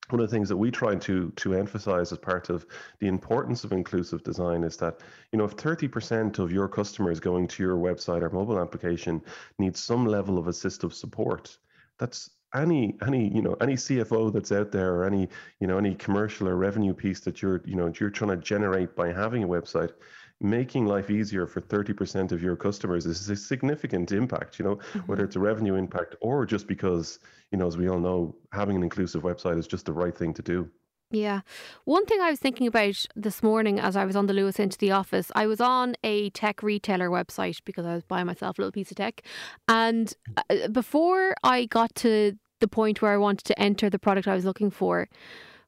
one 0.09 0.21
of 0.21 0.29
the 0.29 0.35
things 0.35 0.49
that 0.49 0.57
we 0.57 0.71
try 0.71 0.95
to 0.95 1.31
to 1.35 1.53
emphasize 1.53 2.11
as 2.11 2.17
part 2.17 2.49
of 2.49 2.65
the 2.99 3.07
importance 3.07 3.63
of 3.63 3.71
inclusive 3.71 4.23
design 4.23 4.63
is 4.63 4.77
that 4.77 4.99
you 5.31 5.39
know 5.39 5.45
if 5.45 5.55
30% 5.55 6.39
of 6.39 6.51
your 6.51 6.67
customers 6.67 7.19
going 7.19 7.47
to 7.47 7.63
your 7.63 7.77
website 7.77 8.21
or 8.21 8.29
mobile 8.29 8.59
application 8.59 9.21
need 9.59 9.75
some 9.75 10.05
level 10.05 10.37
of 10.37 10.45
assistive 10.45 10.93
support 10.93 11.57
that's 11.97 12.29
any 12.53 12.95
any 13.05 13.33
you 13.33 13.41
know 13.41 13.55
any 13.61 13.73
CFO 13.73 14.31
that's 14.31 14.51
out 14.51 14.71
there 14.71 14.95
or 14.95 15.05
any 15.05 15.27
you 15.59 15.67
know 15.67 15.77
any 15.77 15.95
commercial 15.95 16.47
or 16.47 16.55
revenue 16.55 16.93
piece 16.93 17.19
that 17.21 17.41
you're 17.41 17.61
you 17.65 17.75
know 17.75 17.91
you're 17.99 18.09
trying 18.09 18.31
to 18.31 18.37
generate 18.37 18.95
by 18.95 19.11
having 19.11 19.43
a 19.43 19.47
website 19.47 19.91
making 20.41 20.85
life 20.85 21.09
easier 21.09 21.47
for 21.47 21.61
30% 21.61 22.31
of 22.31 22.41
your 22.41 22.55
customers 22.55 23.05
is 23.05 23.29
a 23.29 23.35
significant 23.35 24.11
impact 24.11 24.59
you 24.59 24.65
know 24.65 24.75
mm-hmm. 24.75 24.99
whether 25.01 25.23
it's 25.23 25.35
a 25.35 25.39
revenue 25.39 25.75
impact 25.75 26.15
or 26.21 26.45
just 26.45 26.67
because 26.67 27.19
you 27.51 27.57
know 27.57 27.67
as 27.67 27.77
we 27.77 27.87
all 27.87 27.99
know 27.99 28.35
having 28.51 28.75
an 28.75 28.83
inclusive 28.83 29.23
website 29.23 29.57
is 29.57 29.67
just 29.67 29.85
the 29.85 29.93
right 29.93 30.17
thing 30.17 30.33
to 30.33 30.41
do 30.41 30.69
yeah. 31.11 31.41
One 31.85 32.05
thing 32.05 32.19
I 32.19 32.31
was 32.31 32.39
thinking 32.39 32.67
about 32.67 33.05
this 33.15 33.43
morning 33.43 33.79
as 33.79 33.95
I 33.95 34.05
was 34.05 34.15
on 34.15 34.25
the 34.25 34.33
Luas 34.33 34.59
into 34.59 34.77
the 34.77 34.91
office, 34.91 35.31
I 35.35 35.45
was 35.45 35.61
on 35.61 35.95
a 36.03 36.31
tech 36.31 36.63
retailer 36.63 37.09
website 37.09 37.59
because 37.63 37.85
I 37.85 37.93
was 37.93 38.03
buying 38.03 38.25
myself 38.25 38.57
a 38.57 38.61
little 38.61 38.71
piece 38.71 38.89
of 38.89 38.97
tech. 38.97 39.21
And 39.67 40.13
uh, 40.49 40.67
before 40.69 41.35
I 41.43 41.67
got 41.67 41.93
to 41.95 42.37
the 42.59 42.67
point 42.67 43.01
where 43.01 43.11
I 43.11 43.17
wanted 43.17 43.45
to 43.45 43.59
enter 43.59 43.89
the 43.89 43.99
product 43.99 44.27
I 44.27 44.33
was 44.33 44.45
looking 44.45 44.71
for, 44.71 45.07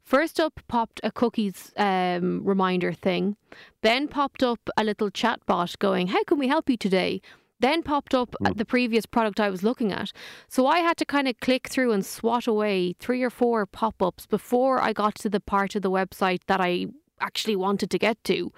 First 0.07 0.39
up 0.39 0.61
popped 0.69 1.01
a 1.03 1.11
cookies 1.11 1.73
um, 1.75 2.41
reminder 2.45 2.93
thing. 2.93 3.35
Then 3.81 4.07
popped 4.07 4.41
up 4.41 4.69
a 4.77 4.85
little 4.85 5.09
chat 5.09 5.45
bot 5.45 5.77
going, 5.79 6.07
How 6.07 6.23
can 6.23 6.39
we 6.39 6.47
help 6.47 6.69
you 6.69 6.77
today? 6.77 7.19
Then 7.59 7.83
popped 7.83 8.15
up 8.15 8.33
mm. 8.41 8.55
the 8.55 8.63
previous 8.63 9.05
product 9.05 9.41
I 9.41 9.49
was 9.49 9.63
looking 9.63 9.91
at. 9.91 10.13
So 10.47 10.65
I 10.65 10.79
had 10.79 10.95
to 10.99 11.05
kind 11.05 11.27
of 11.27 11.37
click 11.41 11.67
through 11.67 11.91
and 11.91 12.05
swat 12.05 12.47
away 12.47 12.95
three 13.01 13.21
or 13.21 13.29
four 13.29 13.65
pop 13.65 14.01
ups 14.01 14.25
before 14.25 14.79
I 14.79 14.93
got 14.93 15.15
to 15.15 15.29
the 15.29 15.41
part 15.41 15.75
of 15.75 15.81
the 15.81 15.91
website 15.91 16.39
that 16.47 16.61
I 16.61 16.85
actually 17.19 17.57
wanted 17.57 17.91
to 17.91 17.99
get 17.99 18.23
to. 18.23 18.53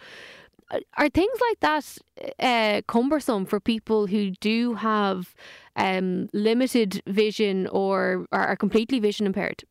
Are 1.00 1.10
things 1.10 1.40
like 1.50 1.60
that 1.62 1.98
uh, 2.38 2.82
cumbersome 2.88 3.48
for 3.48 3.60
people 3.60 4.06
who 4.06 4.30
do 4.40 4.76
have 4.76 5.34
um, 5.76 6.30
limited 6.32 7.02
vision 7.08 7.66
or 7.72 8.28
are 8.32 8.56
completely 8.56 9.00
vision 9.00 9.26
impaired? 9.26 9.64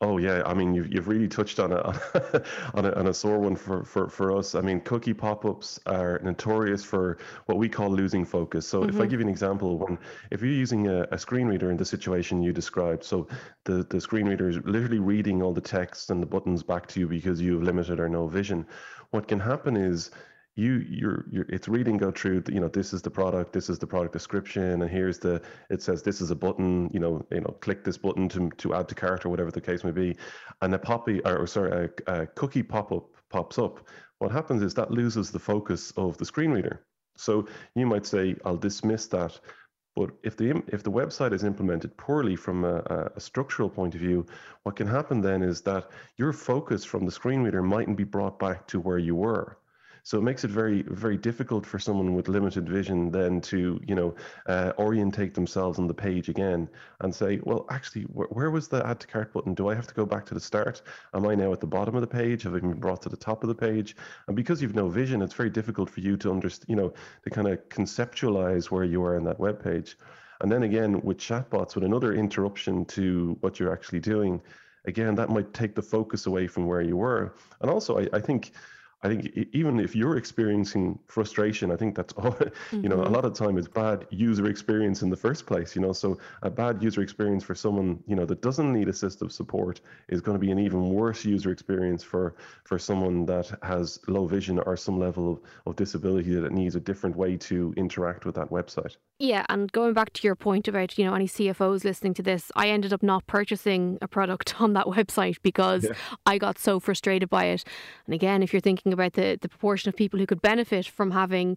Oh 0.00 0.18
yeah, 0.18 0.42
I 0.46 0.54
mean 0.54 0.74
you've 0.74 0.92
you've 0.92 1.08
really 1.08 1.26
touched 1.26 1.58
on 1.58 1.72
a 1.72 1.80
on 2.74 2.84
a, 2.84 2.92
on 2.92 3.08
a 3.08 3.14
sore 3.14 3.40
one 3.40 3.56
for, 3.56 3.84
for, 3.84 4.08
for 4.08 4.36
us. 4.36 4.54
I 4.54 4.60
mean 4.60 4.80
cookie 4.80 5.12
pop-ups 5.12 5.80
are 5.86 6.20
notorious 6.22 6.84
for 6.84 7.18
what 7.46 7.58
we 7.58 7.68
call 7.68 7.90
losing 7.90 8.24
focus. 8.24 8.68
So 8.68 8.80
mm-hmm. 8.80 8.90
if 8.90 8.94
I 8.94 8.98
mm-hmm. 8.98 9.10
give 9.10 9.20
you 9.20 9.26
an 9.26 9.30
example, 9.30 9.76
when 9.76 9.98
if 10.30 10.40
you're 10.40 10.52
using 10.52 10.86
a, 10.86 11.08
a 11.10 11.18
screen 11.18 11.48
reader 11.48 11.72
in 11.72 11.76
the 11.76 11.84
situation 11.84 12.42
you 12.42 12.52
described, 12.52 13.02
so 13.02 13.26
the, 13.64 13.84
the 13.90 14.00
screen 14.00 14.26
reader 14.28 14.48
is 14.48 14.58
literally 14.64 15.00
reading 15.00 15.42
all 15.42 15.52
the 15.52 15.60
text 15.60 16.10
and 16.10 16.22
the 16.22 16.26
buttons 16.26 16.62
back 16.62 16.86
to 16.88 17.00
you 17.00 17.08
because 17.08 17.40
you 17.40 17.54
have 17.54 17.62
limited 17.64 17.98
or 17.98 18.08
no 18.08 18.28
vision. 18.28 18.66
What 19.10 19.26
can 19.26 19.40
happen 19.40 19.76
is 19.76 20.12
you 20.58 20.84
you're, 20.90 21.24
you're 21.30 21.46
it's 21.48 21.68
reading 21.68 21.96
go 21.96 22.10
through 22.10 22.42
you 22.48 22.58
know 22.58 22.66
this 22.66 22.92
is 22.92 23.00
the 23.00 23.10
product 23.10 23.52
this 23.52 23.70
is 23.70 23.78
the 23.78 23.86
product 23.86 24.12
description 24.12 24.82
and 24.82 24.90
here's 24.90 25.20
the 25.20 25.40
it 25.70 25.80
says 25.80 26.02
this 26.02 26.20
is 26.20 26.32
a 26.32 26.34
button 26.34 26.90
you 26.92 26.98
know 26.98 27.24
you 27.30 27.40
know 27.40 27.56
click 27.60 27.84
this 27.84 27.96
button 27.96 28.28
to 28.28 28.50
to 28.56 28.74
add 28.74 28.88
to 28.88 28.94
cart 28.94 29.24
or 29.24 29.28
whatever 29.28 29.52
the 29.52 29.60
case 29.60 29.84
may 29.84 29.92
be. 29.92 30.16
And 30.60 30.74
a 30.74 30.78
poppy 30.78 31.20
or 31.24 31.46
sorry 31.46 31.88
a, 32.08 32.12
a 32.12 32.26
cookie 32.26 32.64
pop-up 32.64 33.08
pops 33.30 33.56
up. 33.56 33.86
What 34.18 34.32
happens 34.32 34.62
is 34.62 34.74
that 34.74 34.90
loses 34.90 35.30
the 35.30 35.38
focus 35.38 35.92
of 35.96 36.18
the 36.18 36.24
screen 36.24 36.50
reader. 36.50 36.84
So 37.16 37.46
you 37.76 37.86
might 37.86 38.04
say 38.04 38.34
i'll 38.44 38.56
dismiss 38.56 39.06
that. 39.08 39.38
But 39.94 40.10
if 40.24 40.36
the 40.36 40.60
if 40.66 40.82
the 40.82 40.90
website 40.90 41.32
is 41.32 41.44
implemented 41.44 41.96
poorly 41.96 42.34
from 42.34 42.64
a, 42.64 43.10
a, 43.14 43.20
structural 43.20 43.70
point 43.70 43.94
of 43.94 44.00
view, 44.00 44.26
what 44.64 44.74
can 44.74 44.88
happen 44.88 45.20
then 45.20 45.42
is 45.42 45.60
that 45.62 45.90
your 46.16 46.32
focus 46.32 46.84
from 46.84 47.04
the 47.04 47.12
screen 47.12 47.42
reader 47.42 47.62
mightn't 47.62 47.96
be 47.96 48.04
brought 48.04 48.40
back 48.40 48.66
to 48.68 48.80
where 48.80 48.98
you 48.98 49.14
were. 49.14 49.56
So 50.02 50.18
it 50.18 50.22
makes 50.22 50.44
it 50.44 50.50
very, 50.50 50.82
very 50.82 51.16
difficult 51.16 51.66
for 51.66 51.78
someone 51.78 52.14
with 52.14 52.28
limited 52.28 52.68
vision 52.68 53.10
then 53.10 53.40
to, 53.42 53.80
you 53.86 53.94
know, 53.94 54.14
uh, 54.46 54.72
orientate 54.78 55.34
themselves 55.34 55.78
on 55.78 55.86
the 55.86 55.94
page 55.94 56.28
again 56.28 56.68
and 57.00 57.14
say, 57.14 57.40
well, 57.44 57.66
actually, 57.70 58.02
wh- 58.04 58.34
where 58.34 58.50
was 58.50 58.68
the 58.68 58.86
add 58.86 59.00
to 59.00 59.06
cart 59.06 59.32
button? 59.32 59.54
Do 59.54 59.68
I 59.68 59.74
have 59.74 59.86
to 59.86 59.94
go 59.94 60.06
back 60.06 60.24
to 60.26 60.34
the 60.34 60.40
start? 60.40 60.82
Am 61.14 61.26
I 61.26 61.34
now 61.34 61.52
at 61.52 61.60
the 61.60 61.66
bottom 61.66 61.94
of 61.94 62.00
the 62.00 62.06
page? 62.06 62.42
Have 62.44 62.54
I 62.54 62.60
been 62.60 62.74
brought 62.74 63.02
to 63.02 63.08
the 63.08 63.16
top 63.16 63.42
of 63.42 63.48
the 63.48 63.54
page? 63.54 63.96
And 64.26 64.36
because 64.36 64.62
you've 64.62 64.74
no 64.74 64.88
vision, 64.88 65.22
it's 65.22 65.34
very 65.34 65.50
difficult 65.50 65.90
for 65.90 66.00
you 66.00 66.16
to 66.18 66.30
understand, 66.30 66.68
you 66.68 66.76
know, 66.76 66.92
to 67.24 67.30
kind 67.30 67.48
of 67.48 67.68
conceptualize 67.68 68.70
where 68.70 68.84
you 68.84 69.02
are 69.04 69.16
in 69.16 69.24
that 69.24 69.38
web 69.38 69.62
page. 69.62 69.96
And 70.40 70.50
then 70.50 70.62
again, 70.62 71.00
with 71.02 71.18
chatbots, 71.18 71.74
with 71.74 71.84
another 71.84 72.14
interruption 72.14 72.84
to 72.86 73.36
what 73.40 73.58
you're 73.58 73.72
actually 73.72 74.00
doing, 74.00 74.40
again, 74.84 75.14
that 75.16 75.30
might 75.30 75.52
take 75.52 75.74
the 75.74 75.82
focus 75.82 76.26
away 76.26 76.46
from 76.46 76.66
where 76.66 76.80
you 76.80 76.96
were. 76.96 77.34
And 77.60 77.70
also, 77.70 77.98
I, 77.98 78.08
I 78.12 78.20
think 78.20 78.52
I 79.02 79.08
think 79.08 79.48
even 79.52 79.78
if 79.78 79.94
you're 79.94 80.16
experiencing 80.16 80.98
frustration, 81.06 81.70
I 81.70 81.76
think 81.76 81.94
that's 81.94 82.12
all, 82.14 82.32
mm-hmm. 82.32 82.80
you 82.82 82.88
know, 82.88 83.00
a 83.00 83.04
mm-hmm. 83.04 83.14
lot 83.14 83.24
of 83.24 83.34
time 83.34 83.56
is 83.56 83.68
bad 83.68 84.06
user 84.10 84.46
experience 84.46 85.02
in 85.02 85.10
the 85.10 85.16
first 85.16 85.46
place, 85.46 85.76
you 85.76 85.82
know. 85.82 85.92
So 85.92 86.18
a 86.42 86.50
bad 86.50 86.82
user 86.82 87.00
experience 87.00 87.44
for 87.44 87.54
someone, 87.54 88.02
you 88.08 88.16
know, 88.16 88.26
that 88.26 88.42
doesn't 88.42 88.72
need 88.72 88.88
assistive 88.88 89.30
support 89.30 89.80
is 90.08 90.20
going 90.20 90.34
to 90.34 90.44
be 90.44 90.50
an 90.50 90.58
even 90.58 90.90
worse 90.90 91.24
user 91.24 91.50
experience 91.52 92.02
for 92.02 92.34
for 92.64 92.78
someone 92.78 93.24
that 93.26 93.56
has 93.62 94.00
low 94.08 94.26
vision 94.26 94.58
or 94.58 94.76
some 94.76 94.98
level 94.98 95.32
of, 95.32 95.40
of 95.66 95.76
disability 95.76 96.34
that 96.34 96.52
needs 96.52 96.74
a 96.74 96.80
different 96.80 97.14
way 97.16 97.36
to 97.36 97.72
interact 97.76 98.24
with 98.24 98.34
that 98.34 98.50
website. 98.50 98.96
Yeah, 99.20 99.44
and 99.48 99.70
going 99.72 99.94
back 99.94 100.12
to 100.12 100.26
your 100.26 100.36
point 100.36 100.68
about, 100.68 100.96
you 100.96 101.04
know, 101.04 101.14
any 101.14 101.26
CFOs 101.26 101.82
listening 101.82 102.14
to 102.14 102.22
this, 102.22 102.52
I 102.54 102.68
ended 102.68 102.92
up 102.92 103.02
not 103.02 103.26
purchasing 103.26 103.98
a 104.00 104.06
product 104.06 104.60
on 104.60 104.74
that 104.74 104.86
website 104.86 105.38
because 105.42 105.84
yeah. 105.84 105.92
I 106.24 106.38
got 106.38 106.58
so 106.58 106.78
frustrated 106.78 107.28
by 107.28 107.46
it. 107.46 107.64
And 108.06 108.14
again, 108.14 108.42
if 108.42 108.52
you're 108.52 108.60
thinking 108.60 108.87
about 108.92 109.14
the, 109.14 109.38
the 109.40 109.48
proportion 109.48 109.88
of 109.88 109.96
people 109.96 110.18
who 110.18 110.26
could 110.26 110.42
benefit 110.42 110.86
from 110.86 111.10
having 111.10 111.56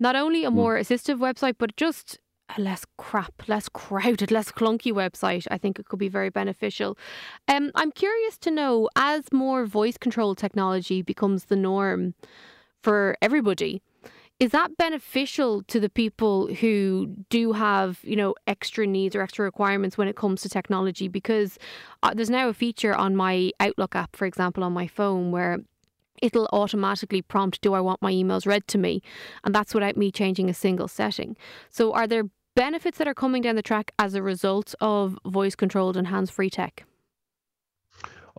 not 0.00 0.16
only 0.16 0.44
a 0.44 0.50
hmm. 0.50 0.56
more 0.56 0.76
assistive 0.76 1.18
website, 1.18 1.54
but 1.58 1.76
just 1.76 2.18
a 2.56 2.60
less 2.60 2.84
crap, 2.98 3.48
less 3.48 3.68
crowded, 3.68 4.30
less 4.38 4.52
clunky 4.52 4.92
website, 4.92 5.46
I 5.50 5.58
think 5.58 5.78
it 5.78 5.88
could 5.88 5.98
be 5.98 6.08
very 6.08 6.30
beneficial. 6.30 6.98
Um, 7.48 7.70
I'm 7.74 7.92
curious 7.92 8.36
to 8.38 8.50
know 8.50 8.88
as 8.96 9.32
more 9.32 9.66
voice 9.66 9.96
control 9.96 10.34
technology 10.34 11.02
becomes 11.02 11.46
the 11.46 11.56
norm 11.56 12.14
for 12.82 13.16
everybody, 13.22 13.82
is 14.40 14.50
that 14.50 14.76
beneficial 14.76 15.62
to 15.62 15.80
the 15.80 15.88
people 15.88 16.52
who 16.54 17.06
do 17.30 17.52
have 17.52 18.00
you 18.02 18.16
know 18.16 18.34
extra 18.46 18.86
needs 18.86 19.14
or 19.14 19.22
extra 19.22 19.44
requirements 19.44 19.96
when 19.96 20.08
it 20.08 20.16
comes 20.16 20.42
to 20.42 20.48
technology 20.48 21.08
because 21.08 21.58
uh, 22.02 22.12
there's 22.12 22.30
now 22.30 22.48
a 22.48 22.54
feature 22.54 22.94
on 22.94 23.16
my 23.16 23.50
outlook 23.60 23.94
app 23.94 24.16
for 24.16 24.26
example 24.26 24.64
on 24.64 24.72
my 24.72 24.86
phone 24.86 25.30
where 25.30 25.58
it'll 26.22 26.48
automatically 26.52 27.22
prompt 27.22 27.60
do 27.60 27.74
i 27.74 27.80
want 27.80 28.02
my 28.02 28.12
emails 28.12 28.46
read 28.46 28.66
to 28.66 28.78
me 28.78 29.02
and 29.44 29.54
that's 29.54 29.74
without 29.74 29.96
me 29.96 30.10
changing 30.10 30.48
a 30.48 30.54
single 30.54 30.88
setting 30.88 31.36
so 31.70 31.92
are 31.92 32.06
there 32.06 32.24
benefits 32.54 32.98
that 32.98 33.08
are 33.08 33.14
coming 33.14 33.42
down 33.42 33.56
the 33.56 33.62
track 33.62 33.92
as 33.98 34.14
a 34.14 34.22
result 34.22 34.74
of 34.80 35.18
voice 35.26 35.54
controlled 35.54 35.96
and 35.96 36.06
hands 36.06 36.30
free 36.30 36.50
tech 36.50 36.84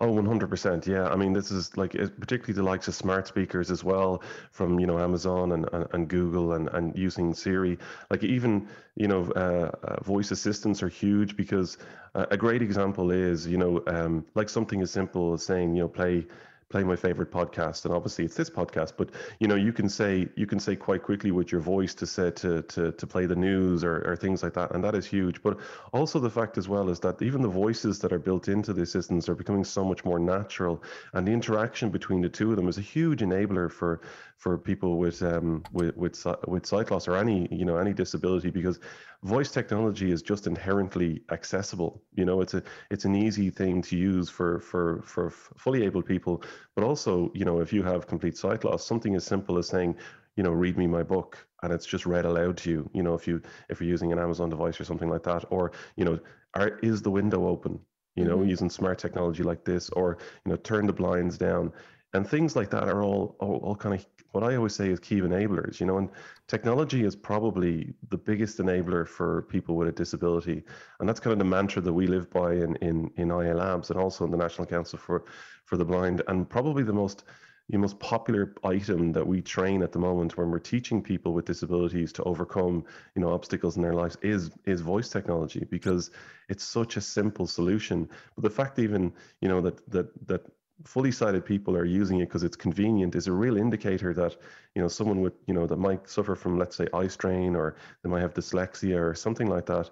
Oh, 0.01 0.07
100%. 0.07 0.88
Yeah. 0.88 1.07
I 1.07 1.15
mean, 1.15 1.32
this 1.32 1.51
is 1.51 1.78
like 1.78 1.93
particularly 1.93 2.53
the 2.53 2.63
likes 2.63 2.89
of 2.89 2.95
smart 2.95 3.28
speakers 3.28 3.71
as 3.71 3.82
well 3.82 4.21
from, 4.51 4.78
you 4.78 4.86
know, 4.86 4.99
Amazon 4.99 5.53
and, 5.53 5.69
and, 5.71 5.88
and 5.93 6.07
Google 6.09 6.53
and, 6.53 6.67
and 6.69 6.95
using 6.97 7.34
Siri. 7.34 7.78
Like 8.09 8.21
even, 8.21 8.67
you 8.95 9.07
know, 9.07 9.32
uh, 9.38 9.71
uh, 9.84 10.03
voice 10.03 10.32
assistants 10.32 10.84
are 10.84 10.89
huge 10.89 11.38
because 11.38 11.78
uh, 12.13 12.26
a 12.30 12.36
great 12.36 12.61
example 12.61 13.09
is, 13.09 13.47
you 13.47 13.57
know, 13.57 13.82
um, 13.88 14.26
like 14.36 14.49
something 14.49 14.82
as 14.82 14.91
simple 14.91 15.34
as 15.34 15.45
saying, 15.45 15.76
you 15.76 15.84
know, 15.84 15.88
play 15.88 16.28
play 16.70 16.84
my 16.84 16.95
favorite 16.95 17.32
podcast 17.32 17.86
and 17.86 17.93
obviously 17.93 18.26
it's 18.26 18.36
this 18.36 18.49
podcast 18.49 18.93
but 18.97 19.09
you 19.39 19.47
know 19.47 19.55
you 19.55 19.72
can 19.72 19.88
say 19.88 20.28
you 20.36 20.47
can 20.47 20.59
say 20.59 20.76
quite 20.76 21.03
quickly 21.03 21.32
with 21.32 21.51
your 21.51 21.61
voice 21.61 21.93
to 21.93 22.07
say 22.07 22.32
to 22.32 22.61
to, 22.63 22.91
to 22.91 23.07
play 23.07 23.26
the 23.26 23.36
news 23.36 23.84
or, 23.84 24.01
or 24.09 24.16
things 24.16 24.41
like 24.41 24.53
that 24.53 24.72
and 24.74 24.84
that 24.84 24.95
is 24.95 25.05
huge. 25.05 25.41
But 25.41 25.57
also 25.93 26.20
the 26.20 26.30
fact 26.30 26.57
as 26.57 26.68
well 26.68 26.89
is 26.89 26.99
that 27.01 27.22
even 27.22 27.41
the 27.41 27.47
voices 27.47 27.99
that 27.99 28.13
are 28.13 28.20
built 28.20 28.47
into 28.47 28.74
the 28.74 28.82
assistants 28.82 29.30
are 29.30 29.36
becoming 29.36 29.63
so 29.63 29.84
much 29.84 30.05
more 30.05 30.20
natural 30.20 30.84
and 31.13 31.28
the 31.28 31.32
interaction 31.32 31.89
between 31.89 32.22
the 32.22 32.30
two 32.30 32.51
of 32.51 32.57
them 32.57 32.68
is 32.68 32.78
a 32.78 32.82
huge 32.82 33.22
enabler 33.22 33.72
for 33.72 34.01
for 34.38 34.57
people 34.57 34.97
with 34.97 35.21
um 35.23 35.63
with 35.71 35.95
with, 35.97 36.25
with 36.47 36.65
sight 36.65 36.91
loss 36.91 37.07
or 37.07 37.15
any 37.15 37.47
you 37.51 37.65
know 37.65 37.77
any 37.77 37.93
disability 37.93 38.49
because 38.49 38.79
voice 39.23 39.49
technology 39.49 40.11
is 40.11 40.21
just 40.21 40.45
inherently 40.45 41.23
accessible. 41.31 42.03
You 42.13 42.25
know, 42.25 42.41
it's 42.41 42.53
a 42.53 42.63
it's 42.91 43.05
an 43.05 43.15
easy 43.15 43.49
thing 43.49 43.81
to 43.83 43.97
use 43.97 44.29
for 44.29 44.59
for 44.59 45.01
for 45.03 45.29
fully 45.31 45.83
able 45.83 46.01
people, 46.01 46.43
but 46.75 46.83
also 46.83 47.31
you 47.33 47.45
know 47.45 47.59
if 47.59 47.73
you 47.73 47.83
have 47.83 48.07
complete 48.07 48.38
sight 48.38 48.63
loss, 48.63 48.86
something 48.86 49.15
as 49.15 49.25
simple 49.25 49.57
as 49.57 49.67
saying, 49.67 49.95
you 50.36 50.43
know, 50.43 50.51
read 50.51 50.77
me 50.77 50.86
my 50.86 51.03
book, 51.03 51.38
and 51.63 51.73
it's 51.73 51.86
just 51.86 52.05
read 52.05 52.25
aloud 52.25 52.57
to 52.57 52.69
you. 52.69 52.89
You 52.93 53.03
know, 53.03 53.15
if 53.15 53.27
you 53.27 53.41
if 53.69 53.81
you're 53.81 53.89
using 53.89 54.11
an 54.11 54.19
Amazon 54.19 54.49
device 54.49 54.79
or 54.79 54.86
something 54.86 55.09
like 55.09 55.23
that, 55.23 55.45
or 55.49 55.71
you 55.95 56.05
know, 56.05 56.19
are, 56.53 56.77
is 56.83 57.01
the 57.01 57.11
window 57.11 57.47
open? 57.47 57.79
You 58.15 58.23
know, 58.23 58.38
mm-hmm. 58.38 58.49
using 58.49 58.69
smart 58.69 58.97
technology 58.97 59.43
like 59.43 59.65
this, 59.65 59.89
or 59.89 60.19
you 60.45 60.51
know, 60.51 60.57
turn 60.57 60.86
the 60.86 60.93
blinds 60.93 61.38
down 61.38 61.73
and 62.15 62.25
things 62.25 62.55
like 62.55 62.69
that 62.69 62.88
are 62.88 63.03
all, 63.03 63.36
all, 63.39 63.57
all 63.57 63.75
kind 63.75 63.93
of 63.93 64.05
what 64.36 64.43
I 64.43 64.57
always 64.57 64.75
say 64.75 64.89
is 64.89 64.99
key 64.99 65.21
enablers, 65.21 65.79
you 65.79 65.86
know, 65.86 65.97
and 65.97 66.09
technology 66.47 67.05
is 67.05 67.15
probably 67.15 67.93
the 68.09 68.17
biggest 68.17 68.57
enabler 68.57 69.07
for 69.07 69.43
people 69.43 69.77
with 69.77 69.88
a 69.88 69.93
disability. 69.93 70.61
And 70.99 71.07
that's 71.07 71.21
kind 71.21 71.31
of 71.31 71.39
the 71.39 71.45
mantra 71.45 71.81
that 71.81 71.93
we 71.93 72.05
live 72.05 72.29
by 72.29 72.51
in, 72.51 72.75
in, 72.77 73.09
in 73.15 73.29
IA 73.29 73.55
Labs 73.55 73.91
and 73.91 73.99
also 73.99 74.25
in 74.25 74.31
the 74.31 74.38
National 74.38 74.67
Council 74.67 74.99
for, 74.99 75.23
for 75.63 75.77
the 75.77 75.86
Blind. 75.86 76.21
And 76.27 76.49
probably 76.49 76.83
the 76.83 76.91
most 76.91 77.23
the 77.69 77.77
most 77.77 77.99
popular 77.99 78.53
item 78.63 79.11
that 79.11 79.25
we 79.25 79.41
train 79.41 79.81
at 79.81 79.91
the 79.91 79.97
moment 79.97 80.38
when 80.38 80.51
we're 80.51 80.59
teaching 80.59 81.01
people 81.01 81.33
with 81.33 81.45
disabilities 81.45 82.13
to 82.13 82.21
overcome 82.23 82.86
you 83.15 83.21
know 83.23 83.33
obstacles 83.33 83.75
in 83.75 83.81
their 83.81 83.95
lives 83.95 84.17
is 84.21 84.51
is 84.65 84.81
voice 84.81 85.09
technology 85.09 85.65
because 85.71 86.11
it's 86.47 86.63
such 86.63 86.95
a 86.95 87.01
simple 87.01 87.47
solution 87.47 88.07
but 88.36 88.43
the 88.43 88.49
fact 88.51 88.77
even 88.77 89.11
you 89.41 89.49
know 89.49 89.61
that 89.61 89.89
that 89.89 90.27
that 90.27 90.45
fully 90.84 91.11
sighted 91.11 91.45
people 91.45 91.76
are 91.76 91.86
using 91.86 92.19
it 92.19 92.28
because 92.28 92.43
it's 92.43 92.57
convenient 92.57 93.15
is 93.15 93.28
a 93.28 93.32
real 93.32 93.57
indicator 93.57 94.13
that 94.13 94.36
you 94.76 94.82
know 94.82 94.88
someone 94.88 95.21
with 95.21 95.34
you 95.47 95.53
know 95.53 95.65
that 95.65 95.78
might 95.78 96.09
suffer 96.09 96.36
from 96.36 96.59
let's 96.59 96.76
say 96.76 96.88
eye 96.93 97.07
strain 97.07 97.55
or 97.55 97.76
they 98.03 98.09
might 98.09 98.21
have 98.21 98.34
dyslexia 98.34 98.99
or 98.99 99.13
something 99.15 99.47
like 99.47 99.65
that 99.65 99.89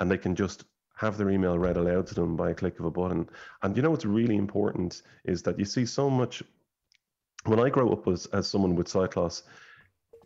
and 0.00 0.10
they 0.10 0.18
can 0.18 0.34
just 0.34 0.64
have 0.96 1.16
their 1.16 1.30
email 1.30 1.58
read 1.58 1.76
aloud 1.76 2.06
to 2.06 2.14
them 2.14 2.36
by 2.36 2.50
a 2.50 2.54
click 2.54 2.78
of 2.78 2.84
a 2.84 2.90
button. 2.90 3.28
And 3.62 3.76
you 3.76 3.82
know 3.82 3.90
what's 3.90 4.04
really 4.04 4.36
important 4.36 5.02
is 5.24 5.42
that 5.42 5.58
you 5.58 5.64
see 5.64 5.86
so 5.86 6.08
much 6.08 6.42
when 7.44 7.60
i 7.60 7.68
grew 7.68 7.92
up 7.92 8.08
as, 8.08 8.26
as 8.26 8.46
someone 8.46 8.74
with 8.74 8.88
sight 8.88 9.16
loss 9.16 9.42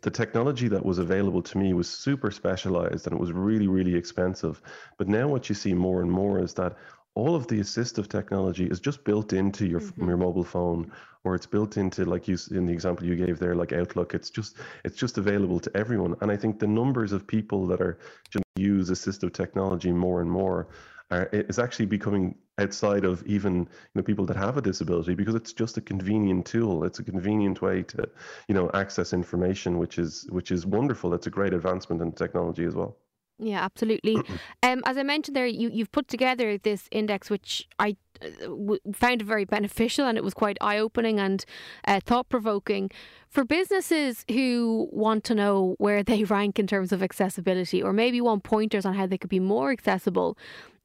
the 0.01 0.09
technology 0.09 0.69
that 0.69 0.85
was 0.85 0.97
available 0.97 1.41
to 1.41 1.57
me 1.57 1.73
was 1.73 1.89
super 1.89 2.31
specialized 2.31 3.05
and 3.05 3.13
it 3.13 3.19
was 3.19 3.31
really 3.31 3.67
really 3.67 3.95
expensive. 3.95 4.61
But 4.97 5.07
now 5.07 5.27
what 5.27 5.49
you 5.49 5.55
see 5.55 5.73
more 5.73 6.01
and 6.01 6.11
more 6.11 6.39
is 6.39 6.53
that 6.55 6.77
all 7.19 7.35
of 7.35 7.47
the 7.47 7.59
assistive 7.59 8.07
technology 8.07 8.65
is 8.65 8.79
just 8.79 9.03
built 9.03 9.33
into 9.33 9.67
your 9.67 9.81
mm-hmm. 9.81 10.07
your 10.07 10.17
mobile 10.17 10.43
phone 10.55 10.91
or 11.23 11.35
it's 11.35 11.45
built 11.55 11.77
into 11.77 12.05
like 12.05 12.27
you 12.27 12.37
in 12.51 12.65
the 12.65 12.73
example 12.73 13.05
you 13.05 13.15
gave 13.15 13.39
there 13.39 13.55
like 13.55 13.73
outlook 13.73 14.13
it's 14.13 14.29
just 14.29 14.57
it's 14.85 14.97
just 14.97 15.17
available 15.17 15.59
to 15.59 15.71
everyone. 15.75 16.15
And 16.21 16.31
i 16.31 16.37
think 16.37 16.59
the 16.59 16.67
numbers 16.81 17.11
of 17.11 17.27
people 17.27 17.67
that 17.67 17.81
are 17.81 17.99
just 18.29 18.45
use 18.55 18.89
assistive 18.89 19.33
technology 19.33 19.91
more 19.91 20.21
and 20.21 20.31
more 20.31 20.67
are, 21.11 21.25
is 21.31 21.59
actually 21.59 21.87
becoming 21.87 22.35
outside 22.59 23.03
of 23.03 23.25
even 23.25 23.55
you 23.59 23.95
know 23.95 24.03
people 24.03 24.25
that 24.27 24.37
have 24.37 24.57
a 24.57 24.61
disability 24.61 25.15
because 25.15 25.35
it's 25.35 25.53
just 25.53 25.77
a 25.77 25.81
convenient 25.81 26.45
tool. 26.45 26.83
It's 26.83 26.99
a 26.99 27.03
convenient 27.03 27.61
way 27.61 27.83
to 27.83 28.09
you 28.47 28.55
know 28.55 28.69
access 28.73 29.13
information 29.13 29.77
which 29.77 29.97
is 29.97 30.27
which 30.29 30.51
is 30.51 30.65
wonderful. 30.65 31.13
It's 31.13 31.27
a 31.27 31.35
great 31.37 31.53
advancement 31.53 32.01
in 32.01 32.11
technology 32.11 32.65
as 32.65 32.75
well 32.75 32.97
yeah, 33.39 33.63
absolutely. 33.63 34.17
um, 34.63 34.83
as 34.85 34.97
I 34.97 35.03
mentioned 35.03 35.35
there, 35.35 35.47
you 35.47 35.69
you've 35.69 35.91
put 35.91 36.07
together 36.07 36.57
this 36.57 36.87
index, 36.91 37.29
which 37.29 37.67
I 37.79 37.95
uh, 38.21 38.75
found 38.93 39.21
very 39.21 39.45
beneficial, 39.45 40.05
and 40.05 40.17
it 40.17 40.23
was 40.23 40.33
quite 40.33 40.57
eye 40.61 40.77
opening 40.77 41.19
and 41.19 41.45
uh, 41.85 42.01
thought 42.05 42.29
provoking 42.29 42.91
for 43.29 43.45
businesses 43.45 44.25
who 44.29 44.89
want 44.91 45.23
to 45.25 45.35
know 45.35 45.75
where 45.77 46.03
they 46.03 46.23
rank 46.35 46.59
in 46.59 46.67
terms 46.67 46.91
of 46.91 47.01
accessibility, 47.01 47.81
or 47.81 47.93
maybe 47.93 48.19
want 48.21 48.43
pointers 48.43 48.85
on 48.85 48.93
how 48.93 49.07
they 49.07 49.17
could 49.17 49.29
be 49.29 49.39
more 49.39 49.71
accessible. 49.71 50.37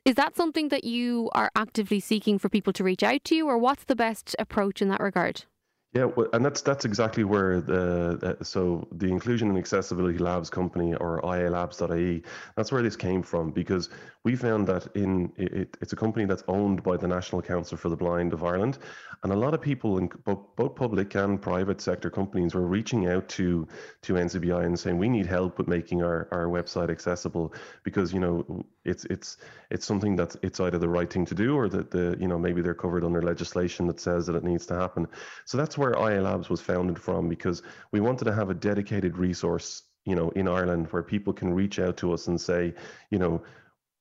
Is 0.04 0.16
that 0.16 0.36
something 0.36 0.68
that 0.68 0.84
you 0.84 1.30
are 1.34 1.50
actively 1.56 1.98
seeking 1.98 2.38
for 2.38 2.50
people 2.50 2.74
to 2.74 2.84
reach 2.84 3.02
out 3.02 3.24
to 3.24 3.34
you, 3.34 3.48
or 3.48 3.58
what's 3.58 3.84
the 3.84 3.96
best 3.96 4.36
approach 4.38 4.80
in 4.80 4.88
that 4.88 5.00
regard? 5.00 5.44
Yeah, 5.94 6.06
well, 6.06 6.26
and 6.32 6.44
that's 6.44 6.60
that's 6.60 6.84
exactly 6.84 7.22
where 7.22 7.60
the, 7.60 8.36
so 8.42 8.88
the 8.90 9.06
Inclusion 9.06 9.48
and 9.48 9.56
Accessibility 9.56 10.18
Labs 10.18 10.50
company 10.50 10.92
or 10.94 11.20
ialabs.ie 11.22 12.24
that's 12.56 12.72
where 12.72 12.82
this 12.82 12.96
came 12.96 13.22
from 13.22 13.52
because 13.52 13.90
we 14.24 14.34
found 14.34 14.66
that 14.66 14.88
in 14.96 15.32
it, 15.36 15.76
it's 15.80 15.92
a 15.92 15.96
company 15.96 16.24
that's 16.24 16.42
owned 16.48 16.82
by 16.82 16.96
the 16.96 17.06
National 17.06 17.40
Council 17.42 17.76
for 17.76 17.90
the 17.90 17.96
Blind 17.96 18.32
of 18.32 18.42
Ireland, 18.42 18.78
and 19.22 19.32
a 19.32 19.36
lot 19.36 19.54
of 19.54 19.60
people 19.60 19.98
in 19.98 20.08
both, 20.24 20.40
both 20.56 20.74
public 20.74 21.14
and 21.14 21.40
private 21.40 21.80
sector 21.80 22.10
companies 22.10 22.54
were 22.54 22.66
reaching 22.66 23.06
out 23.06 23.28
to 23.28 23.68
to 24.02 24.14
NCBI 24.14 24.66
and 24.66 24.76
saying 24.76 24.98
we 24.98 25.08
need 25.08 25.26
help 25.26 25.58
with 25.58 25.68
making 25.68 26.02
our, 26.02 26.26
our 26.32 26.46
website 26.46 26.90
accessible 26.90 27.54
because 27.84 28.12
you 28.12 28.18
know 28.18 28.64
it's 28.84 29.04
it's 29.04 29.36
it's 29.70 29.86
something 29.86 30.16
that's 30.16 30.36
it's 30.42 30.58
either 30.58 30.78
the 30.78 30.88
right 30.88 31.12
thing 31.12 31.24
to 31.26 31.34
do 31.34 31.54
or 31.54 31.68
that 31.68 31.90
the 31.92 32.16
you 32.18 32.26
know 32.26 32.38
maybe 32.38 32.62
they're 32.62 32.74
covered 32.74 33.04
under 33.04 33.22
legislation 33.22 33.86
that 33.86 34.00
says 34.00 34.26
that 34.26 34.34
it 34.34 34.42
needs 34.42 34.66
to 34.66 34.74
happen. 34.74 35.06
So 35.44 35.56
that's 35.56 35.78
where 35.78 35.83
IA 35.92 36.22
Labs 36.22 36.48
was 36.48 36.60
founded 36.60 36.98
from 36.98 37.28
because 37.28 37.62
we 37.92 38.00
wanted 38.00 38.24
to 38.24 38.34
have 38.34 38.50
a 38.50 38.54
dedicated 38.54 39.18
resource 39.18 39.82
you 40.04 40.14
know 40.14 40.30
in 40.30 40.48
Ireland 40.48 40.88
where 40.90 41.02
people 41.02 41.32
can 41.32 41.52
reach 41.52 41.78
out 41.78 41.96
to 41.98 42.12
us 42.12 42.26
and 42.26 42.40
say 42.40 42.74
you 43.10 43.18
know 43.18 43.42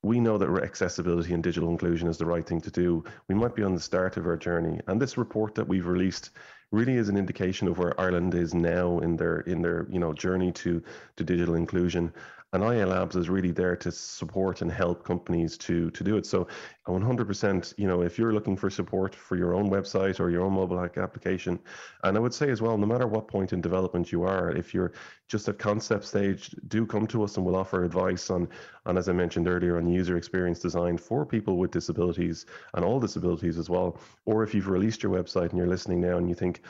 we 0.04 0.20
know 0.20 0.38
that 0.38 0.50
accessibility 0.64 1.34
and 1.34 1.42
digital 1.42 1.70
inclusion 1.70 2.10
is 2.10 2.18
the 2.18 2.26
right 2.26 2.46
thing 2.46 2.60
to 2.60 2.70
do. 2.70 3.06
We 3.30 3.36
might 3.36 3.56
be 3.56 3.64
on 3.64 3.74
the 3.74 3.80
start 3.80 4.18
of 4.18 4.28
our 4.28 4.36
journey, 4.36 4.82
and 4.88 5.02
this 5.02 5.18
report 5.18 5.56
that 5.56 5.68
we've 5.68 5.88
released 5.88 6.32
really 6.72 6.96
is 6.96 7.08
an 7.08 7.16
indication 7.16 7.68
of 7.70 7.78
where 7.78 8.00
Ireland 8.00 8.34
is 8.36 8.54
now 8.54 9.00
in 9.00 9.16
their 9.16 9.40
in 9.42 9.62
their 9.62 9.88
you 9.90 10.00
know 10.00 10.14
journey 10.14 10.52
to 10.52 10.84
to 11.16 11.24
digital 11.24 11.56
inclusion. 11.56 12.14
And 12.54 12.64
IA 12.64 12.86
Labs 12.86 13.16
is 13.16 13.30
really 13.30 13.52
there 13.52 13.76
to 13.76 13.92
support 13.92 14.62
and 14.62 14.72
help 14.72 15.04
companies 15.04 15.58
to 15.58 15.90
to 15.90 16.04
do 16.04 16.18
it. 16.18 16.26
So 16.26 16.48
100%, 16.88 17.74
you 17.78 17.88
know, 17.88 18.04
if 18.04 18.20
you're 18.20 18.34
looking 18.34 18.56
for 18.56 18.70
support 18.70 19.16
for 19.16 19.36
your 19.36 19.56
own 19.56 19.70
website 19.72 20.20
or 20.20 20.30
your 20.30 20.44
own 20.44 20.54
mobile 20.54 20.80
application, 20.80 21.60
and 22.04 22.16
I 22.16 22.20
would 22.20 22.34
say 22.34 22.52
as 22.52 22.62
well, 22.62 22.78
no 22.78 22.86
matter 22.86 23.08
what 23.08 23.28
point 23.28 23.54
in 23.54 23.62
development 23.62 24.12
you 24.12 24.24
are, 24.24 24.52
if 24.52 24.74
you're 24.74 24.94
just 25.28 25.50
at 25.50 25.58
concept 25.58 26.06
stage, 26.06 26.56
do 26.68 26.86
come 26.86 27.08
to 27.08 27.24
us 27.24 27.38
and 27.38 27.46
we'll 27.46 27.56
offer 27.56 27.84
advice 27.84 28.30
on, 28.30 28.48
on 28.86 28.98
as 28.98 29.10
I 29.10 29.14
mentioned 29.14 29.48
earlier, 29.48 29.78
on 29.78 29.88
user 29.88 30.18
experience 30.18 30.60
design 30.60 30.98
for 30.98 31.26
people 31.26 31.58
with 31.58 31.72
disabilities 31.72 32.46
and 32.76 32.86
all 32.86 33.00
disabilities 33.00 33.58
as 33.58 33.70
well. 33.70 33.98
Or 34.26 34.44
if 34.44 34.54
you've 34.54 34.68
released 34.70 35.02
your 35.02 35.12
website 35.12 35.50
and 35.50 35.58
you're 35.58 35.68
listening 35.68 36.02
now 36.02 36.18
and 36.18 36.30
you 36.30 36.36
think, 36.36 36.62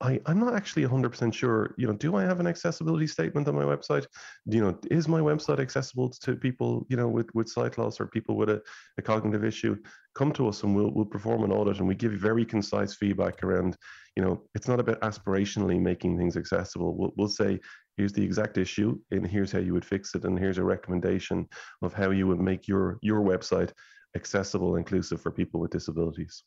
I, 0.00 0.20
I'm 0.26 0.38
not 0.38 0.54
actually 0.54 0.86
100% 0.86 1.34
sure, 1.34 1.74
you 1.76 1.88
know, 1.88 1.92
do 1.92 2.14
I 2.14 2.22
have 2.22 2.38
an 2.38 2.46
accessibility 2.46 3.08
statement 3.08 3.48
on 3.48 3.56
my 3.56 3.64
website? 3.64 4.06
You 4.46 4.60
know, 4.60 4.78
is 4.92 5.08
my 5.08 5.18
website 5.18 5.58
accessible 5.58 6.10
to 6.10 6.36
people, 6.36 6.86
you 6.88 6.96
know, 6.96 7.08
with, 7.08 7.28
with 7.34 7.48
sight 7.48 7.78
loss 7.78 7.98
or 8.00 8.06
people 8.06 8.36
with 8.36 8.48
a, 8.48 8.62
a 8.96 9.02
cognitive 9.02 9.44
issue? 9.44 9.76
Come 10.14 10.30
to 10.32 10.46
us 10.46 10.62
and 10.62 10.76
we'll, 10.76 10.92
we'll 10.92 11.04
perform 11.04 11.42
an 11.42 11.50
audit 11.50 11.78
and 11.78 11.88
we 11.88 11.96
give 11.96 12.12
very 12.12 12.44
concise 12.44 12.94
feedback 12.94 13.42
around, 13.42 13.76
you 14.14 14.22
know, 14.22 14.44
it's 14.54 14.68
not 14.68 14.78
about 14.78 15.00
aspirationally 15.00 15.80
making 15.80 16.16
things 16.16 16.36
accessible. 16.36 16.96
We'll, 16.96 17.12
we'll 17.16 17.28
say, 17.28 17.58
here's 17.96 18.12
the 18.12 18.24
exact 18.24 18.56
issue 18.56 18.96
and 19.10 19.26
here's 19.26 19.50
how 19.50 19.58
you 19.58 19.72
would 19.72 19.84
fix 19.84 20.14
it. 20.14 20.24
And 20.24 20.38
here's 20.38 20.58
a 20.58 20.64
recommendation 20.64 21.48
of 21.82 21.92
how 21.92 22.10
you 22.10 22.28
would 22.28 22.40
make 22.40 22.68
your, 22.68 22.98
your 23.02 23.20
website 23.20 23.72
accessible, 24.14 24.76
inclusive 24.76 25.20
for 25.20 25.32
people 25.32 25.58
with 25.58 25.72
disabilities. 25.72 26.44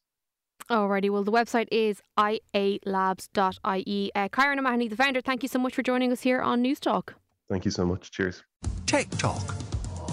Alrighty, 0.70 1.10
well, 1.10 1.24
the 1.24 1.32
website 1.32 1.68
is 1.72 2.02
ialabs.ie. 2.18 4.12
Uh, 4.16 4.30
Kyron 4.30 4.58
O'Mahony, 4.60 4.88
the 4.88 4.96
founder, 4.96 5.22
thank 5.22 5.44
you 5.44 5.50
so 5.50 5.60
much 5.60 5.74
for 5.74 5.84
joining 5.84 6.12
us 6.12 6.22
here 6.22 6.42
on 6.42 6.64
Newstalk. 6.64 7.14
Thank 7.50 7.66
you 7.66 7.72
so 7.72 7.86
much. 7.86 8.12
Cheers. 8.12 8.44
Tech 8.86 9.10
Talk 9.12 9.56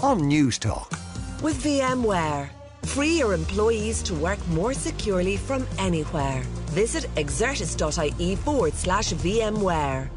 on 0.02 0.20
Newstalk. 0.22 0.90
With 1.42 1.62
VMware, 1.62 2.48
free 2.84 3.18
your 3.18 3.34
employees 3.34 4.02
to 4.04 4.14
work 4.14 4.44
more 4.48 4.74
securely 4.74 5.36
from 5.36 5.66
anywhere. 5.78 6.42
Visit 6.70 7.04
exertis.ie 7.14 8.36
forward 8.36 8.74
slash 8.74 9.12
VMware. 9.12 10.08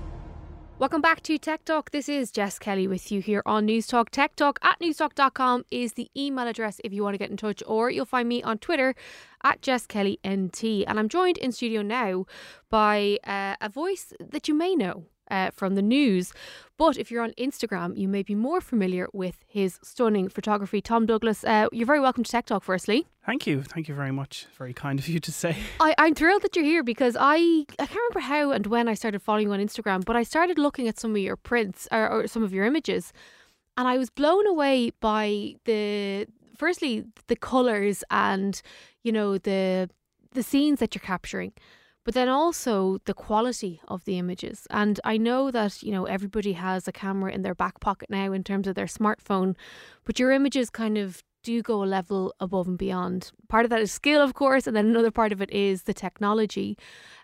Welcome 0.82 1.02
back 1.02 1.22
to 1.22 1.38
Tech 1.38 1.64
Talk. 1.64 1.92
This 1.92 2.10
is 2.10 2.32
Jess 2.32 2.58
Kelly 2.58 2.88
with 2.88 3.12
you 3.12 3.22
here 3.22 3.44
on 3.46 3.68
Newstalk. 3.68 4.10
Tech 4.10 4.36
Talk 4.36 4.58
at 4.64 4.80
newstalk.com 4.80 5.64
is 5.70 5.94
the 5.94 6.10
email 6.18 6.48
address 6.48 6.82
if 6.84 6.92
you 6.92 7.04
want 7.04 7.14
to 7.14 7.20
get 7.20 7.30
in 7.30 7.38
touch, 7.38 7.62
or 7.68 7.92
you'll 7.92 8.04
find 8.04 8.28
me 8.28 8.42
on 8.42 8.58
Twitter 8.58 8.96
at 9.44 9.62
Jess 9.62 9.86
Kelly 9.86 10.20
NT. 10.28 10.64
And 10.88 10.98
I'm 10.98 11.08
joined 11.08 11.38
in 11.38 11.52
studio 11.52 11.84
now 11.84 12.26
by 12.72 13.20
uh, 13.28 13.58
a 13.62 13.70
voice 13.70 14.12
that 14.20 14.48
you 14.48 14.56
may 14.56 14.74
know 14.74 15.06
uh, 15.32 15.50
from 15.52 15.76
the 15.76 15.82
news. 15.82 16.34
But 16.78 16.98
if 16.98 17.12
you're 17.12 17.24
on 17.24 17.32
Instagram, 17.38 17.98
you 17.98 18.08
may 18.08 18.24
be 18.24 18.36
more 18.36 18.60
familiar 18.60 19.08
with 19.14 19.44
his 19.48 19.80
stunning 19.84 20.30
photography. 20.30 20.82
Tom 20.82 21.06
Douglas, 21.06 21.44
uh, 21.44 21.68
you're 21.72 21.86
very 21.86 22.00
welcome 22.00 22.24
to 22.24 22.32
Tech 22.32 22.46
Talk, 22.48 22.64
firstly. 22.64 23.08
Thank 23.26 23.46
you. 23.46 23.62
Thank 23.62 23.88
you 23.88 23.96
very 23.96 24.12
much. 24.12 24.48
Very 24.58 24.74
kind 24.74 25.00
of 25.00 25.08
you 25.08 25.20
to 25.20 25.32
say. 25.32 25.56
I, 25.80 25.94
I'm 25.98 26.16
thrilled 26.16 26.42
that 26.42 26.56
you're 26.56 26.66
here 26.66 26.84
because 26.84 27.16
I, 27.20 27.66
I 27.80 27.86
can't 27.86 27.92
remember 27.92 28.20
how 28.22 28.52
and 28.52 28.66
when 28.68 28.88
I 28.88 28.96
started 28.96 29.22
following 29.22 29.48
you 29.48 29.54
on 29.54 29.60
Instagram, 29.60 30.04
but 30.04 30.16
I 30.16 30.24
started 30.24 30.58
looking 30.58 30.88
at 30.88 31.00
some 31.00 31.12
of 31.12 31.18
your 31.18 31.36
prints 31.36 31.88
or, 31.92 32.10
or 32.10 32.28
some 32.28 32.44
of 32.44 32.54
your 32.54 32.66
images. 32.66 33.14
And 33.78 33.88
I 33.88 33.98
was 33.98 34.10
blown 34.10 34.48
away 34.48 34.92
by 35.00 35.56
the, 35.66 36.28
firstly, 36.58 37.06
the 37.28 37.36
colours 37.36 38.04
and, 38.10 38.62
you 39.04 39.12
know, 39.12 39.38
the 39.38 39.90
the 40.34 40.44
scenes 40.44 40.80
that 40.80 40.96
you're 40.96 41.02
capturing 41.02 41.52
but 42.04 42.14
then 42.14 42.28
also 42.28 42.98
the 43.06 43.14
quality 43.14 43.82
of 43.88 44.06
the 44.06 44.18
images. 44.18 44.68
And 44.70 45.00
I 45.04 45.18
know 45.18 45.52
that, 45.52 45.84
you 45.84 45.92
know, 45.92 46.06
everybody 46.06 46.54
has 46.54 46.88
a 46.88 46.92
camera 46.92 47.32
in 47.32 47.42
their 47.42 47.56
back 47.56 47.80
pocket 47.80 48.10
now 48.10 48.32
in 48.32 48.44
terms 48.44 48.68
of 48.68 48.76
their 48.76 48.86
smartphone, 48.86 49.56
but 50.04 50.20
your 50.20 50.32
images 50.32 50.70
kind 50.70 50.98
of 50.98 51.24
do 51.44 51.62
go 51.62 51.84
a 51.84 51.86
level 51.86 52.34
above 52.40 52.68
and 52.68 52.78
beyond. 52.78 53.32
Part 53.50 53.66
of 53.66 53.72
that 53.72 53.82
is 53.82 53.92
skill, 53.92 54.22
of 54.22 54.34
course, 54.34 54.68
and 54.68 54.76
then 54.76 54.86
another 54.86 55.12
part 55.12 55.32
of 55.32 55.42
it 55.42 55.52
is 55.52 55.84
the 55.84 55.94
technology. 55.94 56.78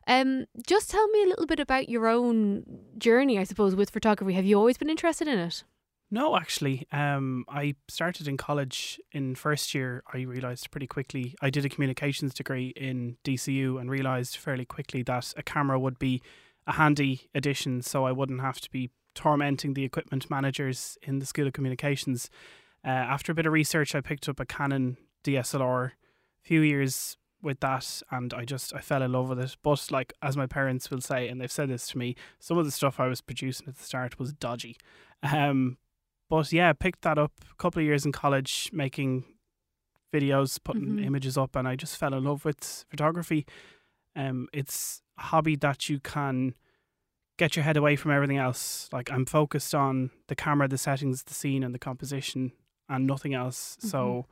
Um, 0.07 0.45
just 0.65 0.89
tell 0.89 1.07
me 1.09 1.23
a 1.23 1.27
little 1.27 1.45
bit 1.45 1.59
about 1.59 1.89
your 1.89 2.07
own 2.07 2.63
journey, 2.97 3.37
I 3.37 3.43
suppose, 3.43 3.75
with 3.75 3.89
photography. 3.89 4.33
Have 4.33 4.45
you 4.45 4.57
always 4.57 4.77
been 4.77 4.89
interested 4.89 5.27
in 5.27 5.37
it? 5.37 5.63
No, 6.09 6.37
actually, 6.37 6.87
um, 6.91 7.43
I 7.49 7.75
started 7.89 8.29
in 8.29 8.37
college 8.37 8.99
in 9.11 9.35
first 9.35 9.75
year. 9.75 10.03
I 10.13 10.19
realized 10.21 10.71
pretty 10.71 10.87
quickly. 10.87 11.35
I 11.41 11.49
did 11.49 11.65
a 11.65 11.69
communications 11.69 12.33
degree 12.33 12.69
in 12.77 13.17
DCU 13.25 13.79
and 13.79 13.91
realized 13.91 14.37
fairly 14.37 14.63
quickly 14.63 15.03
that 15.03 15.33
a 15.35 15.43
camera 15.43 15.77
would 15.77 15.99
be 15.99 16.21
a 16.65 16.73
handy 16.73 17.29
addition, 17.35 17.81
so 17.81 18.05
I 18.05 18.13
wouldn't 18.13 18.39
have 18.39 18.61
to 18.61 18.71
be 18.71 18.89
tormenting 19.15 19.73
the 19.73 19.83
equipment 19.83 20.29
managers 20.29 20.97
in 21.01 21.19
the 21.19 21.25
School 21.25 21.47
of 21.47 21.53
Communications. 21.53 22.29
Uh, 22.85 22.89
after 22.89 23.33
a 23.33 23.35
bit 23.35 23.45
of 23.45 23.51
research, 23.51 23.93
I 23.93 23.99
picked 23.99 24.29
up 24.29 24.39
a 24.39 24.45
Canon 24.45 24.95
DSLR. 25.25 25.87
A 25.87 25.91
few 26.41 26.61
years 26.61 27.17
with 27.41 27.59
that 27.59 28.01
and 28.09 28.33
I 28.33 28.45
just 28.45 28.73
I 28.73 28.79
fell 28.79 29.01
in 29.01 29.11
love 29.11 29.29
with 29.29 29.39
it. 29.39 29.57
But 29.61 29.91
like 29.91 30.13
as 30.21 30.37
my 30.37 30.47
parents 30.47 30.89
will 30.89 31.01
say, 31.01 31.27
and 31.27 31.41
they've 31.41 31.51
said 31.51 31.69
this 31.69 31.87
to 31.89 31.97
me, 31.97 32.15
some 32.39 32.57
of 32.57 32.65
the 32.65 32.71
stuff 32.71 32.99
I 32.99 33.07
was 33.07 33.19
producing 33.19 33.67
at 33.67 33.75
the 33.75 33.83
start 33.83 34.17
was 34.17 34.31
dodgy. 34.31 34.77
Um, 35.21 35.77
but 36.29 36.51
yeah, 36.51 36.73
picked 36.73 37.01
that 37.01 37.17
up 37.17 37.31
a 37.51 37.55
couple 37.55 37.79
of 37.79 37.85
years 37.85 38.05
in 38.05 38.11
college, 38.11 38.69
making 38.73 39.23
videos, 40.13 40.57
putting 40.63 40.83
mm-hmm. 40.83 41.03
images 41.03 41.37
up, 41.37 41.55
and 41.55 41.67
I 41.67 41.75
just 41.75 41.97
fell 41.97 42.13
in 42.13 42.23
love 42.23 42.45
with 42.45 42.85
photography. 42.89 43.45
Um, 44.15 44.47
it's 44.53 45.01
a 45.17 45.23
hobby 45.23 45.55
that 45.57 45.89
you 45.89 45.99
can 45.99 46.55
get 47.37 47.55
your 47.55 47.63
head 47.63 47.77
away 47.77 47.95
from 47.95 48.11
everything 48.11 48.37
else. 48.37 48.89
Like 48.91 49.11
I'm 49.11 49.25
focused 49.25 49.75
on 49.75 50.11
the 50.27 50.35
camera, 50.35 50.67
the 50.67 50.77
settings, 50.77 51.23
the 51.23 51.33
scene, 51.33 51.63
and 51.63 51.73
the 51.73 51.79
composition, 51.79 52.51
and 52.89 53.05
nothing 53.05 53.33
else. 53.33 53.77
Mm-hmm. 53.79 53.87
So 53.89 54.25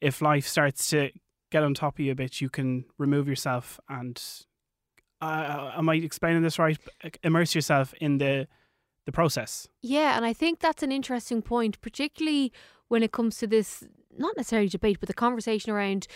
if 0.00 0.20
life 0.20 0.46
starts 0.46 0.88
to 0.90 1.10
get 1.50 1.62
on 1.62 1.74
top 1.74 1.98
of 1.98 2.04
you 2.04 2.12
a 2.12 2.14
bit, 2.16 2.40
you 2.40 2.48
can 2.48 2.84
remove 2.98 3.28
yourself 3.28 3.80
and. 3.88 4.20
Uh, 5.20 5.72
am 5.76 5.88
I 5.88 5.94
explaining 5.94 6.42
this 6.42 6.58
right? 6.58 6.76
Immerse 7.22 7.54
yourself 7.54 7.94
in 7.94 8.18
the 8.18 8.46
the 9.04 9.12
process. 9.12 9.68
Yeah, 9.82 10.16
and 10.16 10.24
I 10.24 10.32
think 10.32 10.60
that's 10.60 10.82
an 10.82 10.92
interesting 10.92 11.42
point, 11.42 11.80
particularly 11.80 12.52
when 12.88 13.02
it 13.02 13.12
comes 13.12 13.38
to 13.38 13.46
this 13.46 13.84
not 14.16 14.36
necessarily 14.36 14.68
debate, 14.68 14.98
but 15.00 15.08
the 15.08 15.14
conversation 15.14 15.72
around 15.72 16.06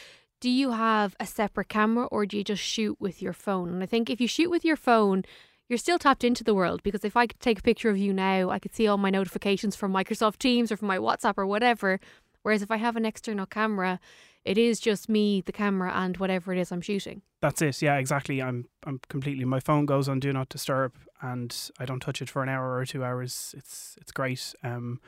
do 0.41 0.49
you 0.49 0.71
have 0.71 1.17
a 1.19 1.27
separate 1.27 1.69
camera 1.69 2.07
or 2.07 2.25
do 2.25 2.37
you 2.37 2.45
just 2.45 2.63
shoot 2.63 2.97
with 3.01 3.21
your 3.21 3.33
phone? 3.33 3.71
And 3.71 3.83
I 3.83 3.87
think 3.87 4.09
if 4.09 4.21
you 4.21 4.29
shoot 4.29 4.51
with 4.51 4.65
your 4.65 4.77
phone, 4.77 5.25
you're 5.69 5.79
still 5.79 5.99
tapped 5.99 6.23
into 6.23 6.45
the 6.45 6.55
world 6.55 6.83
because 6.83 7.05
if 7.05 7.17
I 7.17 7.27
could 7.27 7.41
take 7.41 7.59
a 7.59 7.63
picture 7.63 7.91
of 7.91 7.99
you 7.99 8.13
now, 8.13 8.49
I 8.51 8.59
could 8.59 8.75
see 8.75 8.87
all 8.87 8.99
my 8.99 9.11
notifications 9.11 9.75
from 9.75 9.93
Microsoft 9.93 10.39
Teams 10.39 10.71
or 10.71 10.77
from 10.77 10.89
my 10.89 10.99
WhatsApp 10.99 11.35
or 11.37 11.47
whatever. 11.47 11.99
Whereas 12.43 12.63
if 12.63 12.71
I 12.71 12.77
have 12.77 12.97
an 12.97 13.05
external 13.05 13.47
camera, 13.47 13.99
it 14.45 14.59
is 14.59 14.81
just 14.81 15.09
me, 15.09 15.41
the 15.41 15.53
camera, 15.53 15.93
and 15.95 16.17
whatever 16.17 16.53
it 16.53 16.59
is 16.59 16.73
I'm 16.73 16.81
shooting. 16.81 17.23
That's 17.41 17.63
it. 17.63 17.83
Yeah, 17.83 17.97
exactly. 17.97 18.43
I'm 18.43 18.67
I'm 18.85 19.01
completely. 19.09 19.45
My 19.45 19.61
phone 19.61 19.87
goes 19.87 20.09
on 20.09 20.21
do 20.21 20.33
not 20.33 20.49
disturb, 20.49 20.95
and 21.21 21.55
I 21.79 21.85
don't 21.85 22.01
touch 22.01 22.23
it 22.23 22.31
for 22.31 22.43
an 22.43 22.49
hour 22.49 22.77
or 22.77 22.85
two 22.85 23.05
hours. 23.05 23.55
It's 23.57 23.97
it's 24.01 24.13
great. 24.13 24.55
Um, 24.63 25.01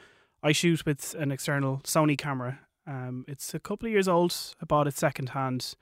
I 0.42 0.52
shoot 0.52 0.84
with 0.86 1.14
an 1.18 1.32
external 1.32 1.80
Sony 1.84 2.16
camera. 2.16 2.60
Um, 2.86 3.24
it's 3.28 3.54
a 3.54 3.60
couple 3.60 3.86
of 3.86 3.92
years 3.92 4.08
old. 4.08 4.34
I 4.60 4.64
bought 4.64 4.86
it 4.86 4.96
second 4.96 5.30
hand. 5.30 5.74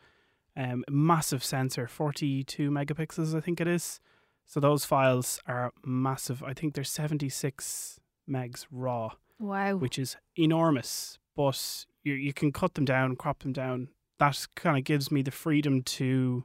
Um, 0.57 0.85
massive 0.91 1.45
sensor, 1.45 1.87
42 1.87 2.69
megapixels, 2.69 3.33
I 3.33 3.41
think 3.41 3.61
it 3.61 3.69
is. 3.69 4.01
So 4.45 4.59
those 4.59 4.85
files 4.85 5.41
are 5.47 5.73
massive. 5.85 6.43
I 6.43 6.53
think 6.53 6.75
they're 6.75 6.83
76 6.83 8.01
megs 8.29 8.67
raw. 8.73 9.11
Wow. 9.39 9.77
Which 9.77 10.01
is 10.01 10.17
enormous. 10.37 11.19
But 11.37 11.87
you 12.09 12.15
you 12.15 12.33
can 12.33 12.53
cut 12.53 12.75
them 12.75 12.85
down, 12.85 13.17
crop 13.17 13.41
them 13.41 13.53
down. 13.53 13.89
That 14.19 14.47
kind 14.57 14.77
of 14.77 14.85
gives 14.85 15.13
me 15.13 15.23
the 15.23 15.31
freedom 15.31 15.83
to, 15.83 16.45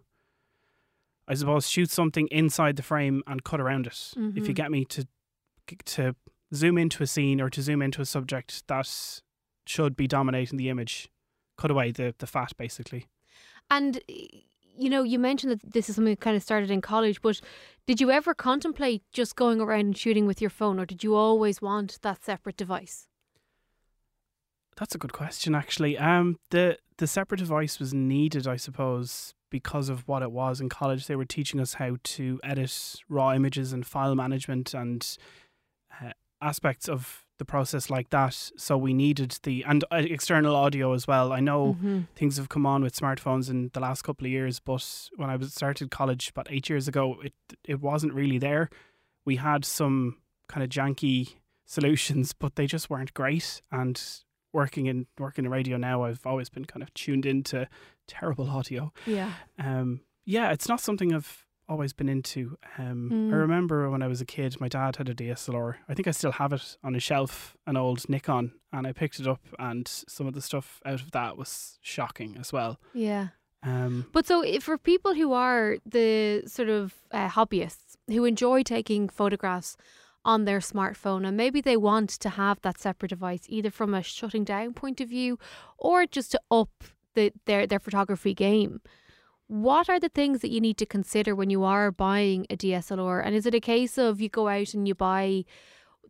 I 1.27 1.33
suppose, 1.33 1.67
shoot 1.67 1.89
something 1.89 2.27
inside 2.27 2.75
the 2.75 2.83
frame 2.83 3.23
and 3.25 3.43
cut 3.43 3.59
around 3.59 3.87
it. 3.87 3.93
Mm-hmm. 3.93 4.29
If 4.29 4.35
you 4.35 4.41
mm-hmm. 4.41 4.53
get 4.53 4.71
me 4.71 4.85
to 4.85 5.07
to 5.85 6.15
zoom 6.53 6.77
into 6.77 7.03
a 7.03 7.07
scene 7.07 7.41
or 7.41 7.49
to 7.49 7.61
zoom 7.61 7.81
into 7.81 8.01
a 8.01 8.05
subject 8.05 8.67
that 8.67 9.21
should 9.65 9.95
be 9.95 10.07
dominating 10.07 10.57
the 10.57 10.69
image, 10.69 11.09
cut 11.57 11.71
away 11.71 11.91
the 11.91 12.13
the 12.17 12.27
fat 12.27 12.53
basically. 12.57 13.07
And 13.69 14.01
you 14.75 14.89
know, 14.89 15.03
you 15.03 15.19
mentioned 15.19 15.51
that 15.51 15.73
this 15.73 15.89
is 15.89 15.95
something 15.95 16.13
that 16.13 16.19
kind 16.19 16.35
of 16.35 16.43
started 16.43 16.71
in 16.71 16.81
college, 16.81 17.21
but 17.21 17.39
did 17.85 18.01
you 18.01 18.11
ever 18.11 18.33
contemplate 18.33 19.03
just 19.11 19.35
going 19.35 19.61
around 19.61 19.79
and 19.81 19.97
shooting 19.97 20.25
with 20.25 20.41
your 20.41 20.49
phone, 20.49 20.79
or 20.79 20.85
did 20.85 21.03
you 21.03 21.15
always 21.15 21.61
want 21.61 21.99
that 22.01 22.23
separate 22.23 22.57
device? 22.57 23.07
That's 24.77 24.95
a 24.95 24.97
good 24.97 25.13
question, 25.13 25.55
actually. 25.55 25.97
Um, 25.97 26.37
the 26.49 26.77
the 26.97 27.07
separate 27.07 27.39
device 27.39 27.79
was 27.79 27.93
needed, 27.93 28.47
I 28.47 28.55
suppose, 28.55 29.33
because 29.49 29.89
of 29.89 30.07
what 30.07 30.21
it 30.21 30.31
was 30.31 30.61
in 30.61 30.69
college. 30.69 31.07
They 31.07 31.15
were 31.15 31.25
teaching 31.25 31.59
us 31.59 31.75
how 31.75 31.97
to 32.03 32.39
edit 32.43 32.95
raw 33.09 33.33
images 33.33 33.73
and 33.73 33.85
file 33.85 34.15
management 34.15 34.73
and 34.73 35.17
uh, 36.01 36.11
aspects 36.41 36.87
of 36.87 37.25
the 37.39 37.45
process 37.45 37.89
like 37.89 38.09
that. 38.11 38.51
So 38.57 38.77
we 38.77 38.93
needed 38.93 39.37
the 39.43 39.63
and 39.67 39.83
uh, 39.91 39.97
external 39.97 40.55
audio 40.55 40.93
as 40.93 41.07
well. 41.07 41.31
I 41.33 41.39
know 41.39 41.73
mm-hmm. 41.73 42.01
things 42.15 42.37
have 42.37 42.49
come 42.49 42.65
on 42.65 42.83
with 42.83 42.95
smartphones 42.95 43.49
in 43.49 43.69
the 43.73 43.79
last 43.79 44.03
couple 44.03 44.25
of 44.25 44.31
years, 44.31 44.59
but 44.59 45.09
when 45.15 45.29
I 45.29 45.35
was 45.35 45.53
started 45.53 45.91
college 45.91 46.29
about 46.29 46.47
eight 46.49 46.69
years 46.69 46.87
ago, 46.87 47.17
it 47.23 47.33
it 47.63 47.81
wasn't 47.81 48.13
really 48.13 48.37
there. 48.37 48.69
We 49.25 49.37
had 49.37 49.65
some 49.65 50.17
kind 50.47 50.63
of 50.63 50.69
janky 50.69 51.35
solutions, 51.65 52.33
but 52.33 52.55
they 52.55 52.67
just 52.67 52.89
weren't 52.89 53.13
great 53.13 53.61
and 53.71 54.01
working 54.53 54.85
in 54.85 55.07
working 55.19 55.45
in 55.45 55.51
radio 55.51 55.77
now, 55.77 56.03
I've 56.03 56.25
always 56.25 56.49
been 56.49 56.65
kind 56.65 56.83
of 56.83 56.93
tuned 56.93 57.25
into 57.25 57.67
terrible 58.07 58.49
audio. 58.49 58.93
Yeah. 59.05 59.33
Um. 59.59 60.01
Yeah, 60.25 60.51
it's 60.51 60.69
not 60.69 60.79
something 60.79 61.13
I've 61.13 61.45
always 61.67 61.91
been 61.91 62.07
into. 62.09 62.57
Um. 62.77 63.09
Mm. 63.11 63.33
I 63.33 63.35
remember 63.35 63.89
when 63.89 64.01
I 64.01 64.07
was 64.07 64.21
a 64.21 64.25
kid, 64.25 64.61
my 64.61 64.67
dad 64.69 64.95
had 64.97 65.09
a 65.09 65.15
DSLR. 65.15 65.75
I 65.89 65.93
think 65.93 66.07
I 66.07 66.11
still 66.11 66.33
have 66.33 66.53
it 66.53 66.77
on 66.83 66.95
a 66.95 66.99
shelf, 66.99 67.57
an 67.67 67.75
old 67.75 68.07
Nikon, 68.07 68.53
and 68.71 68.87
I 68.87 68.93
picked 68.93 69.19
it 69.19 69.27
up, 69.27 69.41
and 69.59 69.87
some 69.87 70.27
of 70.27 70.33
the 70.33 70.41
stuff 70.41 70.79
out 70.85 71.01
of 71.01 71.11
that 71.11 71.37
was 71.37 71.79
shocking 71.81 72.37
as 72.39 72.53
well. 72.53 72.79
Yeah. 72.93 73.29
Um, 73.65 74.07
But 74.11 74.27
so, 74.27 74.41
if 74.41 74.63
for 74.63 74.77
people 74.77 75.13
who 75.15 75.31
are 75.33 75.77
the 75.85 76.43
sort 76.47 76.69
of 76.69 76.93
uh, 77.11 77.29
hobbyists 77.29 77.95
who 78.09 78.25
enjoy 78.25 78.61
taking 78.63 79.07
photographs 79.07 79.77
on 80.25 80.45
their 80.45 80.59
smartphone 80.59 81.27
and 81.27 81.35
maybe 81.35 81.61
they 81.61 81.77
want 81.77 82.09
to 82.09 82.29
have 82.29 82.61
that 82.61 82.79
separate 82.79 83.09
device, 83.09 83.45
either 83.47 83.69
from 83.69 83.93
a 83.93 84.03
shutting 84.03 84.43
down 84.43 84.73
point 84.73 85.01
of 85.01 85.09
view 85.09 85.37
or 85.77 86.05
just 86.05 86.31
to 86.31 86.41
up 86.49 86.83
the, 87.13 87.31
their 87.45 87.67
their 87.67 87.79
photography 87.79 88.33
game. 88.33 88.81
What 89.47 89.89
are 89.89 89.99
the 89.99 90.09
things 90.09 90.39
that 90.39 90.51
you 90.51 90.61
need 90.61 90.77
to 90.77 90.85
consider 90.85 91.35
when 91.35 91.49
you 91.49 91.63
are 91.63 91.91
buying 91.91 92.45
a 92.49 92.55
DSLR? 92.55 93.21
And 93.23 93.35
is 93.35 93.45
it 93.45 93.53
a 93.53 93.59
case 93.59 93.97
of 93.97 94.21
you 94.21 94.29
go 94.29 94.47
out 94.47 94.73
and 94.73 94.87
you 94.87 94.95
buy 94.95 95.43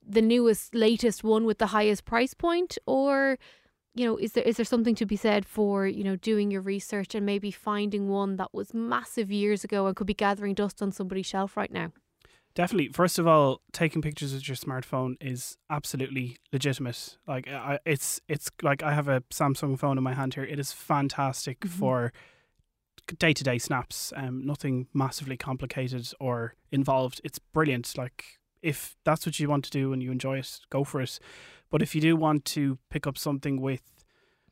the 0.08 0.22
newest, 0.22 0.76
latest 0.76 1.24
one 1.24 1.46
with 1.46 1.58
the 1.58 1.68
highest 1.68 2.06
price 2.06 2.34
point, 2.34 2.78
or 2.86 3.38
you 3.96 4.06
know, 4.06 4.18
is 4.18 4.34
there 4.34 4.44
is 4.44 4.58
there 4.58 4.66
something 4.66 4.96
to 4.96 5.06
be 5.06 5.16
said 5.16 5.46
for 5.46 5.88
you 5.88 6.04
know 6.04 6.16
doing 6.16 6.52
your 6.52 6.62
research 6.62 7.16
and 7.16 7.26
maybe 7.26 7.52
finding 7.52 8.10
one 8.10 8.38
that 8.38 8.54
was 8.54 8.74
massive 8.74 9.32
years 9.32 9.64
ago 9.64 9.88
and 9.88 9.96
could 9.96 10.08
be 10.08 10.14
gathering 10.14 10.54
dust 10.54 10.82
on 10.82 10.92
somebody's 10.92 11.26
shelf 11.26 11.58
right 11.58 11.72
now? 11.72 11.92
Definitely. 12.56 12.90
First 12.90 13.18
of 13.18 13.26
all, 13.28 13.62
taking 13.72 14.02
pictures 14.02 14.32
with 14.34 14.48
your 14.48 14.56
smartphone 14.56 15.16
is 15.20 15.58
absolutely 15.72 16.38
legitimate. 16.52 17.18
Like 17.28 17.48
I, 17.48 17.80
it's 17.86 18.22
it's 18.28 18.52
like 18.62 18.84
I 18.84 18.94
have 18.94 19.08
a 19.08 19.22
Samsung 19.32 19.78
phone 19.80 19.98
in 19.98 20.04
my 20.04 20.14
hand 20.14 20.36
here. 20.36 20.44
It 20.44 20.60
is 20.60 20.72
fantastic 20.72 21.62
Mhm. 21.62 21.70
for 21.70 22.14
day 23.18 23.34
to 23.34 23.44
day 23.44 23.58
snaps. 23.58 24.14
Um, 24.16 24.46
nothing 24.46 24.88
massively 24.94 25.36
complicated 25.36 26.12
or 26.20 26.54
involved. 26.72 27.22
It's 27.24 27.40
brilliant. 27.40 27.98
Like 27.98 28.24
if 28.62 28.96
that's 29.04 29.26
what 29.26 29.40
you 29.40 29.50
want 29.50 29.66
to 29.66 29.72
do 29.72 29.92
and 29.92 30.04
you 30.04 30.12
enjoy 30.12 30.38
it, 30.38 30.60
go 30.70 30.84
for 30.84 31.02
it. 31.02 31.20
But 31.72 31.82
if 31.82 31.96
you 31.96 32.02
do 32.02 32.16
want 32.16 32.46
to 32.46 32.78
pick 32.92 33.08
up 33.08 33.18
something 33.18 33.60
with 33.62 33.82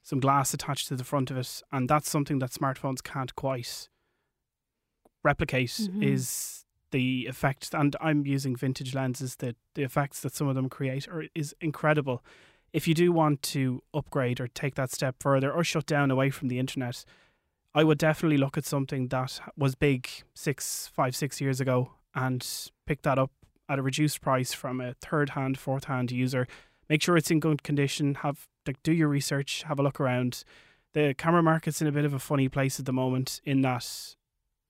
some 0.01 0.19
glass 0.19 0.55
attached 0.55 0.87
to 0.87 0.95
the 0.95 1.03
front 1.03 1.29
of 1.29 1.37
it, 1.37 1.61
and 1.71 1.87
that's 1.87 2.09
something 2.09 2.39
that 2.39 2.49
smartphones 2.49 3.03
can't 3.03 3.35
quite 3.35 3.89
replicate, 5.23 5.69
Mhm. 5.69 6.03
is 6.03 6.65
the 6.91 7.25
effect. 7.27 7.73
And 7.73 7.95
I'm 7.99 8.25
using 8.25 8.55
vintage 8.55 8.93
lenses. 8.93 9.37
that 9.37 9.55
the 9.75 9.83
effects 9.83 10.21
that 10.21 10.35
some 10.35 10.47
of 10.47 10.55
them 10.55 10.69
create 10.69 11.07
are 11.07 11.25
is 11.35 11.55
incredible. 11.61 12.23
If 12.73 12.87
you 12.87 12.93
do 12.93 13.11
want 13.11 13.41
to 13.43 13.81
upgrade 13.93 14.39
or 14.39 14.47
take 14.47 14.75
that 14.75 14.91
step 14.91 15.15
further 15.19 15.51
or 15.51 15.63
shut 15.63 15.85
down 15.85 16.09
away 16.09 16.29
from 16.29 16.47
the 16.47 16.59
internet, 16.59 17.03
I 17.73 17.83
would 17.83 17.97
definitely 17.97 18.37
look 18.37 18.57
at 18.57 18.65
something 18.65 19.07
that 19.09 19.39
was 19.57 19.75
big 19.75 20.07
six, 20.33 20.89
five, 20.93 21.15
six 21.15 21.41
years 21.41 21.59
ago 21.59 21.93
and 22.13 22.45
pick 22.85 23.01
that 23.03 23.17
up 23.17 23.31
at 23.69 23.79
a 23.79 23.81
reduced 23.81 24.21
price 24.21 24.53
from 24.53 24.81
a 24.81 24.93
third 24.95 25.31
hand, 25.31 25.57
fourth 25.57 25.85
hand 25.85 26.11
user. 26.11 26.47
Make 26.89 27.01
sure 27.01 27.15
it's 27.15 27.31
in 27.31 27.39
good 27.39 27.63
condition. 27.63 28.15
Have 28.15 28.47
like 28.67 28.83
do 28.83 28.91
your 28.91 29.07
research, 29.07 29.63
have 29.67 29.79
a 29.79 29.83
look 29.83 29.99
around. 29.99 30.43
The 30.93 31.13
camera 31.17 31.41
market's 31.41 31.81
in 31.81 31.87
a 31.87 31.91
bit 31.91 32.03
of 32.03 32.13
a 32.13 32.19
funny 32.19 32.49
place 32.49 32.79
at 32.79 32.85
the 32.85 32.93
moment 32.93 33.39
in 33.45 33.61
that 33.61 34.15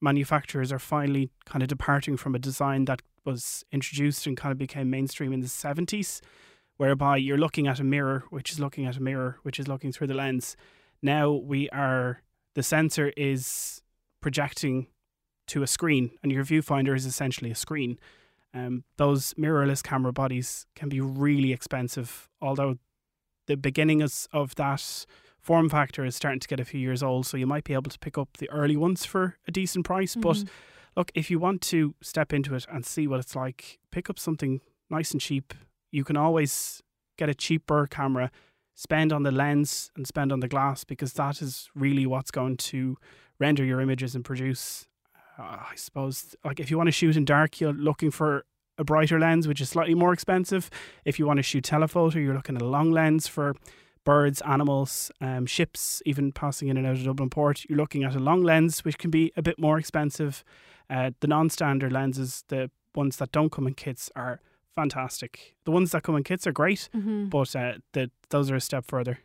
manufacturers 0.02 0.72
are 0.72 0.80
finally 0.80 1.30
kind 1.46 1.62
of 1.62 1.70
departing 1.70 2.18
from 2.18 2.36
a 2.36 2.40
design 2.40 2.86
that 2.86 3.02
was 3.24 3.64
introduced 3.72 4.26
and 4.26 4.36
kind 4.36 4.52
of 4.52 4.58
became 4.58 4.90
mainstream 4.90 5.32
in 5.32 5.42
the 5.42 5.48
70s, 5.48 6.22
whereby 6.78 7.18
you're 7.18 7.38
looking 7.38 7.68
at 7.68 7.80
a 7.80 7.84
mirror, 7.84 8.26
which 8.30 8.52
is 8.52 8.60
looking 8.60 8.86
at 8.86 8.98
a 8.98 9.02
mirror, 9.02 9.38
which 9.44 9.60
is 9.60 9.68
looking 9.68 9.92
through 9.92 10.08
the 10.08 10.14
lens. 10.14 10.56
Now 11.02 11.32
we 11.32 11.70
are, 11.70 12.22
the 12.56 12.64
sensor 12.64 13.14
is 13.16 13.82
projecting 14.22 14.88
to 15.48 15.64
a 15.64 15.68
screen, 15.68 16.12
and 16.24 16.32
your 16.32 16.44
viewfinder 16.44 16.96
is 16.96 17.06
essentially 17.06 17.52
a 17.52 17.56
screen. 17.56 18.00
Um, 18.54 18.84
those 18.98 19.34
mirrorless 19.36 19.84
camera 19.84 20.12
bodies 20.12 20.66
can 20.76 20.90
be 20.90 21.00
really 21.00 21.54
expensive, 21.54 22.30
although 22.42 22.78
the 23.48 23.58
beginnings 23.58 24.28
of 24.32 24.56
that 24.56 25.06
form 25.42 25.70
factor 25.70 26.06
is 26.06 26.16
starting 26.16 26.40
to 26.40 26.48
get 26.48 26.60
a 26.60 26.66
few 26.66 26.80
years 26.80 27.02
old, 27.02 27.26
so 27.26 27.36
you 27.38 27.48
might 27.48 27.64
be 27.64 27.74
able 27.74 27.90
to 27.90 28.00
pick 28.00 28.18
up 28.18 28.38
the 28.38 28.50
early 28.52 28.78
ones 28.78 29.06
for 29.06 29.38
a 29.48 29.52
decent 29.52 29.86
price. 29.86 30.16
But 30.16 30.38
Mhm. 30.38 30.50
look, 30.96 31.12
if 31.16 31.32
you 31.32 31.40
want 31.40 31.62
to 31.64 31.96
step 32.02 32.32
into 32.32 32.54
it 32.56 32.66
and 32.72 32.86
see 32.86 33.08
what 33.08 33.20
it's 33.20 33.36
like, 33.36 33.80
pick 33.92 34.10
up 34.10 34.20
something 34.20 34.62
nice 34.90 35.12
and 35.12 35.20
cheap. 35.22 35.54
You 35.92 36.04
can 36.04 36.16
always 36.18 36.82
get 37.18 37.28
a 37.30 37.34
cheaper 37.34 37.88
camera, 37.88 38.30
spend 38.76 39.12
on 39.12 39.24
the 39.24 39.32
lens 39.32 39.92
and 39.96 40.06
spend 40.08 40.32
on 40.32 40.40
the 40.42 40.48
glass 40.48 40.84
because 40.84 41.14
that 41.14 41.42
is 41.42 41.70
really 41.76 42.06
what's 42.06 42.32
going 42.32 42.58
to 42.58 42.98
render 43.40 43.64
your 43.64 43.82
images 43.82 44.16
and 44.16 44.24
produce. 44.24 44.88
Uh, 45.40 45.58
I 45.72 45.76
suppose, 45.76 46.36
like 46.44 46.60
if 46.60 46.70
you 46.70 46.78
want 46.78 46.88
to 46.88 46.92
shoot 46.92 47.18
in 47.18 47.26
dark, 47.26 47.60
you're 47.60 47.74
looking 47.74 48.12
for 48.12 48.46
a 48.78 48.84
brighter 48.84 49.20
lens, 49.20 49.48
which 49.48 49.62
is 49.62 49.70
slightly 49.70 49.96
more 49.96 50.14
expensive. 50.14 50.70
If 51.06 51.20
you 51.20 51.26
want 51.26 51.38
to 51.38 51.44
shoot 51.44 51.64
telephoto, 51.64 52.20
you're 52.20 52.34
looking 52.36 52.56
at 52.56 52.62
a 52.62 52.66
long 52.68 52.92
lens 52.92 53.28
for 53.28 53.56
birds, 54.04 54.42
animals, 54.42 55.12
um, 55.22 55.46
ships, 55.46 56.02
even 56.06 56.32
passing 56.32 56.68
in 56.68 56.78
and 56.78 56.88
out 56.88 56.96
of 56.98 57.04
Dublin 57.04 57.30
Port. 57.30 57.66
You're 57.70 57.78
looking 57.78 58.04
at 58.04 58.16
a 58.16 58.20
long 58.20 58.42
lens, 58.44 58.84
which 58.84 58.98
can 58.98 59.12
be 59.12 59.32
a 59.38 59.42
bit 59.42 59.60
more 59.60 59.78
expensive. 59.78 60.44
Uh, 60.90 61.12
the 61.20 61.28
non-standard 61.28 61.92
lenses, 61.92 62.44
the 62.48 62.70
ones 62.96 63.18
that 63.18 63.32
don't 63.32 63.52
come 63.52 63.68
in 63.68 63.74
kits, 63.74 64.10
are 64.16 64.40
fantastic. 64.76 65.56
The 65.66 65.72
ones 65.72 65.92
that 65.92 66.04
come 66.04 66.16
in 66.18 66.24
kits 66.24 66.48
are 66.48 66.52
great, 66.52 66.90
Mhm. 66.96 67.30
but 67.30 67.56
uh, 67.56 67.74
the, 67.94 68.10
those 68.30 68.50
are 68.52 68.56
a 68.56 68.62
step 68.62 68.86
further. 68.88 69.20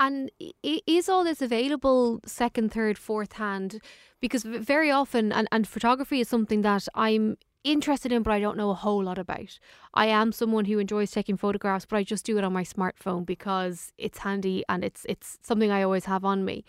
And 0.00 0.30
is 0.62 1.08
all 1.08 1.24
this 1.24 1.42
available 1.42 2.20
second, 2.24 2.70
third, 2.72 2.96
fourth 2.98 3.32
hand? 3.32 3.80
Because 4.20 4.44
very 4.44 4.92
often, 4.92 5.32
and, 5.32 5.48
and 5.50 5.66
photography 5.66 6.20
is 6.20 6.28
something 6.28 6.62
that 6.62 6.86
I'm 6.94 7.36
interested 7.72 8.12
in, 8.12 8.22
but 8.22 8.32
I 8.32 8.40
don't 8.40 8.56
know 8.56 8.70
a 8.70 8.74
whole 8.74 9.02
lot 9.02 9.18
about. 9.18 9.58
I 9.94 10.06
am 10.06 10.32
someone 10.32 10.64
who 10.64 10.78
enjoys 10.78 11.10
taking 11.10 11.36
photographs, 11.36 11.86
but 11.86 11.96
I 11.96 12.04
just 12.04 12.24
do 12.24 12.38
it 12.38 12.44
on 12.44 12.52
my 12.52 12.64
smartphone 12.64 13.24
because 13.24 13.92
it's 13.98 14.18
handy 14.18 14.64
and 14.68 14.84
it's 14.84 15.06
it's 15.08 15.38
something 15.42 15.70
I 15.70 15.82
always 15.82 16.06
have 16.06 16.24
on 16.24 16.44
me. 16.44 16.64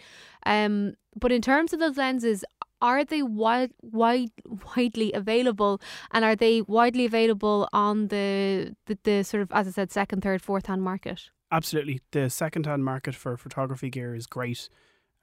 Um, 0.46 0.94
but 1.16 1.32
in 1.32 1.42
terms 1.42 1.74
of 1.74 1.80
those 1.80 1.98
lenses, 1.98 2.44
are 2.82 3.04
they 3.04 3.22
wide, 3.22 3.72
wide, 3.82 4.32
widely 4.76 5.12
available, 5.14 5.82
and 6.12 6.24
are 6.24 6.36
they 6.36 6.62
widely 6.62 7.06
available 7.06 7.68
on 7.74 8.08
the, 8.08 8.76
the 8.86 8.98
the 9.04 9.24
sort 9.24 9.42
of 9.44 9.52
as 9.52 9.68
I 9.68 9.72
said, 9.72 9.92
second, 9.92 10.22
third, 10.22 10.42
fourth 10.42 10.68
hand 10.68 10.84
market? 10.84 11.30
Absolutely. 11.52 12.00
The 12.12 12.30
second-hand 12.30 12.86
market 12.86 13.16
for 13.16 13.36
photography 13.36 13.90
gear 13.90 14.14
is 14.14 14.28
great. 14.28 14.70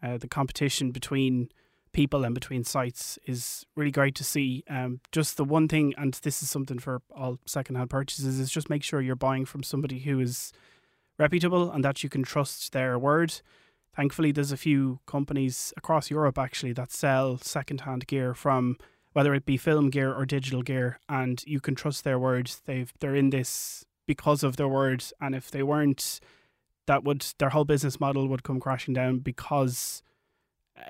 Uh, 0.02 0.18
the 0.18 0.28
competition 0.28 0.90
between 0.90 1.50
people 1.96 2.24
and 2.24 2.34
between 2.34 2.62
sites 2.62 3.18
is 3.24 3.64
really 3.74 3.90
great 3.90 4.14
to 4.14 4.22
see. 4.22 4.62
Um, 4.68 5.00
just 5.12 5.38
the 5.38 5.44
one 5.44 5.66
thing, 5.66 5.94
and 5.96 6.12
this 6.12 6.42
is 6.42 6.50
something 6.50 6.78
for 6.78 7.00
all 7.10 7.38
second-hand 7.46 7.88
purchases, 7.88 8.38
is 8.38 8.50
just 8.50 8.68
make 8.68 8.82
sure 8.82 9.00
you're 9.00 9.16
buying 9.16 9.46
from 9.46 9.62
somebody 9.62 10.00
who 10.00 10.20
is 10.20 10.52
reputable 11.18 11.70
and 11.70 11.82
that 11.86 12.02
you 12.02 12.10
can 12.10 12.22
trust 12.22 12.72
their 12.72 12.98
word. 12.98 13.40
Thankfully, 13.94 14.30
there's 14.30 14.52
a 14.52 14.58
few 14.58 15.00
companies 15.06 15.72
across 15.74 16.10
Europe 16.10 16.38
actually 16.38 16.74
that 16.74 16.92
sell 16.92 17.38
second-hand 17.38 18.06
gear 18.06 18.34
from 18.34 18.76
whether 19.14 19.32
it 19.34 19.46
be 19.46 19.56
film 19.56 19.88
gear 19.88 20.12
or 20.12 20.26
digital 20.26 20.60
gear, 20.60 21.00
and 21.08 21.42
you 21.46 21.60
can 21.60 21.74
trust 21.74 22.04
their 22.04 22.18
words. 22.18 22.60
They've 22.66 22.92
they're 23.00 23.16
in 23.16 23.30
this 23.30 23.86
because 24.06 24.42
of 24.42 24.56
their 24.56 24.68
words, 24.68 25.14
and 25.18 25.34
if 25.34 25.50
they 25.50 25.62
weren't, 25.62 26.20
that 26.86 27.04
would 27.04 27.24
their 27.38 27.48
whole 27.48 27.64
business 27.64 27.98
model 27.98 28.28
would 28.28 28.42
come 28.42 28.60
crashing 28.60 28.92
down 28.92 29.20
because 29.20 30.02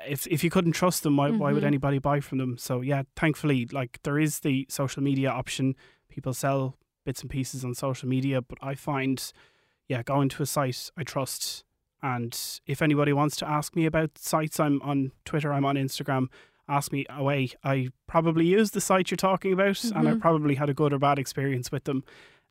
if 0.06 0.26
if 0.26 0.42
you 0.44 0.50
couldn't 0.50 0.72
trust 0.72 1.02
them, 1.02 1.16
why 1.16 1.30
why 1.30 1.52
would 1.52 1.62
Mhm. 1.62 1.66
anybody 1.66 1.98
buy 1.98 2.20
from 2.20 2.38
them? 2.38 2.56
So 2.58 2.80
yeah, 2.80 3.02
thankfully, 3.14 3.66
like 3.72 4.00
there 4.02 4.18
is 4.18 4.40
the 4.40 4.66
social 4.68 5.02
media 5.02 5.30
option. 5.30 5.74
People 6.08 6.32
sell 6.34 6.76
bits 7.04 7.20
and 7.22 7.30
pieces 7.30 7.64
on 7.64 7.74
social 7.74 8.08
media, 8.08 8.42
but 8.42 8.58
I 8.60 8.74
find, 8.74 9.32
yeah, 9.88 10.02
going 10.02 10.28
to 10.30 10.42
a 10.42 10.46
site 10.46 10.90
I 10.96 11.04
trust. 11.04 11.64
And 12.02 12.38
if 12.66 12.82
anybody 12.82 13.12
wants 13.12 13.36
to 13.36 13.48
ask 13.48 13.74
me 13.76 13.86
about 13.86 14.18
sites, 14.18 14.58
I'm 14.60 14.80
on 14.82 15.12
Twitter, 15.24 15.52
I'm 15.52 15.64
on 15.64 15.76
Instagram. 15.76 16.26
Ask 16.68 16.90
me 16.92 17.06
away. 17.08 17.50
I 17.62 17.90
probably 18.08 18.46
use 18.46 18.72
the 18.72 18.80
site 18.80 19.10
you're 19.10 19.16
talking 19.16 19.52
about, 19.52 19.82
and 19.84 20.08
I 20.08 20.14
Mhm. 20.14 20.20
probably 20.20 20.56
had 20.56 20.68
a 20.68 20.74
good 20.74 20.92
or 20.92 20.98
bad 20.98 21.18
experience 21.18 21.70
with 21.70 21.84
them. 21.84 22.02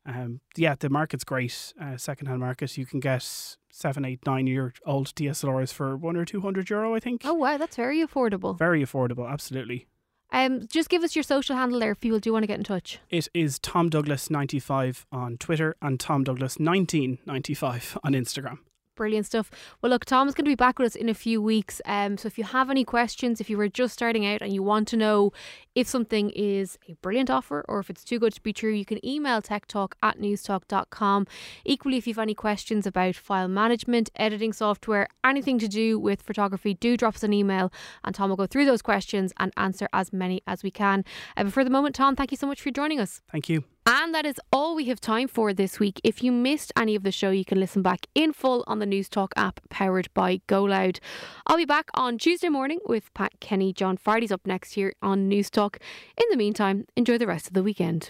Um, 0.06 0.40
yeah, 0.56 0.74
the 0.78 0.88
market's 0.88 1.24
great. 1.24 1.74
Uh, 1.80 1.96
secondhand 1.98 2.40
market, 2.40 2.78
you 2.78 2.86
can 2.86 3.00
get 3.00 3.56
seven, 3.76 4.04
eight, 4.04 4.24
nine 4.26 4.46
year 4.46 4.72
old 4.84 5.14
DSLRs 5.14 5.72
for 5.72 5.96
one 5.96 6.16
or 6.16 6.24
two 6.24 6.40
hundred 6.40 6.70
euro, 6.70 6.94
I 6.94 7.00
think. 7.00 7.22
Oh 7.24 7.34
wow, 7.34 7.56
that's 7.58 7.76
very 7.76 8.04
affordable. 8.04 8.58
Very 8.58 8.82
affordable, 8.84 9.30
absolutely. 9.30 9.86
Um, 10.32 10.66
just 10.66 10.88
give 10.88 11.04
us 11.04 11.14
your 11.14 11.22
social 11.22 11.54
handle 11.56 11.78
there 11.78 11.92
if 11.92 12.00
people 12.00 12.18
do 12.18 12.32
want 12.32 12.42
to 12.42 12.48
get 12.48 12.58
in 12.58 12.64
touch. 12.64 12.98
It 13.10 13.28
is 13.32 13.58
Tom 13.58 13.90
Douglas 13.90 14.30
ninety 14.30 14.58
five 14.58 15.06
on 15.12 15.36
Twitter 15.36 15.76
and 15.80 16.00
Tom 16.00 16.24
Douglas 16.24 16.58
nineteen 16.58 17.18
ninety 17.26 17.54
five 17.54 17.96
on 18.02 18.12
Instagram. 18.12 18.58
Brilliant 18.96 19.26
stuff. 19.26 19.50
Well, 19.80 19.90
look, 19.90 20.04
Tom 20.04 20.26
is 20.26 20.34
going 20.34 20.46
to 20.46 20.50
be 20.50 20.56
back 20.56 20.78
with 20.78 20.86
us 20.86 20.96
in 20.96 21.08
a 21.08 21.14
few 21.14 21.40
weeks. 21.40 21.80
Um, 21.84 22.16
so 22.16 22.26
if 22.26 22.38
you 22.38 22.44
have 22.44 22.70
any 22.70 22.84
questions, 22.84 23.40
if 23.40 23.48
you 23.48 23.56
were 23.56 23.68
just 23.68 23.92
starting 23.92 24.26
out 24.26 24.42
and 24.42 24.52
you 24.52 24.62
want 24.62 24.88
to 24.88 24.96
know 24.96 25.32
if 25.74 25.86
something 25.86 26.30
is 26.30 26.78
a 26.88 26.94
brilliant 26.94 27.30
offer 27.30 27.64
or 27.68 27.78
if 27.78 27.90
it's 27.90 28.02
too 28.02 28.18
good 28.18 28.32
to 28.32 28.40
be 28.40 28.52
true, 28.52 28.72
you 28.72 28.84
can 28.84 29.04
email 29.06 29.42
techtalk 29.42 29.92
at 30.02 30.18
newstalk.com. 30.18 31.26
Equally, 31.64 31.98
if 31.98 32.06
you 32.06 32.14
have 32.14 32.22
any 32.22 32.34
questions 32.34 32.86
about 32.86 33.14
file 33.14 33.48
management, 33.48 34.10
editing 34.16 34.52
software, 34.52 35.06
anything 35.22 35.58
to 35.58 35.68
do 35.68 35.98
with 35.98 36.22
photography, 36.22 36.74
do 36.74 36.96
drop 36.96 37.16
us 37.16 37.22
an 37.22 37.32
email 37.32 37.70
and 38.02 38.14
Tom 38.14 38.30
will 38.30 38.36
go 38.36 38.46
through 38.46 38.64
those 38.64 38.82
questions 38.82 39.32
and 39.38 39.52
answer 39.56 39.88
as 39.92 40.12
many 40.12 40.42
as 40.46 40.62
we 40.62 40.70
can. 40.70 41.04
Uh, 41.36 41.44
but 41.44 41.52
for 41.52 41.64
the 41.64 41.70
moment, 41.70 41.94
Tom, 41.94 42.16
thank 42.16 42.30
you 42.30 42.36
so 42.36 42.46
much 42.46 42.62
for 42.62 42.70
joining 42.70 42.98
us. 42.98 43.20
Thank 43.30 43.48
you. 43.48 43.64
And 43.88 44.12
that 44.16 44.26
is 44.26 44.40
all 44.52 44.74
we 44.74 44.86
have 44.86 45.00
time 45.00 45.28
for 45.28 45.54
this 45.54 45.78
week. 45.78 46.00
If 46.02 46.20
you 46.20 46.32
missed 46.32 46.72
any 46.76 46.96
of 46.96 47.04
the 47.04 47.12
show, 47.12 47.30
you 47.30 47.44
can 47.44 47.60
listen 47.60 47.82
back 47.82 48.06
in 48.16 48.32
full 48.32 48.64
on 48.66 48.80
the 48.80 48.86
Newstalk 48.86 49.28
app 49.36 49.60
powered 49.70 50.12
by 50.12 50.40
GoLoud. 50.48 50.98
I'll 51.46 51.56
be 51.56 51.64
back 51.64 51.90
on 51.94 52.18
Tuesday 52.18 52.48
morning 52.48 52.80
with 52.86 53.14
Pat 53.14 53.38
Kenny. 53.38 53.72
John 53.72 53.96
Fardy's 53.96 54.32
up 54.32 54.44
next 54.44 54.72
here 54.72 54.92
on 55.02 55.30
Newstalk. 55.30 55.76
In 56.16 56.26
the 56.30 56.36
meantime, 56.36 56.86
enjoy 56.96 57.16
the 57.16 57.28
rest 57.28 57.46
of 57.46 57.52
the 57.52 57.62
weekend. 57.62 58.04